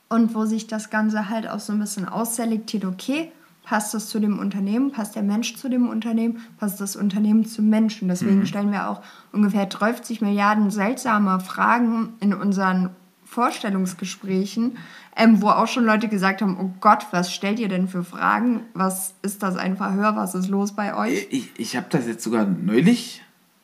und 0.09 0.33
wo 0.33 0.45
sich 0.45 0.67
das 0.67 0.89
Ganze 0.89 1.29
halt 1.29 1.47
auch 1.47 1.59
so 1.59 1.73
ein 1.73 1.79
bisschen 1.79 2.07
ausselektiert, 2.07 2.85
okay, 2.85 3.31
passt 3.65 3.93
das 3.93 4.07
zu 4.07 4.19
dem 4.19 4.39
Unternehmen, 4.39 4.91
passt 4.91 5.15
der 5.15 5.23
Mensch 5.23 5.57
zu 5.57 5.69
dem 5.69 5.89
Unternehmen, 5.89 6.41
passt 6.57 6.79
das 6.79 6.95
Unternehmen 6.95 7.45
zum 7.45 7.69
Menschen. 7.69 8.07
Deswegen 8.07 8.39
mhm. 8.39 8.45
stellen 8.45 8.71
wir 8.71 8.89
auch 8.89 9.01
ungefähr 9.33 9.65
30 9.65 10.21
Milliarden 10.21 10.71
seltsame 10.71 11.39
Fragen 11.39 12.13
in 12.19 12.33
unseren 12.33 12.91
Vorstellungsgesprächen, 13.25 14.77
ähm, 15.17 15.41
wo 15.41 15.49
auch 15.49 15.67
schon 15.67 15.83
Leute 15.83 16.07
gesagt 16.07 16.41
haben, 16.41 16.57
oh 16.59 16.73
Gott, 16.79 17.07
was 17.11 17.33
stellt 17.33 17.59
ihr 17.59 17.67
denn 17.67 17.87
für 17.87 18.03
Fragen? 18.03 18.61
Was 18.73 19.15
ist 19.23 19.43
das 19.43 19.57
ein 19.57 19.77
Verhör? 19.77 20.15
Was 20.15 20.35
ist 20.35 20.47
los 20.47 20.73
bei 20.73 20.95
euch? 20.95 21.27
Ich, 21.31 21.51
ich 21.57 21.75
habe 21.75 21.87
das 21.89 22.07
jetzt 22.07 22.23
sogar 22.23 22.45
neulich 22.45 23.23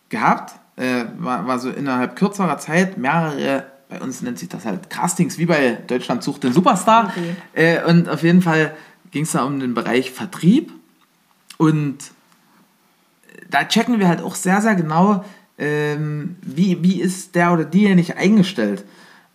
gehabt. 0.09 0.55
Äh, 0.77 1.05
war, 1.19 1.47
war 1.47 1.59
so 1.59 1.69
innerhalb 1.69 2.15
kürzerer 2.15 2.57
Zeit 2.57 2.97
mehrere, 2.97 3.65
bei 3.91 3.99
uns 3.99 4.21
nennt 4.21 4.39
sich 4.39 4.47
das 4.47 4.65
halt 4.65 4.89
Castings, 4.89 5.37
wie 5.37 5.45
bei 5.45 5.77
Deutschland 5.87 6.23
sucht 6.23 6.43
den 6.43 6.53
Superstar. 6.53 7.11
Okay. 7.11 7.35
Äh, 7.53 7.83
und 7.83 8.07
auf 8.07 8.23
jeden 8.23 8.41
Fall 8.41 8.73
ging 9.11 9.23
es 9.23 9.31
da 9.31 9.43
um 9.43 9.59
den 9.59 9.73
Bereich 9.73 10.11
Vertrieb. 10.11 10.71
Und 11.57 11.97
da 13.49 13.65
checken 13.65 13.99
wir 13.99 14.07
halt 14.07 14.21
auch 14.21 14.35
sehr, 14.35 14.61
sehr 14.61 14.75
genau, 14.75 15.23
ähm, 15.57 16.37
wie, 16.41 16.81
wie 16.81 17.01
ist 17.01 17.35
der 17.35 17.53
oder 17.53 17.65
diejenige 17.65 18.17
eingestellt. 18.17 18.83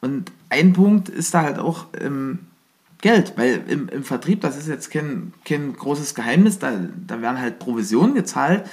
Und 0.00 0.32
ein 0.48 0.72
Punkt 0.72 1.08
ist 1.08 1.34
da 1.34 1.42
halt 1.42 1.58
auch 1.58 1.86
ähm, 2.00 2.40
Geld, 3.00 3.34
weil 3.36 3.62
im, 3.68 3.88
im 3.88 4.02
Vertrieb, 4.02 4.40
das 4.40 4.56
ist 4.56 4.68
jetzt 4.68 4.90
kein, 4.90 5.32
kein 5.44 5.74
großes 5.74 6.14
Geheimnis, 6.14 6.58
da, 6.58 6.72
da 7.06 7.20
werden 7.20 7.40
halt 7.40 7.58
Provisionen 7.58 8.14
gezahlt. 8.14 8.64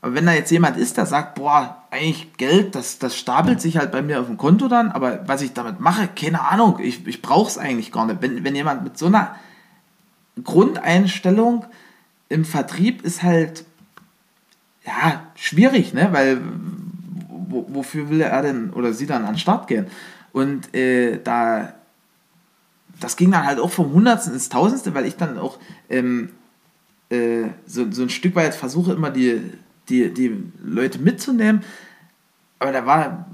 Aber 0.00 0.14
wenn 0.14 0.26
da 0.26 0.32
jetzt 0.32 0.52
jemand 0.52 0.76
ist, 0.76 0.96
der 0.96 1.06
sagt, 1.06 1.34
boah, 1.34 1.82
eigentlich 1.90 2.32
Geld, 2.36 2.76
das, 2.76 2.98
das 2.98 3.16
stapelt 3.16 3.60
sich 3.60 3.78
halt 3.78 3.90
bei 3.90 4.00
mir 4.00 4.20
auf 4.20 4.26
dem 4.26 4.36
Konto 4.36 4.68
dann, 4.68 4.92
aber 4.92 5.26
was 5.26 5.42
ich 5.42 5.54
damit 5.54 5.80
mache, 5.80 6.08
keine 6.08 6.48
Ahnung, 6.48 6.78
ich, 6.80 7.04
ich 7.06 7.20
brauche 7.20 7.50
es 7.50 7.58
eigentlich 7.58 7.90
gar 7.90 8.06
nicht. 8.06 8.22
Wenn, 8.22 8.44
wenn 8.44 8.54
jemand 8.54 8.84
mit 8.84 8.96
so 8.96 9.06
einer 9.06 9.34
Grundeinstellung 10.44 11.64
im 12.28 12.44
Vertrieb 12.44 13.02
ist 13.02 13.22
halt, 13.22 13.64
ja, 14.84 15.22
schwierig, 15.34 15.94
ne? 15.94 16.08
weil 16.12 16.40
wofür 17.50 18.10
will 18.10 18.20
er 18.20 18.42
denn 18.42 18.70
oder 18.70 18.92
sie 18.92 19.06
dann 19.06 19.24
an 19.24 19.34
den 19.34 19.38
Start 19.38 19.68
gehen? 19.68 19.86
Und 20.32 20.74
äh, 20.74 21.20
da, 21.22 21.74
das 23.00 23.16
ging 23.16 23.30
dann 23.30 23.46
halt 23.46 23.58
auch 23.58 23.70
vom 23.70 23.92
Hundertsten 23.92 24.34
ins 24.34 24.48
Tausendste, 24.48 24.94
weil 24.94 25.06
ich 25.06 25.16
dann 25.16 25.38
auch 25.38 25.58
ähm, 25.88 26.30
äh, 27.10 27.44
so, 27.66 27.90
so 27.90 28.02
ein 28.02 28.10
Stück 28.10 28.34
weit 28.34 28.54
versuche, 28.54 28.92
immer 28.92 29.10
die, 29.10 29.40
die, 29.88 30.12
die 30.12 30.36
Leute 30.62 30.98
mitzunehmen. 30.98 31.62
Aber 32.58 32.72
da 32.72 32.84
war, 32.84 33.26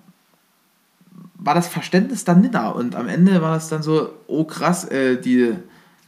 war 1.35 1.55
das 1.55 1.69
Verständnis 1.69 2.25
dann 2.25 2.41
nicht 2.41 2.55
da. 2.55 2.69
Und 2.69 2.95
am 2.95 3.09
Ende 3.09 3.43
war 3.43 3.57
es 3.57 3.69
dann 3.69 3.83
so, 3.83 4.15
oh 4.27 4.45
krass, 4.45 4.85
äh, 4.85 5.21
die, 5.21 5.55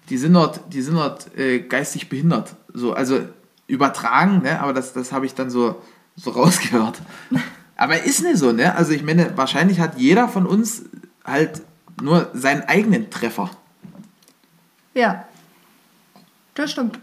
die 0.08 0.18
sind 0.18 0.34
dort, 0.34 0.60
die 0.72 0.82
sind 0.82 0.94
dort 0.94 1.36
äh, 1.36 1.60
geistig 1.60 2.08
behindert. 2.08 2.54
So, 2.72 2.92
also 2.92 3.20
übertragen, 3.66 4.42
ne? 4.42 4.60
aber 4.60 4.72
das, 4.72 4.92
das 4.92 5.12
habe 5.12 5.26
ich 5.26 5.34
dann 5.34 5.50
so, 5.50 5.82
so 6.14 6.30
rausgehört. 6.32 7.00
Aber 7.76 8.02
ist 8.02 8.22
nicht 8.22 8.38
so, 8.38 8.52
ne? 8.52 8.74
Also 8.74 8.92
ich 8.92 9.02
meine, 9.02 9.36
wahrscheinlich 9.36 9.80
hat 9.80 9.98
jeder 9.98 10.28
von 10.28 10.46
uns 10.46 10.84
halt 11.24 11.62
nur 12.00 12.30
seinen 12.32 12.62
eigenen 12.62 13.10
Treffer. 13.10 13.50
Ja, 14.94 15.26
das 16.54 16.70
stimmt. 16.70 16.98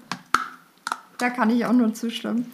Da 1.19 1.29
kann 1.29 1.49
ich 1.49 1.65
auch 1.65 1.73
nur 1.73 1.93
zustimmen. 1.93 2.51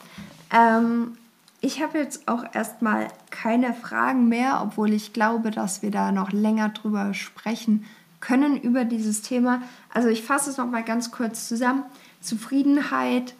Ähm, 0.51 1.17
ich 1.61 1.81
habe 1.81 1.97
jetzt 1.97 2.27
auch 2.27 2.43
erstmal 2.53 3.07
keine 3.29 3.73
Fragen 3.73 4.27
mehr, 4.27 4.61
obwohl 4.63 4.93
ich 4.93 5.13
glaube, 5.13 5.51
dass 5.51 5.81
wir 5.81 5.91
da 5.91 6.11
noch 6.11 6.31
länger 6.31 6.69
drüber 6.69 7.13
sprechen 7.13 7.85
können 8.19 8.57
über 8.57 8.85
dieses 8.85 9.21
Thema. 9.21 9.61
Also 9.93 10.09
ich 10.09 10.23
fasse 10.23 10.49
es 10.49 10.57
noch 10.57 10.69
mal 10.69 10.83
ganz 10.83 11.11
kurz 11.11 11.47
zusammen. 11.47 11.83
Zufriedenheit 12.21 13.33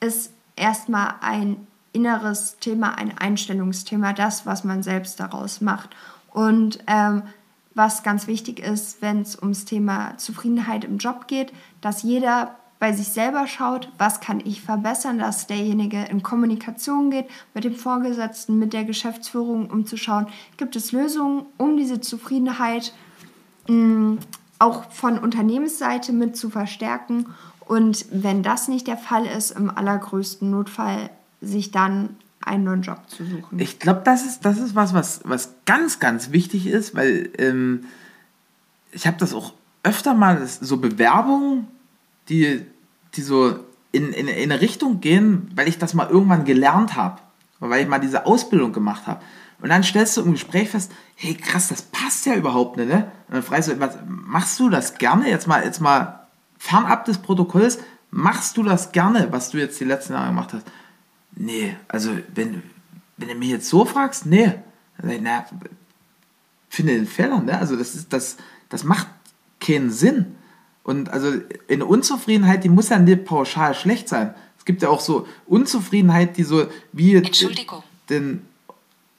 ist 0.00 0.32
erstmal 0.56 1.14
ein 1.20 1.66
inneres 1.92 2.58
Thema, 2.58 2.96
ein 2.96 3.16
Einstellungsthema, 3.16 4.12
das, 4.12 4.46
was 4.46 4.64
man 4.64 4.82
selbst 4.82 5.20
daraus 5.20 5.60
macht. 5.60 5.90
Und 6.30 6.78
ähm, 6.86 7.22
was 7.74 8.02
ganz 8.02 8.26
wichtig 8.26 8.60
ist, 8.60 9.02
wenn 9.02 9.20
es 9.20 9.40
ums 9.40 9.64
Thema 9.64 10.16
Zufriedenheit 10.18 10.84
im 10.84 10.98
Job 10.98 11.26
geht, 11.26 11.52
dass 11.80 12.02
jeder 12.02 12.56
bei 12.78 12.92
sich 12.92 13.08
selber 13.08 13.46
schaut, 13.46 13.88
was 13.96 14.20
kann 14.20 14.40
ich 14.44 14.60
verbessern, 14.60 15.18
dass 15.18 15.46
derjenige 15.46 16.02
in 16.02 16.24
Kommunikation 16.24 17.12
geht 17.12 17.26
mit 17.54 17.62
dem 17.62 17.76
Vorgesetzten, 17.76 18.58
mit 18.58 18.72
der 18.72 18.84
Geschäftsführung, 18.84 19.70
um 19.70 19.86
zu 19.86 19.96
schauen, 19.96 20.26
gibt 20.56 20.74
es 20.74 20.90
Lösungen, 20.90 21.46
um 21.58 21.76
diese 21.76 22.00
Zufriedenheit 22.00 22.92
auch 24.58 24.90
von 24.90 25.18
Unternehmensseite 25.18 26.12
mit 26.12 26.36
zu 26.36 26.50
verstärken. 26.50 27.26
Und 27.66 28.06
wenn 28.10 28.42
das 28.42 28.68
nicht 28.68 28.86
der 28.86 28.96
Fall 28.96 29.26
ist, 29.26 29.50
im 29.52 29.70
allergrößten 29.70 30.50
Notfall 30.50 31.10
sich 31.40 31.70
dann 31.70 32.16
einen 32.40 32.64
neuen 32.64 32.82
Job 32.82 32.98
zu 33.08 33.24
suchen. 33.24 33.58
Ich 33.58 33.78
glaube, 33.78 34.02
das 34.04 34.24
ist, 34.24 34.44
das 34.44 34.58
ist 34.58 34.74
was, 34.74 34.94
was, 34.94 35.20
was 35.24 35.54
ganz, 35.64 36.00
ganz 36.00 36.32
wichtig 36.32 36.66
ist, 36.66 36.94
weil 36.94 37.30
ähm, 37.38 37.84
ich 38.90 39.06
habe 39.06 39.16
das 39.18 39.32
auch 39.32 39.52
öfter 39.82 40.14
mal, 40.14 40.46
so 40.46 40.76
Bewerbungen, 40.76 41.66
die, 42.28 42.64
die 43.14 43.22
so 43.22 43.58
in, 43.90 44.12
in, 44.12 44.28
in 44.28 44.50
eine 44.50 44.60
Richtung 44.60 45.00
gehen, 45.00 45.50
weil 45.54 45.68
ich 45.68 45.78
das 45.78 45.94
mal 45.94 46.08
irgendwann 46.08 46.44
gelernt 46.44 46.96
habe, 46.96 47.20
weil 47.60 47.82
ich 47.82 47.88
mal 47.88 47.98
diese 47.98 48.26
Ausbildung 48.26 48.72
gemacht 48.72 49.06
habe. 49.06 49.22
Und 49.62 49.68
dann 49.68 49.84
stellst 49.84 50.16
du 50.16 50.22
im 50.22 50.32
Gespräch 50.32 50.70
fest, 50.70 50.90
hey 51.14 51.34
krass, 51.34 51.68
das 51.68 51.82
passt 51.82 52.26
ja 52.26 52.34
überhaupt 52.34 52.76
nicht, 52.76 52.88
ne? 52.88 53.12
Und 53.28 53.34
dann 53.34 53.42
fragst 53.44 53.68
du, 53.68 53.78
was, 53.78 53.96
machst 54.06 54.58
du 54.58 54.68
das 54.68 54.98
gerne? 54.98 55.30
Jetzt 55.30 55.46
mal, 55.46 55.64
jetzt 55.64 55.80
mal 55.80 56.26
fernab 56.58 57.04
des 57.04 57.18
Protokolls, 57.18 57.78
machst 58.10 58.56
du 58.56 58.64
das 58.64 58.90
gerne, 58.90 59.28
was 59.30 59.50
du 59.50 59.58
jetzt 59.58 59.78
die 59.78 59.84
letzten 59.84 60.14
Jahre 60.14 60.28
gemacht 60.28 60.52
hast? 60.52 60.66
Nee, 61.36 61.76
also 61.86 62.10
wenn, 62.34 62.62
wenn 63.16 63.28
du 63.28 63.34
mich 63.36 63.50
jetzt 63.50 63.68
so 63.68 63.84
fragst, 63.84 64.26
nee. 64.26 64.52
Na, 65.00 65.46
finde 66.68 66.94
den 66.94 67.06
Fehlern, 67.06 67.44
ne? 67.44 67.56
Also 67.56 67.76
das 67.76 67.94
ist, 67.94 68.12
das, 68.12 68.38
das 68.68 68.82
macht 68.82 69.06
keinen 69.60 69.92
Sinn. 69.92 70.34
Und 70.82 71.10
also 71.10 71.32
eine 71.70 71.86
Unzufriedenheit, 71.86 72.64
die 72.64 72.68
muss 72.68 72.88
ja 72.88 72.98
nicht 72.98 73.24
pauschal 73.24 73.74
schlecht 73.74 74.08
sein. 74.08 74.34
Es 74.58 74.64
gibt 74.64 74.82
ja 74.82 74.88
auch 74.88 75.00
so 75.00 75.26
Unzufriedenheit, 75.46 76.36
die 76.36 76.42
so 76.42 76.66
wie 76.92 77.14
Entschuldigung. 77.14 77.84
Den, 78.08 78.42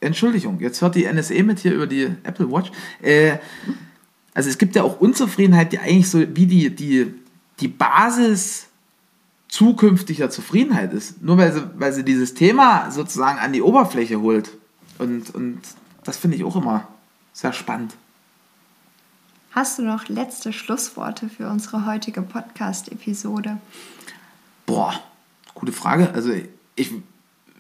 Entschuldigung, 0.04 0.60
jetzt 0.60 0.82
hört 0.82 0.96
die 0.96 1.06
NSE 1.06 1.42
mit 1.44 1.60
hier 1.60 1.74
über 1.74 1.88
die 1.88 2.06
Apple 2.24 2.52
Watch. 2.52 2.72
Äh, 3.02 3.38
also 4.34 4.50
es 4.50 4.58
gibt 4.58 4.76
ja 4.76 4.84
auch 4.84 5.00
Unzufriedenheit, 5.00 5.72
die 5.72 5.80
eigentlich 5.80 6.10
so 6.10 6.20
wie 6.20 6.46
die, 6.46 6.70
die, 6.70 7.14
die 7.60 7.68
Basis 7.68 8.68
zukünftiger 9.48 10.30
Zufriedenheit 10.30 10.94
ist. 10.94 11.22
Nur 11.22 11.38
weil 11.38 11.54
sie, 11.54 11.64
weil 11.76 11.94
sie 11.94 12.04
dieses 12.04 12.34
Thema 12.34 12.90
sozusagen 12.90 13.40
an 13.40 13.54
die 13.54 13.62
Oberfläche 13.62 14.20
holt. 14.20 14.52
Und, 14.98 15.34
und 15.36 15.60
das 16.04 16.18
finde 16.18 16.38
ich 16.38 16.44
auch 16.44 16.56
immer 16.56 16.88
sehr 17.34 17.54
spannend. 17.54 17.96
Hast 19.52 19.78
du 19.78 19.84
noch 19.84 20.08
letzte 20.08 20.52
Schlussworte 20.52 21.30
für 21.30 21.48
unsere 21.48 21.86
heutige 21.86 22.24
Podcast-Episode? 22.24 23.60
Boah, 24.66 25.00
gute 25.54 25.72
Frage. 25.72 26.12
Also 26.14 26.32
ich 26.76 26.92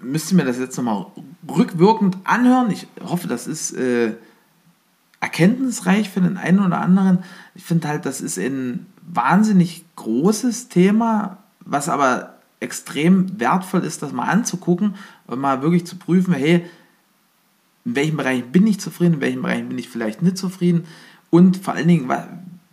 müsste 0.03 0.35
mir 0.35 0.45
das 0.45 0.59
jetzt 0.59 0.77
nochmal 0.77 1.07
rückwirkend 1.49 2.17
anhören. 2.23 2.71
Ich 2.71 2.87
hoffe, 3.03 3.27
das 3.27 3.47
ist 3.47 3.71
äh, 3.73 4.13
erkenntnisreich 5.19 6.09
für 6.09 6.21
den 6.21 6.37
einen 6.37 6.59
oder 6.59 6.79
anderen. 6.79 7.19
Ich 7.55 7.63
finde 7.63 7.87
halt, 7.87 8.05
das 8.05 8.21
ist 8.21 8.37
ein 8.37 8.85
wahnsinnig 9.01 9.85
großes 9.95 10.69
Thema, 10.69 11.37
was 11.61 11.89
aber 11.89 12.39
extrem 12.59 13.39
wertvoll 13.39 13.83
ist, 13.83 14.01
das 14.01 14.13
mal 14.13 14.25
anzugucken 14.25 14.95
und 15.27 15.39
mal 15.39 15.61
wirklich 15.61 15.85
zu 15.85 15.97
prüfen, 15.97 16.33
hey, 16.33 16.65
in 17.85 17.95
welchen 17.95 18.17
Bereichen 18.17 18.51
bin 18.51 18.65
ich 18.65 18.79
zufrieden, 18.79 19.15
in 19.15 19.21
welchen 19.21 19.41
Bereichen 19.41 19.69
bin 19.69 19.77
ich 19.77 19.89
vielleicht 19.89 20.21
nicht 20.21 20.37
zufrieden 20.37 20.85
und 21.29 21.57
vor 21.57 21.73
allen 21.73 21.87
Dingen, 21.87 22.11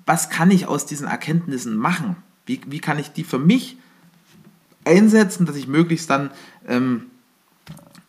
was 0.06 0.30
kann 0.30 0.50
ich 0.50 0.66
aus 0.66 0.86
diesen 0.86 1.06
Erkenntnissen 1.06 1.76
machen? 1.76 2.16
Wie, 2.46 2.60
wie 2.66 2.80
kann 2.80 2.98
ich 2.98 3.12
die 3.12 3.24
für 3.24 3.38
mich 3.38 3.76
einsetzen, 4.84 5.46
dass 5.46 5.56
ich 5.56 5.66
möglichst 5.66 6.08
dann 6.10 6.30
ähm, 6.66 7.09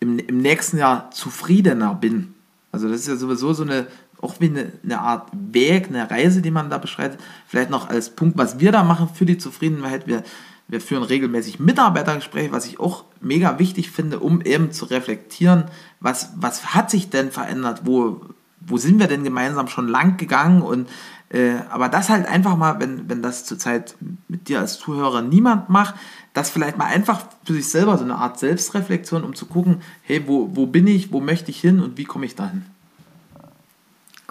im, 0.01 0.19
im 0.19 0.37
nächsten 0.39 0.77
Jahr 0.77 1.09
zufriedener 1.11 1.95
bin? 1.95 2.33
Also 2.73 2.89
das 2.89 3.01
ist 3.01 3.07
ja 3.07 3.15
sowieso 3.15 3.53
so 3.53 3.63
eine, 3.63 3.87
auch 4.19 4.35
wie 4.39 4.49
eine, 4.49 4.73
eine 4.83 4.99
Art 4.99 5.29
Weg, 5.31 5.87
eine 5.87 6.11
Reise, 6.11 6.41
die 6.41 6.51
man 6.51 6.69
da 6.69 6.77
beschreitet. 6.77 7.19
Vielleicht 7.47 7.69
noch 7.69 7.89
als 7.89 8.09
Punkt, 8.09 8.37
was 8.37 8.59
wir 8.59 8.73
da 8.73 8.83
machen 8.83 9.09
für 9.13 9.25
die 9.25 9.37
Zufriedenheit. 9.37 10.07
Wir 10.07 10.23
wir 10.71 10.79
führen 10.79 11.03
regelmäßig 11.03 11.59
Mitarbeitergespräche, 11.59 12.53
was 12.53 12.65
ich 12.65 12.79
auch 12.79 13.03
mega 13.19 13.59
wichtig 13.59 13.91
finde, 13.91 14.19
um 14.19 14.39
eben 14.39 14.71
zu 14.71 14.85
reflektieren, 14.85 15.65
was, 15.99 16.31
was 16.37 16.73
hat 16.73 16.89
sich 16.89 17.09
denn 17.09 17.29
verändert, 17.29 17.81
wo, 17.83 18.21
wo 18.61 18.77
sind 18.77 18.97
wir 18.97 19.07
denn 19.07 19.25
gemeinsam 19.25 19.67
schon 19.67 19.89
lang 19.89 20.15
gegangen 20.15 20.61
und 20.61 20.87
äh, 21.31 21.59
aber 21.69 21.87
das 21.87 22.09
halt 22.09 22.27
einfach 22.27 22.57
mal, 22.57 22.79
wenn, 22.79 23.09
wenn 23.09 23.21
das 23.21 23.45
zurzeit 23.45 23.95
mit 24.27 24.49
dir 24.49 24.59
als 24.59 24.79
Zuhörer 24.79 25.21
niemand 25.21 25.69
macht, 25.69 25.95
das 26.33 26.49
vielleicht 26.49 26.77
mal 26.77 26.85
einfach 26.85 27.25
für 27.45 27.53
sich 27.53 27.69
selber 27.69 27.97
so 27.97 28.03
eine 28.03 28.15
Art 28.15 28.37
Selbstreflexion, 28.37 29.23
um 29.23 29.33
zu 29.33 29.45
gucken, 29.45 29.81
hey, 30.03 30.27
wo, 30.27 30.55
wo 30.55 30.65
bin 30.65 30.87
ich, 30.87 31.11
wo 31.11 31.21
möchte 31.21 31.51
ich 31.51 31.61
hin 31.61 31.79
und 31.79 31.97
wie 31.97 32.03
komme 32.03 32.25
ich 32.25 32.35
dahin? 32.35 32.65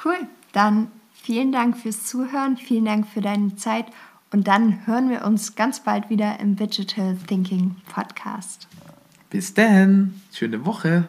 Cool, 0.04 0.18
dann 0.52 0.88
vielen 1.14 1.52
Dank 1.52 1.78
fürs 1.78 2.04
Zuhören, 2.04 2.56
vielen 2.56 2.84
Dank 2.84 3.06
für 3.06 3.20
deine 3.22 3.56
Zeit 3.56 3.86
und 4.30 4.46
dann 4.46 4.86
hören 4.86 5.08
wir 5.08 5.24
uns 5.24 5.54
ganz 5.54 5.80
bald 5.80 6.10
wieder 6.10 6.38
im 6.38 6.56
Digital 6.56 7.16
Thinking 7.26 7.76
Podcast. 7.92 8.68
Bis 9.30 9.54
dann. 9.54 10.20
Schöne 10.32 10.66
Woche. 10.66 11.08